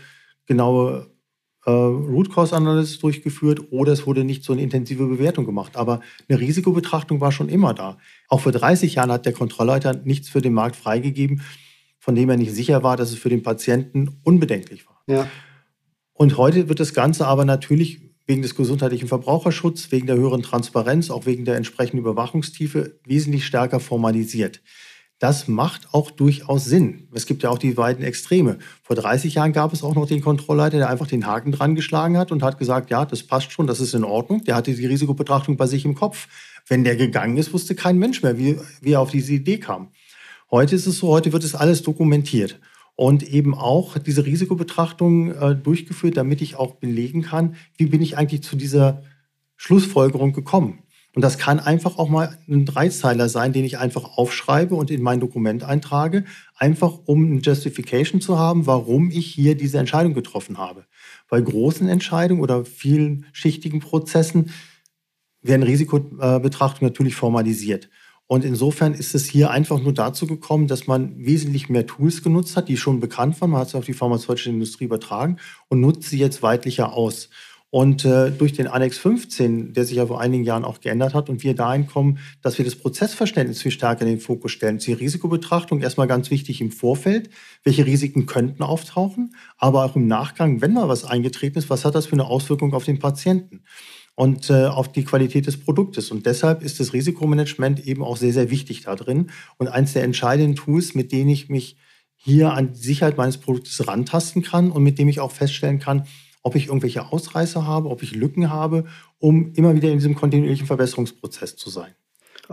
genaue 0.47 1.11
äh, 1.67 1.71
Root 1.71 2.33
Cause 2.33 2.57
Analysis 2.57 2.99
durchgeführt 3.01 3.71
oder 3.71 3.93
es 3.93 4.07
wurde 4.07 4.25
nicht 4.25 4.45
so 4.45 4.55
eine 4.55 4.63
intensive 4.63 5.07
Bewertung 5.07 5.45
gemacht. 5.45 5.77
Aber 5.77 6.01
eine 6.27 6.41
Risikobetrachtung 6.41 7.21
war 7.21 7.33
schon 7.33 7.51
immer 7.51 7.75
da. 7.75 7.99
Auch 8.29 8.41
vor 8.41 8.53
30 8.53 8.95
Jahren 8.95 9.13
hat 9.13 9.27
der 9.27 9.35
Kontrollleiter 9.35 9.95
nichts 10.05 10.31
für 10.31 10.41
den 10.41 10.55
Markt 10.55 10.77
freigegeben, 10.77 11.43
von 12.03 12.17
dem 12.17 12.29
er 12.31 12.37
nicht 12.37 12.53
sicher 12.53 12.83
war, 12.83 12.97
dass 12.97 13.13
es 13.13 13.19
für 13.19 13.29
den 13.29 13.45
Patienten 13.45 14.19
unbedenklich 14.25 14.89
war. 14.89 15.05
Ja. 15.07 15.29
Und 16.13 16.37
heute 16.37 16.69
wird 16.69 16.81
das 16.81 16.95
Ganze 16.95 17.29
aber 17.29 17.45
natürlich 17.45 18.01
wegen 18.27 18.43
des 18.43 18.57
gesundheitlichen 18.57 19.07
Verbraucherschutzes, 19.07 19.93
wegen 19.93 20.09
der 20.09 20.17
höheren 20.17 20.43
Transparenz, 20.43 21.11
auch 21.11 21.27
wegen 21.27 21.45
der 21.45 21.55
entsprechenden 21.55 22.01
Überwachungstiefe 22.01 22.99
wesentlich 23.07 23.47
stärker 23.47 23.79
formalisiert. 23.79 24.63
Das 25.21 25.47
macht 25.47 25.95
auch 25.95 26.11
durchaus 26.11 26.65
Sinn. 26.65 27.07
Es 27.13 27.25
gibt 27.27 27.45
ja 27.45 27.51
auch 27.51 27.59
die 27.59 27.75
beiden 27.75 28.05
Extreme. 28.05 28.59
Vor 28.83 28.97
30 28.97 29.35
Jahren 29.35 29.53
gab 29.53 29.73
es 29.73 29.85
auch 29.85 29.95
noch 29.95 30.09
den 30.09 30.23
Kontrollleiter, 30.23 30.79
der 30.79 30.91
einfach 30.91 31.07
den 31.07 31.25
Haken 31.25 31.53
dran 31.53 31.77
geschlagen 31.77 32.19
hat 32.19 32.33
und 32.33 32.43
hat 32.43 32.59
gesagt, 32.59 32.91
ja, 32.91 33.05
das 33.05 33.23
passt 33.23 33.53
schon, 33.53 33.69
das 33.69 33.79
ist 33.79 33.95
in 33.95 34.03
Ordnung. 34.03 34.43
Der 34.43 34.57
hatte 34.57 34.75
die 34.75 34.87
Risikobetrachtung 34.87 35.57
bei 35.57 35.69
sich 35.69 35.85
im 35.85 35.95
Kopf. 35.95 36.27
Wenn 36.67 36.83
der 36.83 36.97
gegangen 36.97 37.37
ist, 37.37 37.53
wusste 37.53 37.77
kein 37.77 37.97
Mensch 37.97 38.25
mehr, 38.25 38.37
wie, 38.39 38.59
wie 38.81 38.95
er 38.95 39.01
auf 39.01 39.13
diese 39.13 39.35
Idee 39.35 39.59
kam. 39.59 39.93
Heute 40.53 40.77
ist 40.77 40.87
es 40.87 40.99
so, 40.99 41.09
heute 41.09 41.33
wird 41.33 41.45
es 41.45 41.55
alles 41.55 41.83
dokumentiert 41.83 42.61
und 42.95 43.23
eben 43.23 43.55
auch 43.55 43.97
diese 43.97 44.27
Risikobetrachtung 44.27 45.31
äh, 45.31 45.57
durchgeführt, 45.57 46.19
damit 46.19 46.43
ich 46.43 46.57
auch 46.57 46.75
belegen 46.75 47.23
kann, 47.23 47.57
wie 47.79 47.87
bin 47.87 48.03
ich 48.03 48.19
eigentlich 48.19 48.43
zu 48.43 48.55
dieser 48.55 49.03
Schlussfolgerung 49.57 50.35
gekommen. 50.35 50.81
Und 51.15 51.23
das 51.23 51.39
kann 51.39 51.59
einfach 51.59 51.97
auch 51.97 52.11
mal 52.11 52.39
ein 52.47 52.67
Dreizeiler 52.67 53.31
sein, 53.31 53.55
den 53.55 53.65
ich 53.65 53.79
einfach 53.79 54.19
aufschreibe 54.19 54.75
und 54.75 54.91
in 54.91 55.01
mein 55.01 55.21
Dokument 55.21 55.65
eintrage, 55.65 56.25
einfach 56.55 56.99
um 57.07 57.25
eine 57.25 57.41
Justification 57.41 58.21
zu 58.21 58.39
haben, 58.39 58.67
warum 58.67 59.11
ich 59.11 59.27
hier 59.27 59.57
diese 59.57 59.79
Entscheidung 59.79 60.13
getroffen 60.13 60.59
habe. 60.59 60.85
Bei 61.31 61.41
großen 61.41 61.89
Entscheidungen 61.89 62.43
oder 62.43 62.67
vielen 62.67 63.25
schichtigen 63.33 63.81
Prozessen 63.81 64.51
werden 65.41 65.63
Risikobetrachtungen 65.63 66.91
natürlich 66.91 67.15
formalisiert. 67.15 67.89
Und 68.27 68.45
insofern 68.45 68.95
ist 68.95 69.15
es 69.15 69.27
hier 69.27 69.51
einfach 69.51 69.81
nur 69.81 69.93
dazu 69.93 70.27
gekommen, 70.27 70.67
dass 70.67 70.87
man 70.87 71.15
wesentlich 71.19 71.69
mehr 71.69 71.87
Tools 71.87 72.23
genutzt 72.23 72.57
hat, 72.57 72.69
die 72.69 72.77
schon 72.77 73.01
bekannt 73.01 73.41
waren. 73.41 73.51
Man 73.51 73.61
hat 73.61 73.71
sie 73.71 73.79
auf 73.79 73.85
die 73.85 73.93
pharmazeutische 73.93 74.51
Industrie 74.51 74.85
übertragen 74.85 75.37
und 75.69 75.81
nutzt 75.81 76.09
sie 76.09 76.19
jetzt 76.19 76.43
weitlicher 76.43 76.95
aus. 76.95 77.29
Und 77.75 78.05
äh, 78.05 78.31
durch 78.31 78.53
den 78.53 78.67
Annex 78.67 78.99
15, 78.99 79.73
der 79.73 79.87
sich 79.87 79.97
ja 79.97 80.07
vor 80.07 80.21
einigen 80.21 80.45
Jahren 80.45 80.63
auch 80.63 80.83
geändert 80.83 81.15
hat 81.15 81.31
und 81.31 81.43
wir 81.43 81.55
dahin 81.55 81.87
kommen, 81.87 82.19
dass 82.43 82.59
wir 82.59 82.67
das 82.67 82.77
Prozessverständnis 82.77 83.63
viel 83.63 83.71
stärker 83.71 84.03
in 84.03 84.09
den 84.09 84.21
Fokus 84.21 84.53
stellen. 84.53 84.77
Die 84.77 84.93
Risikobetrachtung 84.93 85.81
erstmal 85.81 86.07
ganz 86.07 86.31
wichtig 86.31 86.61
im 86.61 86.71
Vorfeld. 86.71 87.31
Welche 87.65 87.87
Risiken 87.87 88.27
könnten 88.27 88.63
auftauchen? 88.63 89.35
Aber 89.57 89.87
auch 89.87 89.97
im 89.97 90.07
Nachgang, 90.07 90.61
wenn 90.61 90.75
mal 90.75 90.89
was 90.89 91.07
eingetreten 91.07 91.59
ist, 91.59 91.71
was 91.71 91.87
hat 91.87 91.95
das 91.95 92.05
für 92.05 92.13
eine 92.13 92.27
Auswirkung 92.27 92.75
auf 92.75 92.85
den 92.85 92.99
Patienten? 92.99 93.63
Und 94.15 94.51
äh, 94.51 94.67
auf 94.67 94.93
die 94.93 95.05
Qualität 95.05 95.47
des 95.47 95.59
Produktes. 95.59 96.11
Und 96.11 96.27
deshalb 96.27 96.63
ist 96.63 96.81
das 96.81 96.93
Risikomanagement 96.93 97.87
eben 97.87 98.03
auch 98.03 98.17
sehr, 98.17 98.33
sehr 98.33 98.51
wichtig 98.51 98.83
da 98.83 98.95
drin 98.95 99.31
und 99.59 99.69
eines 99.69 99.95
der 99.95 100.05
entscheidenden 100.05 100.57
Tools, 100.57 100.95
mit 100.95 101.13
denen 101.13 101.31
ich 101.31 101.49
mich 101.49 101.77
hier 102.15 102.53
an 102.53 102.73
die 102.75 102.81
Sicherheit 102.81 103.17
meines 103.17 103.39
Produktes 103.39 103.87
rantasten 103.87 104.43
kann 104.43 104.71
und 104.71 104.83
mit 104.83 104.99
dem 104.99 105.09
ich 105.09 105.21
auch 105.21 105.33
feststellen 105.33 105.79
kann, 105.79 106.07
ob 106.43 106.55
ich 106.57 106.67
irgendwelche 106.67 107.11
Ausreißer 107.11 107.67
habe, 107.67 107.89
ob 107.89 108.03
ich 108.03 108.15
Lücken 108.15 108.51
habe, 108.51 108.85
um 109.19 109.53
immer 109.55 109.75
wieder 109.75 109.91
in 109.91 109.99
diesem 109.99 110.15
kontinuierlichen 110.15 110.67
Verbesserungsprozess 110.67 111.57
zu 111.57 111.71
sein. 111.71 111.95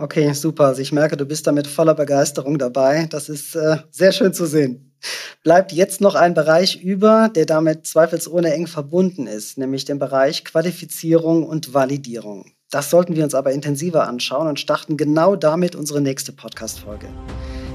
Okay, 0.00 0.32
super. 0.32 0.66
Also 0.66 0.80
ich 0.80 0.92
merke, 0.92 1.16
du 1.16 1.26
bist 1.26 1.46
da 1.46 1.52
mit 1.52 1.66
voller 1.66 1.94
Begeisterung 1.94 2.58
dabei. 2.58 3.06
Das 3.10 3.28
ist 3.28 3.54
äh, 3.54 3.78
sehr 3.90 4.12
schön 4.12 4.32
zu 4.32 4.46
sehen 4.46 4.90
bleibt 5.42 5.72
jetzt 5.72 6.00
noch 6.00 6.14
ein 6.14 6.34
Bereich 6.34 6.82
über, 6.82 7.30
der 7.34 7.46
damit 7.46 7.86
zweifelsohne 7.86 8.52
eng 8.52 8.66
verbunden 8.66 9.26
ist, 9.26 9.58
nämlich 9.58 9.84
den 9.84 9.98
Bereich 9.98 10.44
Qualifizierung 10.44 11.44
und 11.44 11.72
Validierung. 11.74 12.52
Das 12.70 12.90
sollten 12.90 13.16
wir 13.16 13.24
uns 13.24 13.34
aber 13.34 13.52
intensiver 13.52 14.06
anschauen 14.06 14.46
und 14.46 14.60
starten 14.60 14.96
genau 14.96 15.34
damit 15.36 15.74
unsere 15.74 16.00
nächste 16.00 16.32
Podcast-Folge. 16.32 17.08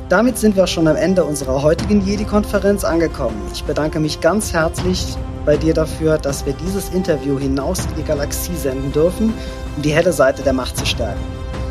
Damit 0.08 0.38
sind 0.38 0.56
wir 0.56 0.68
schon 0.68 0.88
am 0.88 0.96
Ende 0.96 1.24
unserer 1.24 1.64
heutigen 1.64 2.06
Jedi-Konferenz 2.06 2.84
angekommen. 2.84 3.42
Ich 3.52 3.64
bedanke 3.64 4.00
mich 4.00 4.22
ganz 4.22 4.54
herzlich 4.54 5.04
bei 5.46 5.58
dir 5.58 5.74
dafür, 5.74 6.20
dass 6.20 6.46
wir 6.46 6.54
dieses 6.54 6.90
Interview 6.90 7.40
hinaus 7.40 7.86
in 7.86 7.96
die 7.98 8.04
Galaxie 8.04 8.56
senden 8.56 8.92
dürfen, 8.92 9.34
um 9.76 9.82
die 9.82 9.92
helle 9.92 10.14
Seite 10.14 10.44
der 10.44 10.54
Macht 10.54 10.78
zu 10.78 10.86
stärken. 10.86 11.45